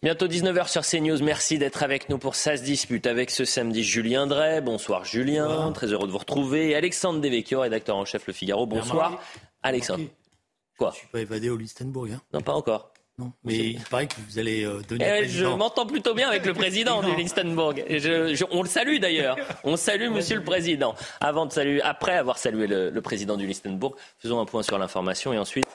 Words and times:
Bientôt 0.00 0.28
19h 0.28 0.68
sur 0.68 0.82
CNews. 0.82 1.20
Merci 1.24 1.58
d'être 1.58 1.82
avec 1.82 2.08
nous 2.08 2.18
pour 2.18 2.36
Ça 2.36 2.56
se 2.56 2.62
dispute 2.62 3.04
avec 3.08 3.30
ce 3.30 3.44
samedi 3.44 3.82
Julien 3.82 4.28
Drey. 4.28 4.60
Bonsoir 4.60 5.04
Julien, 5.04 5.72
très 5.72 5.88
heureux 5.88 6.06
de 6.06 6.12
vous 6.12 6.18
retrouver. 6.18 6.76
Alexandre 6.76 7.20
Devecchio, 7.20 7.58
rédacteur 7.60 7.96
en 7.96 8.04
chef 8.04 8.24
Le 8.28 8.32
Figaro. 8.32 8.64
Bonsoir. 8.64 9.20
Alexandre. 9.60 10.04
Quoi 10.78 10.92
Je 10.92 10.98
suis 10.98 11.08
pas 11.08 11.18
évadé 11.18 11.50
au 11.50 11.56
Listenbourg. 11.56 12.06
Hein. 12.14 12.20
Non, 12.32 12.40
pas 12.40 12.52
encore. 12.52 12.92
Non, 13.18 13.32
mais 13.42 13.56
il 13.56 13.80
paraît 13.80 14.06
que 14.06 14.14
vous 14.28 14.38
allez 14.38 14.64
euh, 14.64 14.80
donner. 14.88 15.22
Eh, 15.22 15.28
je 15.28 15.44
m'entends 15.44 15.86
plutôt 15.86 16.14
bien 16.14 16.28
avec 16.28 16.46
le 16.46 16.54
président 16.54 17.02
du 17.02 17.16
Listenbourg. 17.16 17.74
on 18.52 18.62
le 18.62 18.68
salue 18.68 19.00
d'ailleurs. 19.00 19.36
On 19.64 19.76
salue 19.76 20.10
Monsieur 20.10 20.36
le 20.36 20.44
Président. 20.44 20.94
Avant 21.20 21.44
de 21.44 21.50
saluer, 21.50 21.82
après 21.82 22.16
avoir 22.16 22.38
salué 22.38 22.68
le, 22.68 22.90
le 22.90 23.00
président 23.02 23.36
du 23.36 23.48
Listenbourg, 23.48 23.96
faisons 24.18 24.38
un 24.38 24.44
point 24.44 24.62
sur 24.62 24.78
l'information 24.78 25.32
et 25.32 25.38
ensuite 25.38 25.66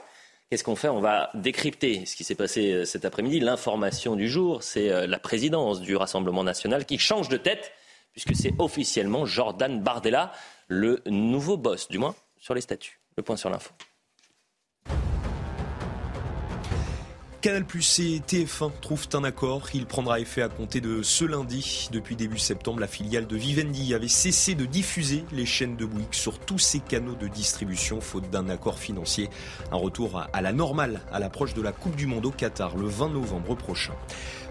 Qu'est-ce 0.53 0.63
qu'on 0.63 0.75
fait? 0.75 0.89
On 0.89 0.99
va 0.99 1.31
décrypter 1.34 2.05
ce 2.05 2.16
qui 2.16 2.23
s'est 2.23 2.35
passé 2.35 2.73
euh, 2.73 2.85
cet 2.85 3.05
après-midi. 3.05 3.39
L'information 3.39 4.16
du 4.16 4.30
jour, 4.30 4.62
c'est 4.62 4.91
euh, 4.91 5.07
la 5.07 5.18
présidence 5.18 5.82
du 5.82 5.96
Rassemblement 5.96 6.43
national 6.43 6.85
qui 6.85 6.99
change 6.99 7.27
de 7.27 7.37
tête, 7.37 7.71
puisque 8.12 8.35
c'est 8.35 8.54
officiellement 8.59 9.26
Jordan 9.26 9.81
Bardella, 9.81 10.31
le 10.68 11.01
nouveau 11.07 11.57
boss, 11.57 11.87
du 11.87 11.98
moins 11.98 12.13
sur 12.37 12.54
les 12.54 12.62
statuts. 12.62 12.99
Le 13.18 13.24
point 13.24 13.35
sur 13.35 13.49
l'info. 13.49 13.71
Canal 17.44 17.66
Plus 17.66 17.99
et 17.99 18.22
TF1 18.26 18.72
trouvent 18.80 19.10
un 19.16 19.26
accord. 19.26 19.68
Il 19.74 19.86
prendra 19.86 20.22
effet 20.22 20.41
à 20.41 20.48
compter 20.48 20.80
de 20.80 21.04
ce 21.04 21.26
lundi. 21.26 21.90
Depuis 21.91 22.16
début 22.16 22.38
septembre, 22.38 22.80
la 22.80 22.88
filiale 22.88 23.27
de 23.27 23.36
Vivendi 23.36 23.94
avait 23.94 24.08
cessé 24.08 24.55
de 24.55 24.63
diffuser 24.63 25.26
les 25.34 25.46
chaînes 25.46 25.76
de 25.76 25.84
Bouygues 25.84 26.14
sur 26.14 26.40
tous 26.40 26.60
ses 26.60 26.80
canaux 26.80 27.16
de 27.16 27.27
distribution, 27.27 27.99
faute 27.99 28.30
d'un 28.30 28.48
accord 28.48 28.80
financier. 28.80 29.30
Un 29.74 29.76
retour 29.76 30.24
à 30.32 30.41
la 30.41 30.54
normale 30.54 31.02
à 31.12 31.20
l'approche 31.20 31.54
de 31.54 31.62
la 31.62 31.74
Coupe 31.74 31.98
du 31.98 32.05
Monde 32.08 32.27
au 32.27 32.32
Qatar 32.32 32.77
le 32.77 32.88
20 32.88 33.10
novembre 33.10 33.58
prochain. 33.58 33.94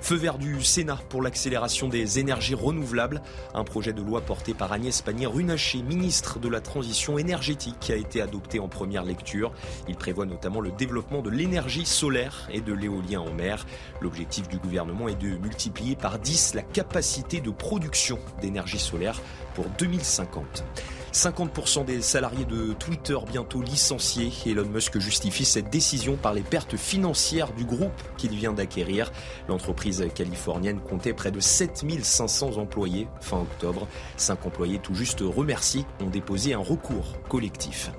Feu 0.02 0.16
vert 0.16 0.36
du 0.36 0.62
Sénat 0.62 0.98
pour 1.08 1.22
l'accélération 1.22 1.88
des 1.88 2.18
énergies 2.18 2.56
renouvelables. 2.56 3.22
Un 3.54 3.62
projet 3.62 3.92
de 3.92 4.02
loi 4.02 4.20
porté 4.20 4.52
par 4.52 4.72
Agnès 4.72 5.00
Pannier-Runacher, 5.00 5.80
ministre 5.80 6.40
de 6.40 6.48
la 6.48 6.60
Transition 6.60 7.18
énergétique, 7.18 7.88
a 7.88 7.94
été 7.94 8.20
adopté 8.20 8.58
en 8.58 8.66
première 8.66 9.04
lecture. 9.04 9.52
Il 9.88 9.94
prévoit 9.94 10.26
notamment 10.26 10.60
le 10.60 10.72
développement 10.72 11.22
de 11.22 11.30
l'énergie 11.30 11.86
solaire 11.86 12.48
et 12.52 12.60
de 12.60 12.81
l'éolien 12.82 13.20
en 13.20 13.32
mer. 13.32 13.66
L'objectif 14.00 14.48
du 14.48 14.58
gouvernement 14.58 15.08
est 15.08 15.20
de 15.20 15.38
multiplier 15.38 15.96
par 15.96 16.18
10 16.18 16.54
la 16.54 16.62
capacité 16.62 17.40
de 17.40 17.50
production 17.50 18.18
d'énergie 18.40 18.78
solaire 18.78 19.20
pour 19.54 19.66
2050. 19.78 20.64
50% 21.12 21.84
des 21.84 22.00
salariés 22.00 22.46
de 22.46 22.72
Twitter 22.72 23.18
bientôt 23.30 23.60
licenciés. 23.60 24.32
Elon 24.46 24.64
Musk 24.64 24.98
justifie 24.98 25.44
cette 25.44 25.68
décision 25.68 26.16
par 26.16 26.32
les 26.32 26.40
pertes 26.40 26.76
financières 26.78 27.52
du 27.52 27.64
groupe 27.64 27.92
qu'il 28.16 28.34
vient 28.34 28.54
d'acquérir. 28.54 29.12
L'entreprise 29.46 30.06
californienne 30.14 30.80
comptait 30.80 31.12
près 31.12 31.30
de 31.30 31.38
7500 31.38 32.56
employés 32.56 33.08
fin 33.20 33.40
octobre. 33.40 33.86
Cinq 34.16 34.46
employés 34.46 34.78
tout 34.78 34.94
juste 34.94 35.20
remerciés 35.20 35.84
ont 36.00 36.08
déposé 36.08 36.54
un 36.54 36.60
recours 36.60 37.20
collectif. 37.28 37.90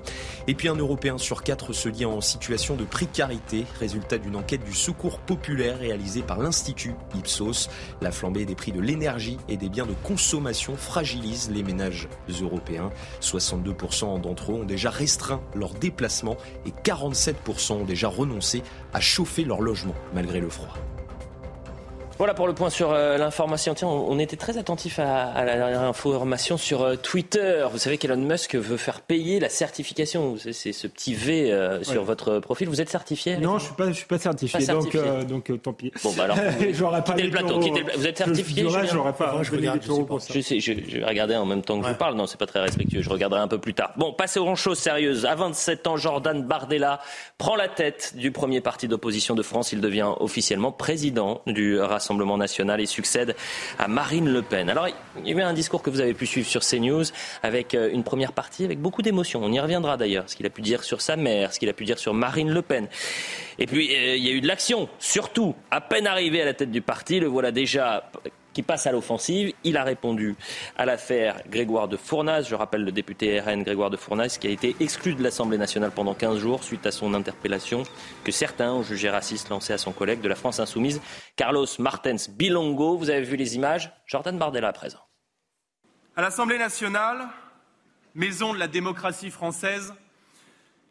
Et 0.48 0.54
puis 0.54 0.68
un 0.68 0.74
Européen 0.74 1.16
sur 1.16 1.42
quatre 1.42 1.72
se 1.72 1.88
dit 1.88 2.04
en 2.04 2.20
situation 2.20 2.74
de 2.74 2.84
précarité, 2.84 3.64
résultat 3.78 4.18
d'une 4.18 4.36
enquête 4.36 4.64
du 4.64 4.74
Secours 4.74 5.20
populaire 5.20 5.78
réalisée 5.78 6.22
par 6.22 6.40
l'Institut 6.40 6.94
Ipsos. 7.14 7.70
La 8.02 8.10
flambée 8.10 8.44
des 8.44 8.56
prix 8.56 8.72
de 8.72 8.80
l'énergie 8.80 9.38
et 9.48 9.56
des 9.56 9.68
biens 9.68 9.86
de 9.86 9.94
consommation 10.02 10.76
fragilise 10.76 11.50
les 11.50 11.62
ménages 11.62 12.08
européens. 12.42 12.90
62% 13.20 14.20
d'entre 14.20 14.52
eux 14.52 14.56
ont 14.56 14.64
déjà 14.64 14.90
restreint 14.90 15.40
leurs 15.54 15.74
déplacements 15.74 16.36
et 16.66 16.70
47% 16.84 17.72
ont 17.72 17.84
déjà 17.84 18.08
renoncé 18.08 18.62
à 18.92 19.00
chauffer 19.00 19.44
leur 19.44 19.60
logement 19.60 19.94
malgré 20.14 20.40
le 20.40 20.48
froid. 20.48 20.74
Voilà 22.16 22.32
pour 22.32 22.46
le 22.46 22.54
point 22.54 22.70
sur 22.70 22.92
euh, 22.92 23.18
l'information. 23.18 23.74
Tiens, 23.74 23.88
on, 23.88 24.18
était 24.20 24.36
très 24.36 24.56
attentif 24.56 25.00
à, 25.00 25.44
la 25.44 25.56
dernière 25.56 25.82
information 25.82 26.56
sur 26.56 26.82
euh, 26.82 26.94
Twitter. 26.94 27.66
Vous 27.72 27.78
savez 27.78 27.98
qu'Elon 27.98 28.16
Musk 28.16 28.54
veut 28.54 28.76
faire 28.76 29.00
payer 29.00 29.40
la 29.40 29.48
certification. 29.48 30.36
C'est 30.38 30.72
ce 30.72 30.86
petit 30.86 31.14
V 31.14 31.50
euh, 31.50 31.82
sur 31.82 32.04
votre 32.04 32.38
profil. 32.38 32.68
Vous 32.68 32.80
êtes 32.80 32.88
certifié 32.88 33.36
Non, 33.38 33.58
je 33.58 33.64
suis 33.64 33.74
pas, 33.74 33.88
je 33.88 33.92
suis 33.92 34.06
pas 34.06 34.18
certifié. 34.18 34.64
Donc, 34.66 34.96
donc 35.26 35.62
tant 35.62 35.72
pis. 35.72 35.90
Bon, 36.04 36.12
bah 36.16 36.24
alors, 36.24 36.38
j'aurais 36.72 37.02
pas 37.02 37.16
le 37.16 37.30
plateau. 37.30 37.60
Vous 37.60 38.06
êtes 38.06 38.18
certifié 38.18 38.62
Je 38.62 38.86
j'aurais 38.92 39.12
pas. 39.12 39.42
je, 39.42 39.50
regarde, 39.50 39.80
pour 40.06 40.20
ça. 40.20 40.32
Je, 40.32 40.40
sais, 40.40 40.60
je, 40.60 40.72
vais 40.72 41.04
regarder 41.04 41.34
en 41.34 41.46
même 41.46 41.62
temps 41.62 41.80
que 41.80 41.88
je 41.88 41.94
parle. 41.94 42.14
Non, 42.14 42.28
c'est 42.28 42.38
pas 42.38 42.46
très 42.46 42.60
respectueux. 42.60 43.02
Je 43.02 43.10
regarderai 43.10 43.40
un 43.40 43.48
peu 43.48 43.58
plus 43.58 43.74
tard. 43.74 43.92
Bon, 43.96 44.12
passons 44.12 44.48
aux 44.48 44.56
choses 44.56 44.78
sérieuses. 44.78 45.26
À 45.26 45.34
27 45.34 45.88
ans, 45.88 45.96
Jordan 45.96 46.44
Bardella 46.44 47.00
prend 47.38 47.56
la 47.56 47.66
tête 47.68 48.14
du 48.16 48.30
premier 48.30 48.60
parti 48.60 48.86
d'opposition 48.86 49.34
de 49.34 49.42
France. 49.42 49.72
Il 49.72 49.80
devient 49.80 50.12
officiellement 50.20 50.70
président 50.70 51.42
du 51.46 51.80
Rassemblement 51.80 52.03
national 52.36 52.80
et 52.80 52.86
succède 52.86 53.36
à 53.78 53.88
Marine 53.88 54.28
Le 54.28 54.42
Pen. 54.42 54.68
Alors, 54.68 54.88
il 54.88 55.28
y 55.28 55.32
avait 55.32 55.42
un 55.42 55.52
discours 55.52 55.82
que 55.82 55.90
vous 55.90 56.00
avez 56.00 56.14
pu 56.14 56.26
suivre 56.26 56.48
sur 56.48 56.62
CNews 56.62 57.04
avec 57.42 57.74
euh, 57.74 57.90
une 57.92 58.04
première 58.04 58.32
partie 58.32 58.64
avec 58.64 58.80
beaucoup 58.80 59.02
d'émotions. 59.02 59.40
On 59.42 59.52
y 59.52 59.60
reviendra 59.60 59.96
d'ailleurs, 59.96 60.24
ce 60.26 60.36
qu'il 60.36 60.46
a 60.46 60.50
pu 60.50 60.62
dire 60.62 60.82
sur 60.84 61.00
sa 61.00 61.16
mère, 61.16 61.52
ce 61.52 61.58
qu'il 61.58 61.68
a 61.68 61.72
pu 61.72 61.84
dire 61.84 61.98
sur 61.98 62.14
Marine 62.14 62.50
Le 62.50 62.62
Pen. 62.62 62.88
Et 63.58 63.66
puis, 63.66 63.94
euh, 63.94 64.16
il 64.16 64.24
y 64.24 64.28
a 64.28 64.32
eu 64.32 64.40
de 64.40 64.46
l'action, 64.46 64.88
surtout, 64.98 65.54
à 65.70 65.80
peine 65.80 66.06
arrivé 66.06 66.42
à 66.42 66.44
la 66.44 66.54
tête 66.54 66.70
du 66.70 66.80
parti, 66.80 67.20
le 67.20 67.26
voilà 67.26 67.50
déjà 67.50 68.10
qui 68.54 68.62
passe 68.62 68.86
à 68.86 68.92
l'offensive. 68.92 69.52
Il 69.64 69.76
a 69.76 69.84
répondu 69.84 70.36
à 70.78 70.86
l'affaire 70.86 71.42
Grégoire 71.50 71.88
de 71.88 71.98
Fournas. 71.98 72.42
Je 72.42 72.54
rappelle 72.54 72.84
le 72.84 72.92
député 72.92 73.38
RN 73.40 73.62
Grégoire 73.62 73.90
de 73.90 73.98
Fournas 73.98 74.38
qui 74.40 74.46
a 74.46 74.50
été 74.50 74.74
exclu 74.80 75.14
de 75.14 75.22
l'Assemblée 75.22 75.58
nationale 75.58 75.90
pendant 75.90 76.14
15 76.14 76.38
jours 76.38 76.64
suite 76.64 76.86
à 76.86 76.90
son 76.90 77.12
interpellation 77.12 77.82
que 78.24 78.32
certains 78.32 78.72
ont 78.72 78.82
jugé 78.82 79.10
raciste 79.10 79.50
lancée 79.50 79.74
à 79.74 79.78
son 79.78 79.92
collègue 79.92 80.22
de 80.22 80.28
la 80.28 80.36
France 80.36 80.60
insoumise, 80.60 81.02
Carlos 81.36 81.66
Martens 81.78 82.30
Bilongo. 82.30 82.96
Vous 82.96 83.10
avez 83.10 83.22
vu 83.22 83.36
les 83.36 83.56
images 83.56 83.92
Jordan 84.06 84.38
Bardella 84.38 84.68
à 84.68 84.72
présent. 84.72 85.00
À 86.16 86.22
l'Assemblée 86.22 86.58
nationale, 86.58 87.26
maison 88.14 88.54
de 88.54 88.58
la 88.58 88.68
démocratie 88.68 89.32
française, 89.32 89.92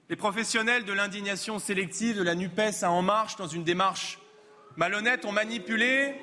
les 0.10 0.18
professionnels 0.18 0.84
de 0.84 0.92
l'indignation 0.92 1.60
sélective 1.60 2.18
de 2.18 2.24
la 2.24 2.36
NUPES 2.36 2.84
à 2.84 2.92
En 2.92 3.02
Marche, 3.02 3.38
dans 3.38 3.48
une 3.48 3.64
démarche 3.64 4.20
malhonnête, 4.76 5.24
ont 5.24 5.32
manipulé 5.32 6.14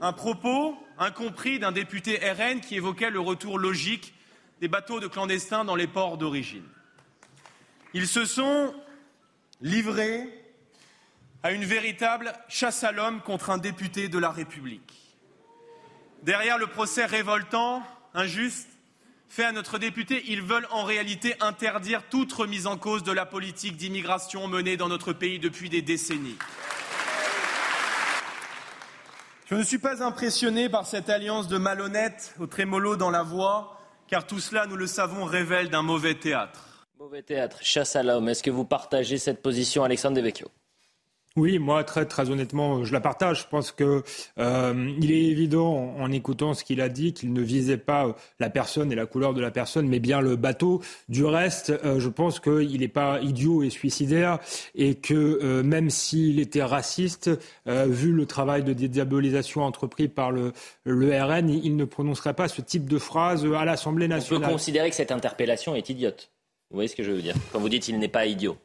un 0.00 0.12
propos 0.12 0.76
incompris 0.98 1.58
d'un 1.58 1.72
député 1.72 2.18
RN 2.18 2.60
qui 2.60 2.76
évoquait 2.76 3.10
le 3.10 3.20
retour 3.20 3.58
logique 3.58 4.14
des 4.60 4.68
bateaux 4.68 5.00
de 5.00 5.06
clandestins 5.06 5.64
dans 5.64 5.76
les 5.76 5.86
ports 5.86 6.18
d'origine. 6.18 6.64
Ils 7.94 8.06
se 8.06 8.24
sont 8.24 8.74
livrés 9.60 10.28
à 11.42 11.52
une 11.52 11.64
véritable 11.64 12.32
chasse 12.48 12.84
à 12.84 12.92
l'homme 12.92 13.20
contre 13.20 13.50
un 13.50 13.58
député 13.58 14.08
de 14.08 14.18
la 14.18 14.30
République. 14.30 15.16
Derrière 16.22 16.58
le 16.58 16.66
procès 16.66 17.04
révoltant, 17.04 17.82
injuste, 18.14 18.68
fait 19.28 19.44
à 19.44 19.52
notre 19.52 19.78
député, 19.78 20.24
ils 20.28 20.42
veulent 20.42 20.68
en 20.70 20.84
réalité 20.84 21.34
interdire 21.40 22.02
toute 22.08 22.32
remise 22.32 22.66
en 22.66 22.76
cause 22.78 23.02
de 23.02 23.12
la 23.12 23.26
politique 23.26 23.76
d'immigration 23.76 24.48
menée 24.48 24.76
dans 24.76 24.88
notre 24.88 25.12
pays 25.12 25.38
depuis 25.38 25.68
des 25.68 25.82
décennies. 25.82 26.38
Je 29.46 29.54
ne 29.54 29.62
suis 29.62 29.78
pas 29.78 30.02
impressionné 30.02 30.68
par 30.68 30.86
cette 30.86 31.08
alliance 31.08 31.46
de 31.46 31.56
malhonnêtes 31.56 32.34
au 32.40 32.48
trémolo 32.48 32.96
dans 32.96 33.10
la 33.10 33.22
voix, 33.22 33.78
car 34.08 34.26
tout 34.26 34.40
cela, 34.40 34.66
nous 34.66 34.74
le 34.74 34.88
savons, 34.88 35.24
révèle 35.24 35.70
d'un 35.70 35.82
mauvais 35.82 36.14
théâtre. 36.14 36.88
Mauvais 36.98 37.22
théâtre, 37.22 37.58
chasse 37.62 37.94
à 37.94 38.02
l'homme. 38.02 38.28
Est-ce 38.28 38.42
que 38.42 38.50
vous 38.50 38.64
partagez 38.64 39.18
cette 39.18 39.42
position, 39.42 39.84
Alexandre 39.84 40.16
Devecchio? 40.16 40.48
Oui, 41.36 41.58
moi 41.58 41.84
très 41.84 42.06
très 42.06 42.30
honnêtement, 42.30 42.84
je 42.84 42.92
la 42.92 43.00
partage. 43.00 43.42
Je 43.42 43.46
pense 43.48 43.70
que 43.70 44.02
euh, 44.38 44.94
il 45.00 45.12
est 45.12 45.24
évident 45.24 45.94
en, 45.98 46.10
écoutant 46.10 46.54
ce 46.54 46.64
qu'il 46.64 46.80
a 46.80 46.88
dit 46.88 47.12
qu'il 47.12 47.32
ne 47.32 47.42
visait 47.42 47.76
pas 47.76 48.06
euh, 48.06 48.12
la 48.40 48.48
personne 48.48 48.90
et 48.90 48.94
la 48.94 49.04
couleur 49.04 49.34
de 49.34 49.40
la 49.40 49.50
personne, 49.50 49.86
mais 49.86 49.98
bien 49.98 50.20
le 50.20 50.36
bateau. 50.36 50.82
Du 51.08 51.24
reste, 51.24 51.70
euh, 51.84 52.00
je 52.00 52.08
pense 52.08 52.40
qu'il 52.40 52.80
n'est 52.80 52.88
pas 52.88 53.20
idiot 53.20 53.62
et 53.62 53.70
suicidaire 53.70 54.38
et 54.74 54.94
que 54.94 55.62
même 55.62 55.90
s'il 55.90 56.40
était 56.40 56.62
raciste, 56.62 57.30
vu 57.66 58.12
le 58.12 58.26
travail 58.26 58.62
de 58.62 58.72
dédiabolisation 58.72 59.62
entrepris 59.62 60.08
par 60.08 60.30
le, 60.30 60.52
le 60.84 61.22
RN, 61.22 61.48
il 61.48 61.76
ne 61.76 61.84
prononcerait 61.84 62.34
pas 62.34 62.48
ce 62.48 62.60
type 62.62 62.88
de 62.88 62.98
phrase 62.98 63.46
à 63.54 63.64
l'Assemblée 63.64 64.08
nationale. 64.08 64.44
On 64.44 64.46
peut 64.46 64.52
considérer 64.52 64.90
que 64.90 64.96
cette 64.96 65.12
interpellation 65.12 65.74
est 65.74 65.88
idiote. 65.90 66.30
Vous 66.70 66.76
voyez 66.76 66.88
ce 66.88 66.96
que 66.96 67.02
je 67.02 67.12
veux 67.12 67.22
dire? 67.22 67.34
Quand 67.52 67.60
vous 67.60 67.68
dites 67.68 67.84
qu'il 67.84 67.98
n'est 67.98 68.08
pas 68.08 68.26
idiot. 68.26 68.56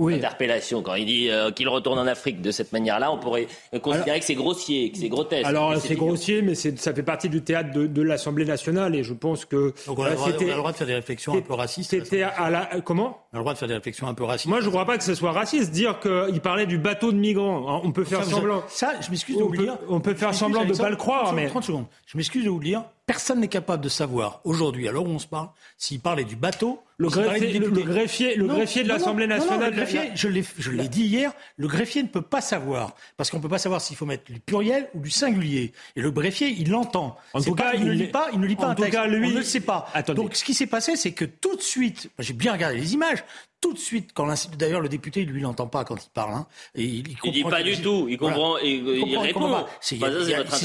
Interpellation. 0.00 0.82
Quand 0.82 0.94
il 0.94 1.06
dit 1.06 1.30
euh, 1.30 1.50
qu'il 1.50 1.68
retourne 1.68 1.98
en 1.98 2.06
Afrique 2.06 2.42
de 2.42 2.50
cette 2.50 2.72
manière-là, 2.72 3.12
on 3.12 3.18
pourrait 3.18 3.46
considérer 3.80 4.18
que 4.18 4.24
c'est 4.26 4.34
grossier, 4.34 4.90
que 4.90 4.98
c'est 4.98 5.08
grotesque. 5.08 5.46
Alors 5.46 5.76
c'est 5.78 5.94
grossier, 5.94 6.42
mais 6.42 6.54
ça 6.54 6.94
fait 6.94 7.02
partie 7.02 7.28
du 7.28 7.42
théâtre 7.42 7.70
de, 7.72 8.02
l'Assemblée 8.02 8.44
nationale 8.44 8.94
et 8.94 9.02
je 9.02 9.14
pense 9.14 9.44
que. 9.44 9.72
Donc 9.86 9.98
on 9.98 10.04
a, 10.04 10.10
le 10.10 10.16
droit, 10.56 10.72
de 10.72 10.76
faire 10.76 10.86
des 10.86 10.94
réflexions 10.94 11.36
un 11.36 11.40
peu 11.40 11.54
racistes. 11.54 11.90
C'était 11.90 12.22
à 12.22 12.50
la 12.50 12.80
comment? 12.80 13.26
On 13.32 13.36
a 13.36 13.38
le 13.38 13.44
droit 13.44 13.54
de 13.54 13.58
faire 13.58 13.68
des 13.68 13.74
réflexions 13.74 14.08
un 14.08 14.14
peu 14.14 14.24
racistes. 14.24 14.48
Moi 14.48 14.60
je 14.60 14.66
ne 14.66 14.70
crois 14.70 14.84
pas 14.84 14.98
que 14.98 15.04
ce 15.04 15.14
soit 15.14 15.32
raciste. 15.32 15.70
Dire 15.70 16.00
qu'il 16.00 16.40
parlait 16.40 16.66
du 16.66 16.78
bateau 16.78 17.12
de 17.12 17.16
migrants, 17.16 17.80
on 17.84 17.92
peut 17.92 18.04
faire 18.04 18.24
semblant. 18.24 18.62
Ça, 18.68 18.94
je 19.00 19.10
m'excuse 19.10 19.36
de 19.36 19.42
vous 19.42 19.56
dire. 19.56 19.78
On 19.88 20.00
peut 20.00 20.14
faire 20.14 20.34
semblant 20.34 20.64
de 20.64 20.72
ne 20.72 20.76
pas 20.76 20.90
le 20.90 20.96
croire, 20.96 21.32
mais. 21.32 21.46
30 21.46 21.64
secondes. 21.64 21.86
Je 22.06 22.16
m'excuse 22.16 22.44
de 22.44 22.50
vous 22.50 22.58
le 22.58 22.64
dire. 22.64 22.84
Personne 23.06 23.40
n'est 23.40 23.48
capable 23.48 23.84
de 23.84 23.90
savoir 23.90 24.40
aujourd'hui, 24.44 24.88
alors 24.88 25.04
où 25.04 25.10
on 25.10 25.18
se 25.18 25.26
parle, 25.26 25.48
s'il 25.76 26.00
parlait 26.00 26.24
du 26.24 26.36
bateau. 26.36 26.82
Le, 26.96 27.08
greffier, 27.08 27.58
le, 27.58 27.68
greffier, 27.68 28.34
le 28.36 28.46
greffier 28.46 28.82
de 28.82 28.88
l'Assemblée 28.88 29.26
nationale. 29.26 29.70
le 29.70 29.76
greffier, 29.76 30.12
je 30.14 30.70
l'ai 30.70 30.88
dit 30.88 31.04
hier, 31.04 31.32
le 31.56 31.66
greffier 31.68 32.02
ne 32.02 32.08
peut 32.08 32.22
pas 32.22 32.40
savoir. 32.40 32.94
Parce 33.18 33.30
qu'on 33.30 33.38
ne 33.38 33.42
peut 33.42 33.48
pas 33.48 33.58
savoir 33.58 33.82
s'il 33.82 33.96
faut 33.96 34.06
mettre 34.06 34.32
du 34.32 34.40
pluriel 34.40 34.88
ou 34.94 35.00
du 35.00 35.10
singulier. 35.10 35.72
Et 35.96 36.00
le 36.00 36.10
greffier, 36.12 36.48
il 36.48 36.70
l'entend. 36.70 37.18
En 37.34 37.42
tout 37.42 37.54
cas, 37.54 37.74
il, 37.74 37.84
ne 37.84 37.92
lit 37.92 38.06
pas, 38.06 38.28
il 38.32 38.40
ne 38.40 38.46
lit 38.46 38.56
pas 38.56 38.68
un 38.68 38.74
texte. 38.74 38.98
lui, 39.08 39.26
on 39.26 39.30
ne 39.32 39.38
le 39.38 39.42
sait 39.42 39.60
pas. 39.60 39.92
Donc 40.14 40.34
ce 40.34 40.44
qui 40.44 40.54
s'est 40.54 40.66
passé, 40.66 40.96
c'est 40.96 41.12
que 41.12 41.26
tout 41.26 41.56
de 41.56 41.62
suite, 41.62 42.10
j'ai 42.18 42.32
bien 42.32 42.52
regardé 42.52 42.76
les 42.78 42.94
images, 42.94 43.22
tout 43.64 43.72
de 43.72 43.78
suite, 43.78 44.10
quand 44.12 44.28
d'ailleurs 44.58 44.82
le 44.82 44.90
député, 44.90 45.24
lui, 45.24 45.40
n'entend 45.40 45.66
pas 45.66 45.84
quand 45.84 45.96
il 45.96 46.10
parle. 46.10 46.34
Hein, 46.34 46.46
et 46.74 46.84
il, 46.84 47.16
il, 47.24 47.32
dit 47.32 47.44
pas 47.44 47.62
du 47.62 47.80
tout, 47.80 48.06
il 48.10 48.18
comprend, 48.18 48.58
et, 48.58 48.72
il, 48.72 49.16
répond. 49.16 49.64
C'est 49.80 49.96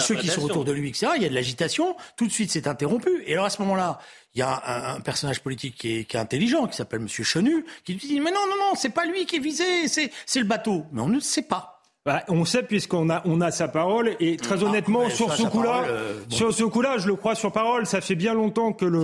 ceux 0.02 0.16
qui 0.16 0.28
sont 0.28 0.44
autour 0.44 0.66
de 0.66 0.74
lui, 0.74 0.90
etc. 0.90 1.14
Il 1.16 1.24
y 1.24 1.26
a 1.26 1.30
de 1.30 1.34
l'agitation. 1.34 1.96
Tout 2.18 2.28
de 2.28 2.32
suite, 2.32 2.52
c'est 2.52 2.68
interrompu. 2.68 3.24
Et 3.26 3.34
alors 3.34 3.46
à 3.46 3.50
ce 3.50 3.62
moment-là, 3.62 4.00
il 4.36 4.40
y 4.40 4.42
a 4.42 4.96
un, 4.96 5.00
personnage 5.00 5.40
politique 5.40 5.76
qui 5.76 6.00
est, 6.00 6.04
qui 6.04 6.18
est 6.18 6.20
intelligent, 6.20 6.68
qui 6.68 6.76
s'appelle 6.76 7.00
Monsieur 7.00 7.24
Chenu, 7.24 7.66
qui 7.86 7.94
lui 7.94 8.06
dit 8.06 8.20
mais 8.20 8.32
non, 8.32 8.46
non, 8.50 8.58
non, 8.58 8.74
c'est 8.76 8.90
pas 8.90 9.06
lui 9.06 9.26
qui 9.26 9.38
est 9.38 9.40
visé, 9.40 9.88
c'est 9.88 10.40
le 10.40 10.46
bateau. 10.46 10.84
Mais 10.92 11.02
on 11.02 11.08
ne 11.08 11.16
le 11.16 11.22
sait 11.22 11.44
pas. 11.44 11.79
Bah, 12.06 12.24
on 12.30 12.46
sait 12.46 12.64
puisqu'on 12.64 13.10
a, 13.10 13.22
on 13.26 13.42
a 13.42 13.52
sa 13.52 13.68
parole 13.68 14.12
et 14.22 14.38
très 14.38 14.64
ah, 14.64 14.68
honnêtement 14.68 15.10
sur 15.10 15.34
ce 15.34 15.44
coup-là, 15.44 15.84
euh, 15.86 16.14
sur 16.30 16.54
ce 16.54 16.64
coup-là, 16.64 16.98
je 16.98 17.08
le 17.08 17.16
crois 17.16 17.36
sur 17.36 17.52
parole. 17.52 17.86
Ça 17.86 18.00
fait 18.00 18.16
bien 18.16 18.34
longtemps 18.34 18.72
que 18.72 18.86
le, 18.86 19.04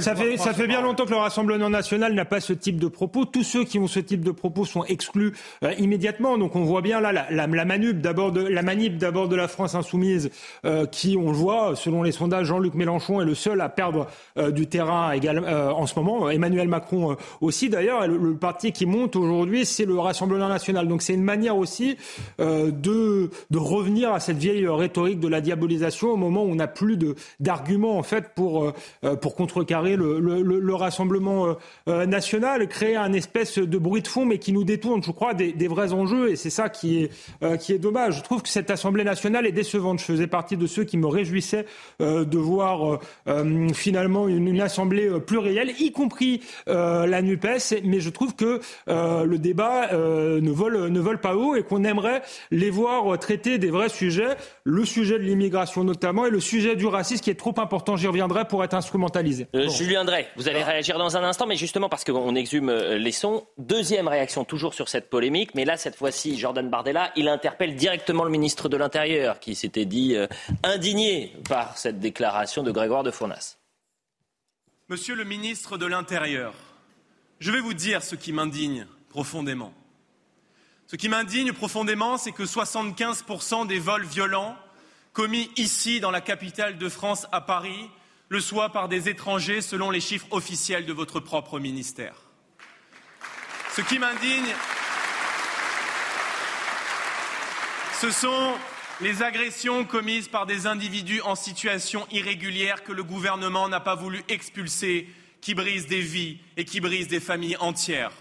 ça 0.00 0.14
fait, 0.14 0.36
ça 0.36 0.54
fait 0.54 0.68
bien 0.68 0.80
longtemps 0.80 1.06
que 1.06 1.10
le 1.10 1.16
Rassemblement 1.16 1.68
national 1.68 2.14
n'a 2.14 2.24
pas 2.24 2.38
ce 2.38 2.52
type 2.52 2.78
de 2.78 2.86
propos. 2.86 3.24
Tous 3.24 3.42
ceux 3.42 3.64
qui 3.64 3.80
ont 3.80 3.88
ce 3.88 3.98
type 3.98 4.24
de 4.24 4.30
propos 4.30 4.64
sont 4.64 4.84
exclus 4.84 5.32
euh, 5.64 5.72
immédiatement. 5.78 6.38
Donc 6.38 6.54
on 6.54 6.62
voit 6.62 6.82
bien 6.82 7.00
là 7.00 7.10
la, 7.10 7.26
la, 7.32 7.48
la 7.48 7.64
manip 7.64 8.00
d'abord 8.00 8.30
de 8.30 8.42
la 8.42 8.62
manip 8.62 8.96
d'abord 8.96 9.26
de 9.26 9.34
la 9.34 9.48
France 9.48 9.74
insoumise, 9.74 10.30
euh, 10.64 10.86
qui 10.86 11.16
on 11.20 11.32
le 11.32 11.36
voit 11.36 11.74
selon 11.74 12.04
les 12.04 12.12
sondages, 12.12 12.46
Jean-Luc 12.46 12.74
Mélenchon 12.74 13.20
est 13.20 13.24
le 13.24 13.34
seul 13.34 13.60
à 13.60 13.68
perdre 13.68 14.06
du 14.52 14.68
terrain 14.68 15.10
également 15.10 15.48
en 15.48 15.86
ce 15.86 15.98
moment. 15.98 16.30
Emmanuel 16.30 16.68
Macron 16.68 17.16
aussi 17.40 17.68
d'ailleurs. 17.68 18.06
Le, 18.06 18.16
le, 18.16 18.36
parti 18.36 18.70
qui 18.70 18.86
monte 18.86 19.16
aujourd'hui, 19.16 19.66
c'est 19.66 19.84
le 19.84 19.98
Rassemblement 19.98 20.48
national. 20.48 20.86
Donc 20.86 21.02
c'est 21.02 21.14
une 21.14 21.24
manière 21.24 21.56
aussi 21.56 21.96
euh, 22.40 22.70
de, 22.70 23.30
de 23.50 23.58
revenir 23.58 24.12
à 24.12 24.20
cette 24.20 24.36
vieille 24.36 24.66
rhétorique 24.68 25.20
de 25.20 25.28
la 25.28 25.40
diabolisation 25.40 26.08
au 26.08 26.16
moment 26.16 26.44
où 26.44 26.48
on 26.48 26.56
n'a 26.56 26.66
plus 26.66 26.98
d'arguments 27.40 27.96
en 27.98 28.02
fait 28.02 28.34
pour, 28.34 28.74
euh, 29.04 29.16
pour 29.16 29.34
contrecarrer 29.34 29.96
le, 29.96 30.20
le, 30.20 30.42
le 30.42 30.74
Rassemblement 30.74 31.56
euh, 31.88 32.04
national, 32.06 32.68
créer 32.68 32.96
un 32.96 33.12
espèce 33.12 33.58
de 33.58 33.78
bruit 33.78 34.02
de 34.02 34.08
fond 34.08 34.26
mais 34.26 34.38
qui 34.38 34.52
nous 34.52 34.64
détourne, 34.64 35.02
je 35.02 35.10
crois, 35.10 35.32
des, 35.32 35.52
des 35.52 35.68
vrais 35.68 35.92
enjeux 35.92 36.30
et 36.30 36.36
c'est 36.36 36.50
ça 36.50 36.68
qui 36.68 37.04
est, 37.04 37.58
qui 37.58 37.72
est 37.72 37.78
dommage. 37.78 38.18
Je 38.18 38.22
trouve 38.22 38.42
que 38.42 38.48
cette 38.48 38.70
Assemblée 38.70 39.04
nationale 39.04 39.46
est 39.46 39.52
décevante. 39.52 40.00
Je 40.00 40.04
faisais 40.04 40.26
partie 40.26 40.56
de 40.56 40.66
ceux 40.66 40.84
qui 40.84 40.98
me 40.98 41.06
réjouissaient 41.06 41.66
de 42.00 42.38
voir 42.38 43.00
finalement 43.74 44.28
une, 44.28 44.48
une, 44.48 44.60
Assemblée 44.60 45.08
plurielle, 45.20 45.72
y 45.78 45.92
compris 45.92 46.40
la 46.66 47.22
NUPES, 47.22 47.82
mais 47.84 48.00
je 48.00 48.10
trouve 48.10 48.34
que 48.34 48.60
le 48.86 49.36
débat 49.36 49.92
ne, 49.92 50.50
vole, 50.50 50.88
ne 50.88 51.00
vole 51.00 51.20
pas 51.20 51.36
haut 51.36 51.54
et 51.54 51.62
qu'on 51.62 51.84
aimerait 51.84 52.22
les 52.50 52.70
voir 52.70 53.18
traiter 53.18 53.58
des 53.58 53.70
vrais 53.70 53.88
sujets, 53.88 54.36
le 54.64 54.84
sujet 54.84 55.18
de 55.18 55.24
l'immigration 55.24 55.84
notamment 55.84 56.26
et 56.26 56.30
le 56.30 56.40
sujet 56.40 56.76
du 56.76 56.86
racisme 56.86 57.22
qui 57.22 57.30
est 57.30 57.38
trop 57.38 57.54
important, 57.58 57.96
j'y 57.96 58.06
reviendrai, 58.06 58.46
pour 58.46 58.62
être 58.64 58.74
instrumentalisé. 58.74 59.48
Euh, 59.54 59.68
Julien 59.68 60.04
Drey, 60.04 60.28
vous 60.36 60.48
allez 60.48 60.62
réagir 60.62 60.98
dans 60.98 61.16
un 61.16 61.22
instant, 61.22 61.46
mais 61.46 61.56
justement 61.56 61.88
parce 61.88 62.04
qu'on 62.04 62.34
exhume 62.34 62.68
euh, 62.68 62.98
les 62.98 63.12
sons. 63.12 63.46
Deuxième 63.58 64.08
réaction 64.08 64.44
toujours 64.44 64.74
sur 64.74 64.88
cette 64.88 65.10
polémique, 65.10 65.54
mais 65.54 65.64
là 65.64 65.76
cette 65.76 65.96
fois-ci, 65.96 66.38
Jordan 66.38 66.68
Bardella, 66.68 67.12
il 67.16 67.28
interpelle 67.28 67.76
directement 67.76 68.24
le 68.24 68.30
ministre 68.30 68.68
de 68.68 68.76
l'Intérieur 68.76 69.40
qui 69.40 69.54
s'était 69.54 69.84
dit 69.84 70.14
euh, 70.16 70.26
indigné 70.62 71.32
par 71.48 71.78
cette 71.78 71.98
déclaration 71.98 72.62
de 72.62 72.70
Grégoire 72.70 73.02
de 73.02 73.10
Fournas. 73.10 73.56
Monsieur 74.88 75.14
le 75.14 75.24
ministre 75.24 75.78
de 75.78 75.86
l'Intérieur, 75.86 76.54
je 77.40 77.50
vais 77.50 77.60
vous 77.60 77.74
dire 77.74 78.02
ce 78.02 78.14
qui 78.14 78.32
m'indigne 78.32 78.86
profondément. 79.08 79.72
Ce 80.86 80.94
qui 80.94 81.08
m'indigne 81.08 81.52
profondément, 81.52 82.16
c'est 82.16 82.32
que 82.32 82.44
75% 82.44 83.66
des 83.66 83.80
vols 83.80 84.04
violents 84.04 84.56
commis 85.12 85.50
ici, 85.56 85.98
dans 85.98 86.10
la 86.10 86.20
capitale 86.20 86.78
de 86.78 86.88
France, 86.88 87.26
à 87.32 87.40
Paris, 87.40 87.90
le 88.28 88.40
soient 88.40 88.68
par 88.68 88.88
des 88.88 89.08
étrangers, 89.08 89.62
selon 89.62 89.90
les 89.90 90.00
chiffres 90.00 90.26
officiels 90.30 90.86
de 90.86 90.92
votre 90.92 91.20
propre 91.20 91.58
ministère. 91.58 92.14
Ce 93.74 93.80
qui 93.80 93.98
m'indigne, 93.98 94.54
ce 98.00 98.10
sont 98.10 98.54
les 99.00 99.22
agressions 99.22 99.84
commises 99.84 100.28
par 100.28 100.46
des 100.46 100.66
individus 100.66 101.20
en 101.22 101.34
situation 101.34 102.06
irrégulière 102.12 102.84
que 102.84 102.92
le 102.92 103.02
gouvernement 103.02 103.68
n'a 103.68 103.80
pas 103.80 103.94
voulu 103.94 104.22
expulser, 104.28 105.08
qui 105.40 105.54
brisent 105.54 105.88
des 105.88 106.00
vies 106.00 106.38
et 106.56 106.64
qui 106.64 106.80
brisent 106.80 107.08
des 107.08 107.20
familles 107.20 107.56
entières. 107.58 108.12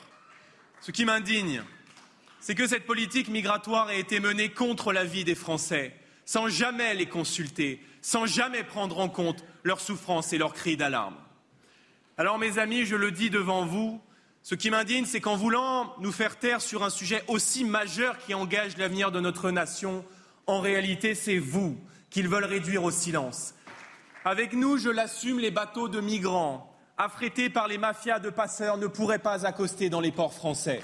Ce 0.82 0.92
qui 0.92 1.06
m'indigne, 1.06 1.64
c'est 2.46 2.54
que 2.54 2.68
cette 2.68 2.86
politique 2.86 3.28
migratoire 3.30 3.88
a 3.88 3.96
été 3.96 4.20
menée 4.20 4.50
contre 4.50 4.94
la 4.94 5.04
vie 5.04 5.24
des 5.24 5.34
Français, 5.34 5.96
sans 6.26 6.48
jamais 6.48 6.94
les 6.94 7.08
consulter, 7.08 7.82
sans 8.04 8.28
jamais 8.28 8.64
prendre 8.64 9.00
en 9.00 9.10
compte 9.10 9.44
leurs 9.64 9.80
souffrances 9.80 10.32
et 10.32 10.38
leurs 10.38 10.54
cris 10.54 10.78
d'alarme. 10.78 11.16
Alors, 12.20 12.38
mes 12.38 12.60
amis, 12.60 12.86
je 12.86 12.96
le 12.96 13.10
dis 13.10 13.32
devant 13.32 13.66
vous, 13.66 14.00
ce 14.44 14.54
qui 14.54 14.70
m'indigne, 14.70 15.06
c'est 15.06 15.22
qu'en 15.22 15.36
voulant 15.36 15.96
nous 16.00 16.12
faire 16.12 16.38
taire 16.38 16.62
sur 16.62 16.84
un 16.84 16.92
sujet 16.92 17.24
aussi 17.28 17.64
majeur 17.64 18.16
qui 18.20 18.36
engage 18.36 18.78
l'avenir 18.78 19.12
de 19.12 19.20
notre 19.20 19.50
nation, 19.50 20.06
en 20.46 20.60
réalité, 20.60 21.16
c'est 21.16 21.40
vous 21.40 21.76
qu'ils 22.12 22.30
veulent 22.30 22.46
réduire 22.46 22.84
au 22.84 22.92
silence. 22.92 23.56
Avec 24.24 24.54
nous, 24.54 24.78
je 24.78 24.92
l'assume, 24.92 25.40
les 25.40 25.50
bateaux 25.50 25.88
de 25.90 26.00
migrants, 26.00 26.72
affrétés 27.00 27.50
par 27.50 27.68
les 27.68 27.80
mafias 27.80 28.20
de 28.20 28.30
passeurs, 28.30 28.78
ne 28.78 28.86
pourraient 28.86 29.18
pas 29.18 29.48
accoster 29.48 29.90
dans 29.90 30.00
les 30.00 30.12
ports 30.12 30.36
français. 30.36 30.84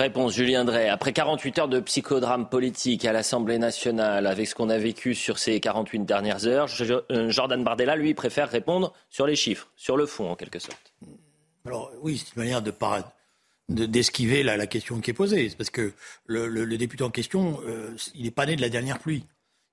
Réponse 0.00 0.32
Julien 0.32 0.64
Drey. 0.64 0.88
Après 0.88 1.12
48 1.12 1.58
heures 1.58 1.68
de 1.68 1.78
psychodrame 1.78 2.48
politique 2.48 3.04
à 3.04 3.12
l'Assemblée 3.12 3.58
nationale, 3.58 4.26
avec 4.26 4.46
ce 4.46 4.54
qu'on 4.54 4.70
a 4.70 4.78
vécu 4.78 5.14
sur 5.14 5.38
ces 5.38 5.60
48 5.60 6.06
dernières 6.06 6.46
heures, 6.46 6.70
euh, 7.10 7.28
Jordan 7.28 7.62
Bardella, 7.62 7.96
lui, 7.96 8.14
préfère 8.14 8.48
répondre 8.48 8.94
sur 9.10 9.26
les 9.26 9.36
chiffres, 9.36 9.70
sur 9.76 9.98
le 9.98 10.06
fond, 10.06 10.30
en 10.30 10.36
quelque 10.36 10.58
sorte. 10.58 10.94
Alors 11.66 11.92
oui, 12.00 12.16
c'est 12.16 12.34
une 12.34 12.42
manière 12.42 12.62
de 12.62 12.72
d'esquiver 13.68 14.42
la, 14.42 14.66
question 14.66 15.02
qui 15.02 15.10
est 15.10 15.14
posée. 15.14 15.52
Parce 15.58 15.68
que 15.68 15.92
le, 16.24 16.78
député 16.78 17.04
en 17.04 17.10
question, 17.10 17.60
euh, 17.66 17.94
il 18.14 18.22
n'est 18.22 18.30
pas 18.30 18.46
né 18.46 18.56
de 18.56 18.62
la 18.62 18.70
dernière 18.70 19.00
pluie. 19.00 19.26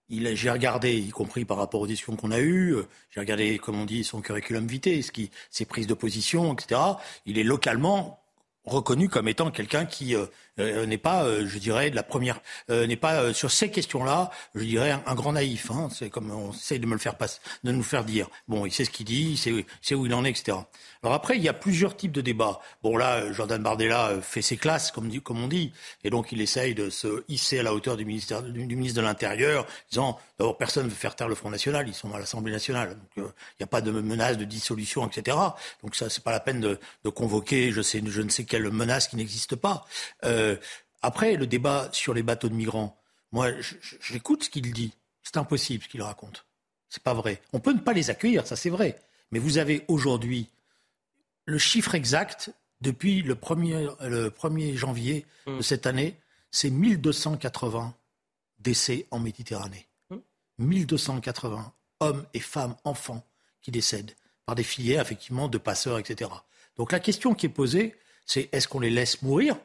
J'ai 0.10 0.51
regardé, 0.51 0.98
y 0.98 1.10
compris 1.10 1.46
par 1.46 1.56
rapport 1.56 1.80
aux 1.80 1.88
discussions 1.88 2.18
qu'on 2.18 2.32
a 2.32 2.40
eues, 2.40 2.75
euh, 2.75 2.86
j'ai 3.12 3.22
regardé, 3.22 3.60
comme 3.60 3.80
on 3.80 3.86
dit, 3.86 4.04
son 4.04 4.20
curriculum 4.20 4.68
vitae, 4.68 5.01
ses 5.51 5.66
prises 5.66 5.88
de 5.88 5.94
position, 5.94 6.54
etc. 6.54 6.82
Il 7.25 7.40
est 7.40 7.44
localement 7.44 8.20
reconnu 8.68 9.10
comme 9.10 9.28
étant 9.28 9.50
quelqu'un 9.50 9.86
qui 9.86 10.16
euh, 10.16 10.26
n'est 10.58 10.98
pas, 10.98 11.24
euh, 11.24 11.46
je 11.48 11.58
dirais, 11.58 11.90
de 11.90 11.96
la 11.96 12.04
première, 12.04 12.40
n'est 12.70 12.96
pas 12.96 13.34
sur 13.34 13.52
ces 13.52 13.70
questions-là, 13.70 14.32
je 14.56 14.64
dirais, 14.64 14.92
un, 15.06 15.16
grand 15.16 15.34
naïf. 15.34 15.72
Hein, 15.72 15.90
c'est 15.94 16.10
comme 16.10 16.32
on 16.32 16.52
essaie 16.52 16.80
de 16.80 16.86
me 16.86 16.94
le 16.94 17.00
faire 17.00 17.16
de 17.64 17.72
nous 17.72 17.84
faire 17.84 18.04
dire. 18.04 18.30
Bon, 18.48 18.66
il 18.66 18.72
sait 18.72 18.86
ce 18.86 18.90
qu'il 18.90 19.06
dit, 19.06 19.38
il 19.46 19.66
sait, 19.82 19.96
où 19.96 20.06
il 20.06 20.14
en 20.14 20.24
est, 20.26 20.30
etc. 20.30 20.58
Alors 21.04 21.14
après, 21.14 21.38
il 21.38 21.44
y 21.44 21.50
a 21.50 21.54
plusieurs 21.54 21.96
types 21.96 22.12
de 22.12 22.22
débats. 22.22 22.60
Bon 22.84 22.98
là, 22.98 23.32
Jordan 23.32 23.62
Bardella 23.62 24.16
fait 24.22 24.42
ses 24.42 24.58
classes, 24.58 24.92
comme, 24.92 25.10
on 25.30 25.48
dit, 25.48 25.72
et 26.04 26.10
donc 26.10 26.32
il 26.32 26.42
essaye 26.42 26.74
de 26.74 26.90
se 26.90 27.24
hisser 27.28 27.60
à 27.60 27.64
la 27.64 27.74
hauteur 27.74 27.98
du, 27.98 28.06
ministère, 28.06 28.42
du, 28.42 28.76
ministre 28.76 29.00
de 29.00 29.06
l'Intérieur, 29.06 29.66
disant 29.90 30.20
d'abord 30.40 30.58
personne 30.58 30.86
ne 30.86 30.90
veut 30.90 30.96
faire 30.96 31.16
taire 31.16 31.28
le 31.28 31.36
Front 31.36 31.50
National, 31.50 31.88
ils 31.88 31.94
sont 31.94 32.14
à 32.14 32.20
l'Assemblée 32.20 32.52
nationale, 32.52 32.98
donc 32.98 33.10
il 33.18 33.24
n'y 33.60 33.64
a 33.64 33.68
pas 33.68 33.82
de 33.82 33.92
menace 33.92 34.38
de 34.38 34.46
dissolution, 34.46 35.08
etc. 35.08 35.38
Donc 35.84 35.96
ça, 35.96 36.10
c'est 36.10 36.24
pas 36.24 36.32
la 36.32 36.40
peine 36.40 36.60
de, 36.60 36.80
convoquer, 37.10 37.72
je 37.72 37.82
sais, 37.82 38.02
je 38.06 38.22
ne 38.22 38.30
sais 38.30 38.44
quelle 38.44 38.70
menace 38.70 39.08
qui 39.08 39.16
n'existe 39.16 39.56
pas. 39.56 39.86
Euh, 40.26 40.47
après, 41.01 41.36
le 41.36 41.48
débat 41.48 41.89
sur 41.92 42.13
les 42.13 42.24
bateaux 42.24 42.50
de 42.50 42.54
migrants, 42.54 42.98
moi, 43.32 43.50
j'écoute 44.01 44.44
ce 44.44 44.50
qu'il 44.50 44.72
dit. 44.74 44.94
C'est 45.24 45.38
impossible 45.38 45.84
ce 45.84 45.89
qu'il 45.89 46.01
raconte. 46.01 46.46
C'est 46.89 47.04
pas 47.04 47.13
vrai. 47.13 47.42
On 47.54 47.60
peut 47.60 47.74
ne 47.74 47.80
pas 47.80 47.94
les 47.94 48.10
accueillir, 48.10 48.48
ça 48.48 48.56
c'est 48.56 48.70
vrai. 48.70 48.98
Mais 49.32 49.39
vous 49.39 49.58
avez 49.58 49.84
aujourd'hui 49.88 50.50
le 51.46 51.58
chiffre 51.58 51.96
exact 51.96 52.51
depuis 52.82 53.22
le 53.22 53.36
1er, 53.36 54.08
le 54.08 54.30
1er 54.30 54.75
janvier 54.75 55.25
de 55.48 55.54
mm. 55.54 55.62
cette 55.62 55.86
année, 55.86 56.16
c'est 56.51 56.70
1280 56.70 57.94
décès 58.60 59.08
en 59.12 59.20
Méditerranée. 59.20 59.88
1280 60.60 61.58
mm. 61.58 61.72
hommes 62.00 62.25
et 62.34 62.39
femmes, 62.39 62.75
enfants 62.84 63.25
qui 63.62 63.72
décèdent 63.72 64.16
par 64.46 64.56
des 64.56 64.63
filières, 64.63 65.01
effectivement, 65.01 65.50
de 65.50 65.58
passeurs, 65.58 66.00
etc. 66.00 66.32
Donc 66.77 66.92
la 66.92 67.00
question 67.00 67.34
qui 67.34 67.48
est 67.48 67.50
posée, 67.50 67.96
c'est 68.25 68.50
est-ce 68.54 68.68
qu'on 68.68 68.80
les 68.80 68.89
laisse 68.89 69.22
mourir 69.22 69.58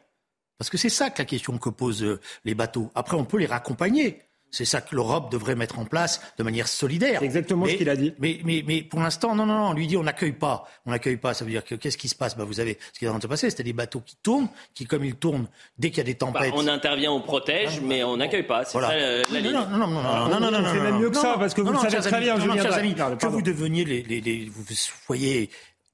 Parce 0.62 0.70
que 0.70 0.78
c'est 0.78 0.90
ça 0.90 1.10
que 1.10 1.18
la 1.18 1.24
question 1.24 1.58
que 1.58 1.70
posent 1.70 2.04
euh, 2.04 2.20
les 2.44 2.54
bateaux. 2.54 2.88
Après, 2.94 3.16
on 3.16 3.24
peut 3.24 3.38
les 3.38 3.46
raccompagner. 3.46 4.20
C'est 4.52 4.64
ça 4.64 4.80
que 4.80 4.94
l'Europe 4.94 5.32
devrait 5.32 5.56
mettre 5.56 5.80
en 5.80 5.86
place 5.86 6.20
de 6.38 6.44
manière 6.44 6.68
solidaire. 6.68 7.18
C'est 7.18 7.24
exactement 7.24 7.66
ce 7.66 7.72
qu'il 7.72 7.88
a 7.88 7.96
dit. 7.96 8.14
Mais, 8.20 8.38
mais, 8.44 8.62
mais 8.64 8.82
pour 8.82 9.00
l'instant, 9.00 9.34
non, 9.34 9.44
non, 9.44 9.56
non. 9.56 9.68
On 9.70 9.72
lui 9.72 9.88
dit 9.88 9.96
on 9.96 10.04
n'accueille 10.04 10.34
pas. 10.34 10.68
On 10.86 10.92
n'accueille 10.92 11.16
pas. 11.16 11.34
Ça 11.34 11.44
veut 11.44 11.50
dire 11.50 11.64
que 11.64 11.74
qu'est-ce 11.74 11.98
qui 11.98 12.06
se 12.06 12.14
passe? 12.14 12.36
Bah, 12.36 12.44
Vous 12.44 12.60
avez 12.60 12.78
ce 12.92 12.98
qui 13.00 13.06
est 13.06 13.08
en 13.08 13.12
train 13.12 13.18
de 13.18 13.22
se 13.24 13.28
passer. 13.28 13.50
C'est 13.50 13.64
des 13.64 13.72
bateaux 13.72 14.02
qui 14.06 14.14
tournent, 14.22 14.48
qui, 14.72 14.86
comme 14.86 15.04
ils 15.04 15.16
tournent, 15.16 15.48
dès 15.78 15.88
qu'il 15.88 15.98
y 15.98 16.00
a 16.02 16.04
des 16.04 16.14
tempêtes. 16.14 16.52
Bah, 16.52 16.56
on 16.56 16.68
intervient, 16.68 17.10
on 17.10 17.22
protège, 17.22 17.80
mais 17.80 18.04
on 18.04 18.18
n'accueille 18.18 18.46
pas. 18.46 18.64
C'est 18.64 18.72
Voilà. 18.78 18.88
ça 18.90 18.94
euh, 18.94 19.24
la 19.32 19.40
ligne. 19.40 19.52
non, 19.52 19.66
non, 19.66 19.78
non, 19.78 19.88
non, 19.88 20.02
non, 20.02 20.28
non, 20.28 20.28
non, 20.28 20.50
non, 20.50 20.50
non, 20.60 20.68
C'est 20.70 20.76
non, 20.76 20.82
même 20.84 20.94
non, 20.94 21.00
mieux 21.00 21.10
que 21.10 21.14
non, 21.16 21.22
ça, 21.22 21.32
non, 21.32 21.38
parce 21.40 21.54
que 21.54 21.60
vous 21.62 21.66
non, 21.72 21.72
le 21.72 21.76
non, 21.78 21.82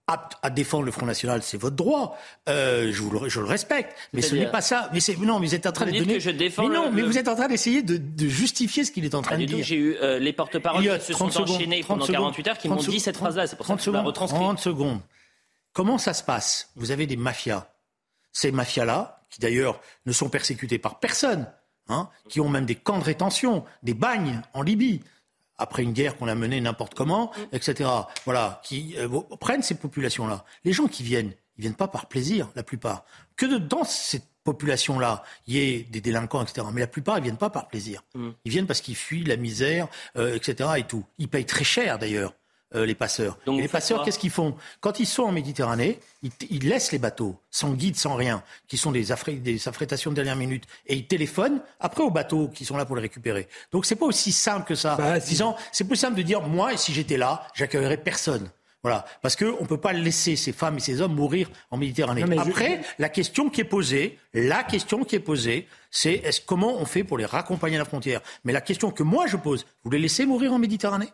apte 0.08 0.36
à 0.42 0.50
défendre 0.50 0.84
le 0.84 0.90
Front 0.90 1.06
National, 1.06 1.42
c'est 1.42 1.58
votre 1.58 1.76
droit. 1.76 2.18
Euh, 2.48 2.90
je, 2.92 3.00
vous 3.02 3.10
le, 3.10 3.28
je 3.28 3.38
le 3.40 3.46
respecte, 3.46 3.94
mais 4.12 4.22
ce 4.22 4.34
n'est 4.34 4.50
pas 4.50 4.60
ça. 4.62 4.90
Mais 4.92 5.00
c'est 5.00 5.16
non, 5.18 5.38
mais 5.38 5.46
vous 5.46 5.54
êtes 5.54 5.66
en 5.66 5.72
train 5.72 5.86
de 5.86 5.92
donner. 5.96 6.18
je 6.18 6.30
mais 6.30 6.68
non, 6.68 6.86
le- 6.86 6.90
mais 6.92 7.02
vous 7.02 7.18
êtes 7.18 7.28
en 7.28 7.36
train 7.36 7.46
d'essayer 7.48 7.82
de, 7.82 7.96
de 7.98 8.26
justifier 8.28 8.84
ce 8.84 8.90
qu'il 8.90 9.04
est 9.04 9.14
en 9.14 9.22
train 9.22 9.36
Pas 9.36 9.42
de 9.42 9.46
dire. 9.46 9.64
J'ai 9.64 9.76
eu 9.76 9.96
euh, 10.02 10.18
les 10.18 10.32
porte-paroles 10.32 10.82
qui 10.98 11.04
se 11.06 11.12
30 11.12 11.32
sont 11.32 11.40
secondes, 11.46 11.56
enchaînés 11.56 11.80
30 11.82 11.88
pendant 11.98 12.06
secondes, 12.06 12.18
48 12.20 12.48
heures 12.48 12.58
qui 12.58 12.68
m'ont 12.68 12.76
30 12.76 12.88
dit 12.90 13.00
cette 13.00 13.16
phrase-là. 13.18 13.46
C'est 13.46 13.56
pour 13.56 13.66
ça 13.66 13.74
30 13.74 13.78
que 13.78 13.84
je 13.84 13.90
la 13.90 14.02
retranscris. 14.02 14.38
30 14.40 14.58
secondes. 14.58 15.00
Comment 15.72 15.98
ça 15.98 16.14
se 16.14 16.22
passe? 16.22 16.70
Vous 16.76 16.90
avez 16.90 17.06
des 17.06 17.16
mafias. 17.16 17.68
Ces 18.32 18.50
mafias-là, 18.50 19.22
qui 19.30 19.40
d'ailleurs 19.40 19.80
ne 20.06 20.12
sont 20.12 20.28
persécutées 20.28 20.78
par 20.78 20.98
personne, 21.00 21.46
hein, 21.88 22.08
qui 22.28 22.40
ont 22.40 22.48
même 22.48 22.64
des 22.66 22.74
camps 22.74 22.98
de 22.98 23.04
rétention, 23.04 23.64
des 23.82 23.94
bagnes 23.94 24.40
en 24.54 24.62
Libye, 24.62 25.02
après 25.58 25.82
une 25.82 25.92
guerre 25.92 26.16
qu'on 26.16 26.28
a 26.28 26.34
menée 26.34 26.60
n'importe 26.60 26.94
comment, 26.94 27.32
etc. 27.52 27.90
Voilà, 28.24 28.60
qui 28.64 28.94
euh, 28.96 29.08
prennent 29.40 29.62
ces 29.62 29.74
populations-là. 29.74 30.44
Les 30.64 30.72
gens 30.72 30.86
qui 30.86 31.02
viennent, 31.02 31.32
ils 31.56 31.62
viennent 31.62 31.74
pas 31.74 31.88
par 31.88 32.06
plaisir, 32.06 32.48
la 32.54 32.62
plupart. 32.62 33.04
Que 33.36 33.46
de, 33.46 33.58
dans 33.58 33.84
cette 33.84 34.28
population-là, 34.44 35.22
il 35.46 35.54
y 35.54 35.58
ait 35.58 35.82
des 35.82 36.00
délinquants, 36.00 36.42
etc. 36.42 36.66
Mais 36.72 36.80
la 36.80 36.86
plupart, 36.86 37.18
ils 37.18 37.24
viennent 37.24 37.36
pas 37.36 37.50
par 37.50 37.68
plaisir. 37.68 38.02
Ils 38.44 38.50
viennent 38.50 38.66
parce 38.66 38.80
qu'ils 38.80 38.96
fuient 38.96 39.24
la 39.24 39.36
misère, 39.36 39.88
euh, 40.16 40.34
etc. 40.34 40.70
Et 40.78 40.84
tout. 40.84 41.04
Ils 41.18 41.28
payent 41.28 41.44
très 41.44 41.64
cher 41.64 41.98
d'ailleurs. 41.98 42.32
Euh, 42.74 42.84
les 42.84 42.94
passeurs. 42.94 43.38
Donc 43.46 43.60
les 43.60 43.68
passeurs, 43.68 44.02
qu'est-ce 44.04 44.18
qu'ils 44.18 44.30
font? 44.30 44.54
Quand 44.80 45.00
ils 45.00 45.06
sont 45.06 45.22
en 45.22 45.32
Méditerranée, 45.32 45.98
ils, 46.22 46.30
ils 46.50 46.68
laissent 46.68 46.92
les 46.92 46.98
bateaux, 46.98 47.36
sans 47.50 47.72
guide, 47.72 47.96
sans 47.96 48.14
rien, 48.14 48.42
qui 48.66 48.76
sont 48.76 48.92
des, 48.92 49.10
affré- 49.10 49.40
des 49.40 49.68
affrétations 49.68 50.10
de 50.10 50.16
dernière 50.16 50.36
minute, 50.36 50.64
et 50.86 50.94
ils 50.96 51.06
téléphonent 51.06 51.60
après 51.80 52.02
aux 52.02 52.10
bateaux 52.10 52.48
qui 52.48 52.64
sont 52.64 52.76
là 52.76 52.84
pour 52.84 52.96
les 52.96 53.02
récupérer. 53.02 53.48
Donc 53.72 53.86
c'est 53.86 53.96
pas 53.96 54.06
aussi 54.06 54.32
simple 54.32 54.66
que 54.66 54.74
ça. 54.74 54.96
Bah. 54.96 55.18
Disons, 55.18 55.54
c'est 55.72 55.84
plus 55.84 55.96
simple 55.96 56.16
de 56.16 56.22
dire 56.22 56.42
moi, 56.42 56.76
si 56.76 56.92
j'étais 56.92 57.16
là, 57.16 57.46
j'accueillerais 57.54 57.96
personne. 57.98 58.50
Voilà, 58.84 59.04
parce 59.22 59.34
que 59.34 59.44
on 59.58 59.66
peut 59.66 59.80
pas 59.80 59.92
laisser 59.92 60.36
ces 60.36 60.52
femmes 60.52 60.76
et 60.76 60.80
ces 60.80 61.00
hommes 61.00 61.14
mourir 61.14 61.50
en 61.72 61.76
Méditerranée. 61.76 62.20
Non, 62.20 62.28
mais 62.28 62.36
je- 62.36 62.42
Après, 62.42 62.80
la 63.00 63.08
question 63.08 63.50
qui 63.50 63.60
est 63.60 63.64
posée, 63.64 64.16
la 64.34 64.62
question 64.62 65.02
qui 65.02 65.16
est 65.16 65.20
posée, 65.20 65.66
c'est 65.90 66.12
est-ce 66.12 66.40
comment 66.40 66.76
on 66.78 66.84
fait 66.86 67.02
pour 67.02 67.18
les 67.18 67.24
raccompagner 67.24 67.74
à 67.74 67.80
la 67.80 67.84
frontière? 67.84 68.20
Mais 68.44 68.52
la 68.52 68.60
question 68.60 68.92
que 68.92 69.02
moi 69.02 69.26
je 69.26 69.36
pose, 69.36 69.66
vous 69.82 69.90
les 69.90 69.98
laissez 69.98 70.26
mourir 70.26 70.52
en 70.52 70.60
Méditerranée? 70.60 71.08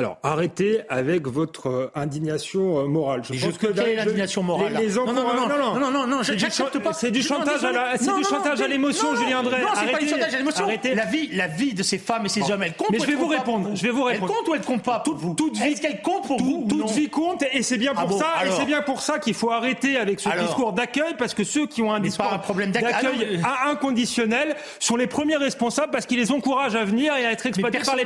Alors, 0.00 0.16
arrêtez 0.22 0.82
avec 0.88 1.26
votre 1.26 1.66
euh, 1.68 1.90
indignation 1.96 2.78
euh, 2.78 2.84
morale. 2.86 3.22
Je 3.28 3.44
pense 3.44 3.58
que 3.58 3.66
quelle 3.66 3.88
est 3.88 3.94
l'indignation 3.96 4.44
morale, 4.44 4.76
Les, 4.78 4.90
non, 4.94 5.06
non, 5.06 5.14
non, 5.34 5.48
non, 5.80 5.90
non, 5.90 6.06
non, 6.06 6.22
j'accepte 6.22 6.78
pas. 6.78 6.92
C'est 6.92 7.10
du 7.10 7.20
chantage 7.20 7.64
à 7.64 7.72
la- 7.72 7.98
c'est 7.98 8.14
du 8.14 8.22
chantage 8.22 8.60
à 8.60 8.68
l'émotion, 8.68 9.16
Julien 9.16 9.42
Drey. 9.42 9.60
Non, 9.60 9.66
c'est 9.74 9.90
pas 9.90 9.98
du 9.98 10.06
chantage 10.08 10.34
à 10.34 10.38
l'émotion. 10.38 10.64
Arrêtez. 10.66 10.94
La 10.94 11.04
vie, 11.04 11.30
la 11.32 11.48
vie 11.48 11.74
de 11.74 11.82
ces 11.82 11.98
femmes 11.98 12.26
et 12.26 12.28
ces 12.28 12.48
hommes, 12.48 12.62
elle 12.62 12.74
compte. 12.74 12.90
Mais 12.92 13.00
je 13.00 13.06
vais 13.06 13.14
vous 13.16 13.26
pas 13.28 13.38
répondre, 13.38 13.70
je 13.74 13.82
vais 13.82 13.90
vous 13.90 14.04
répondre. 14.04 14.30
Elle 14.30 14.36
compte 14.38 14.48
ou 14.48 14.54
elle 14.54 14.60
compte 14.60 14.82
pas 14.84 15.02
vous? 15.04 15.34
toute 15.34 15.56
vie- 15.56 15.72
Est-ce 15.72 15.80
qu'elle 15.82 16.00
compte 16.00 16.28
pour 16.28 16.40
vous 16.40 16.62
ou 16.64 16.68
toute 16.68 16.90
vie 16.92 17.08
compte 17.08 17.42
et 17.52 17.64
c'est 17.64 17.76
bien 17.78 17.92
Ah 17.96 18.06
pour 18.06 18.18
ça 18.20 18.34
et 18.46 18.50
c'est 18.52 18.66
bien 18.66 18.82
pour 18.82 19.02
ça 19.02 19.18
qu'il 19.18 19.34
faut 19.34 19.50
arrêter 19.50 19.96
avec 19.96 20.20
ce 20.20 20.28
discours 20.38 20.74
d'accueil 20.74 21.16
parce 21.18 21.34
que 21.34 21.42
ceux 21.42 21.66
qui 21.66 21.82
ont 21.82 21.92
un 21.92 21.98
discours 21.98 22.24
pas 22.28 22.40
d'accueil. 22.70 23.40
Ah 23.42 23.68
inconditionnel 23.70 24.54
sont 24.78 24.94
les 24.94 25.08
premiers 25.08 25.36
responsables 25.38 25.90
parce 25.90 26.06
qu'ils 26.06 26.18
les 26.20 26.30
encouragent 26.30 26.76
à 26.76 26.84
venir 26.84 27.16
et 27.16 27.26
à 27.26 27.32
être 27.32 27.46
exploités 27.46 27.80
par 27.80 27.96
les 27.96 28.04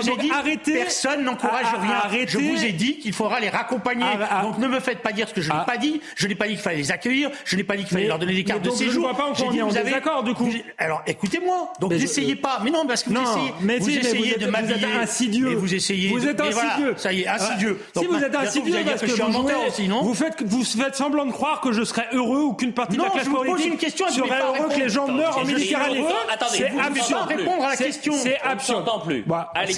ai 0.00 0.10
Donc, 0.10 0.20
dit, 0.20 0.30
arrêtez. 0.30 0.81
Personne 0.82 1.24
n'encourage 1.24 1.66
à- 1.66 1.76
à- 1.76 1.80
rien. 1.80 1.94
Arrêtez. 2.04 2.26
Je 2.28 2.38
vous 2.38 2.64
ai 2.64 2.72
dit 2.72 2.98
qu'il 2.98 3.12
faudra 3.12 3.40
les 3.40 3.48
raccompagner. 3.48 4.04
Ah, 4.20 4.28
ah. 4.30 4.42
Donc 4.42 4.58
ne 4.58 4.66
me 4.68 4.80
faites 4.80 5.00
pas 5.00 5.12
dire 5.12 5.28
ce 5.28 5.34
que 5.34 5.40
je 5.40 5.50
n'ai 5.50 5.56
Ah. 5.58 5.64
pas 5.64 5.76
dit. 5.76 6.00
Je 6.16 6.26
n'ai 6.26 6.34
pas 6.34 6.46
dit 6.46 6.54
qu'il 6.54 6.62
fallait 6.62 6.76
les 6.78 6.92
accueillir. 6.92 7.30
Je 7.44 7.56
n'ai 7.56 7.64
pas 7.64 7.76
dit 7.76 7.82
qu'il 7.84 7.90
fallait 7.92 8.02
Mais- 8.02 8.08
leur 8.08 8.18
donner 8.18 8.34
des 8.34 8.44
cartes 8.44 8.62
de 8.62 8.70
je 8.70 8.74
séjour. 8.76 9.02
vois 9.08 9.16
pas 9.16 9.24
en 9.24 9.32
quoi 9.32 9.36
J'ai 9.38 9.44
on 9.44 9.50
dit, 9.50 9.60
vous 9.60 9.76
avez- 9.76 9.84
désaccord, 9.90 10.22
du 10.24 10.34
coup. 10.34 10.50
Alors 10.78 11.02
écoutez-moi. 11.06 11.72
Donc 11.80 11.92
je- 11.92 11.98
n'essayez 11.98 12.36
pas. 12.36 12.60
Mais 12.64 12.70
non, 12.70 12.86
parce 12.86 13.02
que 13.02 13.08
vous 13.10 13.14
Non, 13.14 13.22
essayez. 13.22 13.54
mais 13.60 13.78
vous 13.78 13.90
essayez 13.90 14.18
vous 14.18 14.24
êtes- 14.30 14.38
de 14.40 14.44
vous 14.46 14.50
m'habiller. 14.50 14.74
êtes 14.86 15.02
insidieux. 15.02 15.54
Vous 15.54 15.74
essayez. 15.74 16.08
Vous 16.08 16.20
de- 16.20 16.28
êtes 16.28 16.40
insidieux. 16.40 16.94
ça 16.96 17.12
y 17.12 17.22
est, 17.22 17.28
insidieux. 17.28 17.80
si 17.96 18.06
vous 18.06 18.16
êtes 18.22 18.34
insidieux 18.34 18.74
allez 18.74 18.84
dire 18.84 18.92
parce 18.92 19.00
que 19.02 19.06
que 19.06 19.16
je 19.16 19.22
suis 19.22 19.32
menteur 19.32 19.66
aussi, 19.66 19.88
non 19.88 20.02
vous 20.02 20.14
faites, 20.14 20.42
vous 20.42 20.64
faites 20.64 20.94
semblant 20.96 21.26
de 21.26 21.32
croire 21.32 21.60
que 21.60 21.72
je 21.72 21.82
serais 21.84 22.06
heureux 22.12 22.40
ou 22.42 22.52
qu'une 22.54 22.72
partie 22.72 22.96
Non, 22.96 23.04
de 23.04 23.08
la 23.08 23.14
classe 23.14 23.26
je 23.26 23.30
politique 23.30 23.72
une 23.72 23.76
question 23.78 24.08
serait 24.08 24.40
heureux 24.40 24.68
que 24.74 24.78
les 24.80 24.88
gens 24.88 25.08
meurent 25.08 25.38
en 25.38 25.44
je 25.44 25.52
Méditerranée. 25.52 26.04
C'est 26.50 26.66
absurde. 26.80 27.28
répondre 27.28 27.64
à 27.64 27.70
la 27.70 27.76
C'est- 27.76 27.84
question. 27.84 28.12
C'est 28.16 28.38
absurde. 28.40 28.88
plus. 29.04 29.22
Bah, 29.26 29.50
Allez, 29.54 29.72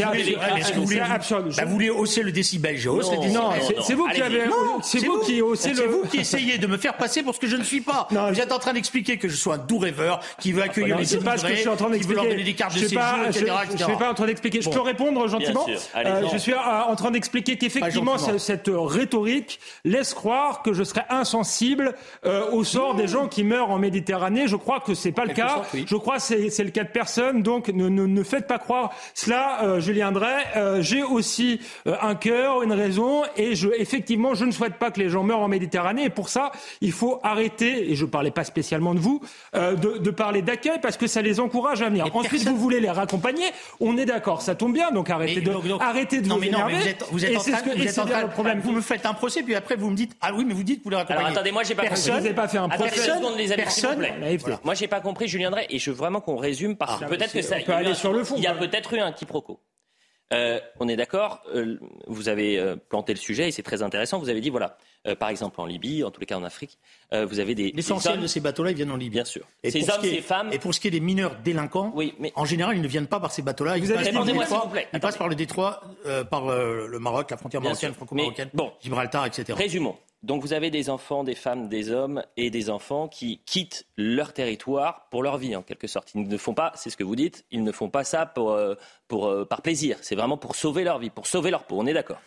voulez- 1.01 1.51
C'est. 1.51 1.57
Bah, 1.57 1.65
vous 1.67 1.73
voulez 1.73 1.91
hausser 1.91 2.23
le 2.23 2.33
décibel, 2.33 2.77
je 2.77 2.89
hausse 2.89 3.11
le 3.11 3.17
Non, 3.17 3.23
décibel. 3.23 3.43
Non, 3.43 3.51
non, 3.51 3.57
c'est- 3.61 3.77
c'est 3.83 3.95
vous 3.95 4.09
qui 4.09 4.23
Allez-y. 4.23 4.41
avez. 4.41 4.49
Non, 4.49 4.81
C'est 4.83 4.99
vous 5.05 5.19
qui 5.21 5.43
haussez 5.43 5.75
C'est 5.75 5.83
le. 5.83 5.89
vous 5.89 6.03
qui 6.07 6.19
essayez 6.19 6.59
de 6.59 6.67
me 6.67 6.77
faire 6.77 6.97
passer 6.97 7.23
pour 7.23 7.35
ce 7.35 7.41
que 7.41 7.47
je 7.47 7.57
ne 7.57 7.65
suis 7.65 7.81
pas. 7.81 8.09
Non, 8.11 8.29
vous 8.29 8.35
je- 8.35 8.41
êtes 8.41 8.53
en 8.53 8.59
train 8.59 8.73
d'expliquer 8.73 9.17
que 9.19 9.29
je 9.29 9.37
suis 9.37 9.51
un 9.51 9.59
doux 9.59 9.79
rêveur 9.79 10.21
qui 10.41 10.53
veut 10.53 10.63
accueillir 10.63 10.99
les 10.99 11.05
c'est 11.05 11.19
pas 11.19 11.37
ce 11.37 11.43
que 11.45 11.51
je 11.55 11.57
suis 11.61 11.69
en 11.69 11.77
train 11.77 11.87
immigrés, 11.89 12.01
qui 12.01 12.07
veut 12.09 12.15
leur 12.15 12.25
donner 12.25 12.37
d'expliquer. 12.37 12.53
des 12.53 12.59
cartes 12.59 12.75
de 12.75 12.79
Je 12.81 12.87
séjour, 12.87 13.03
etc. 13.29 13.53
etc. 13.71 13.85
suis 13.85 13.97
pas 13.99 14.11
en 14.11 14.15
train 14.15 14.27
d'expliquer. 14.27 14.61
Je 14.63 14.71
peux 14.71 14.81
répondre 14.81 15.27
gentiment. 15.29 15.67
Euh, 15.97 16.23
je 16.33 16.37
suis 16.39 16.53
euh, 16.53 16.57
en 16.89 16.95
train 16.97 17.11
d'expliquer 17.11 17.57
qu'effectivement 17.57 18.19
cette 18.19 18.71
rhétorique 18.73 19.61
laisse 19.85 20.15
croire 20.15 20.63
que 20.63 20.73
je 20.73 20.83
serais 20.85 21.05
insensible 21.11 21.95
euh, 22.25 22.51
au 22.53 22.65
sort 22.65 22.95
des 22.95 23.07
gens 23.09 23.29
qui 23.29 23.45
meurent 23.45 23.71
en 23.71 23.79
Méditerranée. 23.79 24.47
Je 24.49 24.57
crois 24.57 24.81
que 24.81 24.95
c'est 24.95 25.13
pas 25.13 25.25
le 25.25 25.35
cas. 25.35 25.63
Je 25.87 25.97
crois 25.97 26.17
que 26.17 26.23
c'est 26.23 26.51
c'est 26.51 26.65
le 26.65 26.71
cas 26.71 26.85
de 26.85 26.89
personne. 26.89 27.43
Donc 27.43 27.69
ne, 27.69 27.89
ne, 27.89 28.07
ne 28.07 28.23
faites 28.23 28.47
pas 28.47 28.59
croire 28.59 28.91
cela, 29.15 29.79
Julien 29.81 30.13
Drey. 30.13 30.29
J'ai 30.85 31.03
aussi 31.03 31.61
euh, 31.87 31.97
un 32.01 32.15
cœur, 32.15 32.63
une 32.63 32.73
raison, 32.73 33.23
et 33.37 33.55
je, 33.57 33.69
effectivement, 33.77 34.35
je 34.35 34.45
ne 34.45 34.53
souhaite 34.53 34.75
pas 34.75 34.91
que 34.91 35.01
les 35.01 35.09
gens 35.09 35.23
meurent 35.23 35.41
en 35.41 35.49
Méditerranée. 35.49 36.05
Et 36.05 36.11
pour 36.11 36.29
ça, 36.29 36.53
il 36.81 36.93
faut 36.93 37.19
arrêter. 37.23 37.91
Et 37.91 37.97
je 37.97 38.05
parlais 38.05 38.31
pas 38.31 38.45
spécialement 38.45 38.95
de 38.95 39.01
vous, 39.01 39.21
euh, 39.57 39.75
de, 39.75 39.99
de 39.99 40.11
parler 40.11 40.43
d'accueil 40.43 40.79
parce 40.83 40.97
que 40.97 41.07
ça 41.07 41.23
les 41.23 41.41
encourage 41.41 41.83
à 41.83 41.89
venir. 41.89 42.05
Mais 42.05 42.11
Ensuite, 42.13 42.31
personne- 42.31 42.53
vous 42.53 42.59
voulez 42.59 42.81
les 42.81 42.91
raccompagner. 42.91 43.47
On 43.81 43.97
est 43.99 44.05
d'accord, 44.05 44.43
ça 44.43 44.55
tombe 44.55 44.73
bien. 44.73 44.91
Donc 44.93 45.11
arrêtez 45.11 45.37
Mais 45.37 45.41
de, 45.41 45.53
donc- 45.53 45.67
donc- 45.67 45.83
arrêtez 45.83 46.21
de 46.21 46.29
non, 46.29 46.37
vous 46.37 46.41
mais 46.43 46.51
non, 46.51 46.59
mais 46.67 46.73
énerver. 46.75 46.83
vous 46.83 46.89
êtes, 46.89 47.05
vous 47.11 47.25
êtes 47.25 47.31
Et 47.33 47.37
en 47.37 47.41
train, 47.41 47.57
ce 47.59 47.63
que- 47.65 47.71
vous 47.71 47.83
et 47.83 47.87
êtes 47.87 47.91
c'est 47.95 48.01
en 48.01 48.05
bien 48.05 48.15
train- 48.19 48.23
le 48.27 48.31
problème. 48.31 48.61
vous 48.61 48.73
me 48.73 48.81
faites 48.81 49.07
un 49.07 49.15
procès, 49.15 49.43
puis 49.43 49.55
après 49.55 49.77
vous 49.77 49.91
me 49.91 49.97
dites, 49.97 50.13
ah 50.21 50.33
oui, 50.35 50.45
mais 50.47 50.55
vous 50.55 50.63
dites 50.63 50.79
que 50.81 50.85
vous 50.85 50.91
les 50.91 50.97
raccompagnez. 50.97 51.21
Alors 51.27 51.33
attendez, 51.33 51.51
moi 51.53 51.63
j'ai 51.65 51.75
pas 51.75 51.83
compris. 51.87 52.01
Vous 52.29 52.35
pas 52.35 52.49
fait 52.49 52.59
un 52.59 52.69
procès. 52.69 52.91
vous 53.21 53.55
Personne-. 53.57 54.07
Voilà. 54.39 54.61
Moi, 54.65 54.75
j'ai 54.75 54.89
pas 54.89 55.01
compris, 55.01 55.29
Julien 55.29 55.51
Drey, 55.51 55.67
et 55.71 55.79
je 55.79 55.91
veux 55.91 55.97
vraiment 55.97 56.21
qu'on 56.21 56.37
résume 56.37 56.77
parce 56.77 56.99
que 56.99 57.05
Ah, 57.05 57.09
peut-être 57.09 57.33
que 57.33 57.43
ça. 57.43 57.57
peut 57.57 57.63
il 57.67 57.71
y 57.71 57.73
a 57.73 57.83
eu 57.83 57.85
aller 57.87 57.95
sur 57.95 58.13
le 58.13 58.25
fond, 58.25 58.35
Il 58.37 58.43
y 58.43 58.47
a 58.47 58.55
peut-être 58.55 58.93
eu 58.95 58.99
un 59.01 59.13
quiproquo. 59.13 59.61
Euh, 60.33 60.59
on 60.81 60.89
est 60.89 60.97
d'accord, 60.97 61.43
euh, 61.55 61.79
vous 62.07 62.29
avez 62.29 62.59
euh, 62.59 62.77
planté 62.77 63.13
le 63.13 63.19
sujet 63.19 63.49
et 63.49 63.51
c'est 63.53 63.63
très 63.63 63.83
intéressant. 63.83 64.19
Vous 64.19 64.31
avez 64.31 64.41
dit, 64.41 64.49
voilà, 64.51 64.79
euh, 65.07 65.15
par 65.15 65.29
exemple 65.29 65.61
en 65.61 65.67
Libye, 65.67 66.03
en 66.03 66.11
tous 66.11 66.19
les 66.21 66.27
cas 66.27 66.37
en 66.39 66.43
Afrique, 66.45 66.79
euh, 67.13 67.27
vous 67.27 67.39
avez 67.41 67.55
des. 67.55 67.71
L'essentiel 67.73 68.15
hommes- 68.15 68.23
de 68.23 68.27
ces 68.27 68.41
bateaux-là, 68.41 68.71
ils 68.71 68.77
viennent 68.77 68.91
en 68.91 68.97
Libye. 68.97 69.11
Bien 69.11 69.25
sûr. 69.27 69.45
Et 69.63 69.71
ces 69.71 69.81
pour 69.81 69.89
ce 69.89 69.93
hommes, 69.95 70.01
qui 70.01 70.09
est- 70.09 70.15
ces 70.17 70.23
femmes. 70.23 70.49
Et 70.53 70.59
pour 70.59 70.75
ce 70.75 70.81
qui 70.81 70.89
est 70.89 70.91
des 70.91 71.01
mineurs 71.01 71.37
délinquants, 71.45 71.93
Oui, 71.95 72.15
mais- 72.19 72.33
en 72.37 72.47
général, 72.47 72.75
ils 72.77 72.83
ne 72.83 72.89
viennent 72.89 73.07
pas 73.07 73.21
par 73.21 73.33
ces 73.33 73.43
bateaux-là. 73.43 73.77
Ils, 73.77 73.85
Vous 73.85 73.91
avez 73.93 74.03
passent 74.05 74.13
par 74.15 74.25
le 74.25 74.33
détroit, 74.33 74.47
s'il 74.47 74.57
vous 74.69 74.69
plaît. 74.73 74.89
ils 74.95 75.01
passent 75.01 75.17
par 75.19 75.29
le 75.29 75.35
détroit, 75.35 75.83
euh, 76.07 76.25
par 76.25 76.49
euh, 76.51 76.87
le 76.89 76.99
Maroc, 76.99 77.31
la 77.31 77.37
frontière 77.37 77.61
Bien 77.61 77.71
marocaine, 77.71 77.93
franco-marocaine, 77.93 78.49
bon. 78.55 78.73
Gibraltar, 78.81 79.27
etc. 79.27 79.53
Résumons. 79.53 79.97
Donc 80.25 80.41
vous 80.41 80.55
avez 80.55 80.71
des 80.71 80.89
enfants, 80.89 81.23
des 81.23 81.35
femmes, 81.35 81.69
des 81.69 81.91
hommes 81.91 82.23
et 82.39 82.49
des 82.49 82.71
enfants 82.71 83.09
qui 83.09 83.43
quittent 83.45 83.87
leur 83.99 84.33
territoire 84.33 85.07
pour 85.11 85.23
leur 85.23 85.37
vie 85.37 85.55
en 85.55 85.63
quelque 85.63 85.87
sorte. 85.87 86.13
Ils 86.15 86.27
ne 86.27 86.37
font 86.39 86.55
pas, 86.55 86.73
c'est 86.77 86.89
ce 86.89 86.97
que 86.97 87.05
vous 87.05 87.15
dites, 87.15 87.45
ils 87.51 87.63
ne 87.63 87.73
font 87.73 87.91
pas 87.91 88.05
ça 88.05 88.25
pour, 88.25 88.53
euh, 88.53 88.75
pour 89.07 89.27
euh, 89.27 89.45
par 89.45 89.61
plaisir. 89.61 89.99
C'est 90.01 90.15
vraiment 90.15 90.39
pour 90.39 90.57
sauver 90.57 90.83
leur 90.83 90.99
vie, 90.99 91.11
pour 91.11 91.27
sauver 91.27 91.51
leur 91.51 91.65
peau. 91.65 91.77
On 91.79 91.87
est 91.87 91.93
d'accord. 91.93 92.23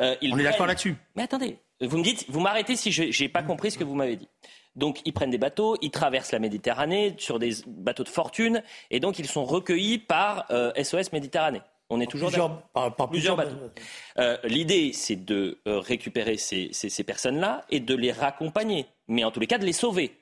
Euh, 0.00 0.16
On 0.22 0.38
est 0.38 0.44
d'accord 0.44 0.66
là-dessus. 0.66 0.96
Mais 1.14 1.24
attendez, 1.24 1.58
vous 1.82 1.98
me 1.98 2.02
dites, 2.02 2.24
vous 2.30 2.40
m'arrêtez 2.40 2.74
si 2.74 2.90
je 2.90 3.22
n'ai 3.22 3.28
pas 3.28 3.42
compris 3.42 3.70
ce 3.70 3.76
que 3.76 3.84
vous 3.84 3.94
m'avez 3.94 4.16
dit. 4.16 4.28
Donc 4.74 5.02
ils 5.04 5.12
prennent 5.12 5.30
des 5.30 5.36
bateaux, 5.36 5.76
ils 5.82 5.90
traversent 5.90 6.32
la 6.32 6.38
Méditerranée 6.38 7.14
sur 7.18 7.38
des 7.38 7.52
bateaux 7.66 8.04
de 8.04 8.08
fortune 8.08 8.62
et 8.90 9.00
donc 9.00 9.18
ils 9.18 9.28
sont 9.28 9.44
recueillis 9.44 9.98
par 9.98 10.46
euh, 10.50 10.72
SOS 10.82 11.12
Méditerranée. 11.12 11.60
On 11.94 12.00
est 12.00 12.06
toujours 12.06 12.30
d'accord. 12.30 12.48
Plusieurs, 12.50 12.68
par, 12.72 12.96
par 12.96 13.08
Plusieurs 13.10 13.36
bateaux. 13.36 13.56
Euh, 14.18 14.36
L'idée, 14.44 14.92
c'est 14.94 15.16
de 15.24 15.58
euh, 15.68 15.78
récupérer 15.80 16.36
ces, 16.38 16.70
ces- 16.72 16.88
ces 16.88 17.04
personnes-là 17.04 17.64
et 17.70 17.80
de 17.80 17.94
les 17.94 18.12
raccompagner, 18.12 18.86
mais 19.08 19.24
en 19.24 19.30
tous 19.30 19.40
les 19.40 19.46
cas 19.46 19.58
de 19.58 19.64
les 19.66 19.72
sauver. 19.72 20.12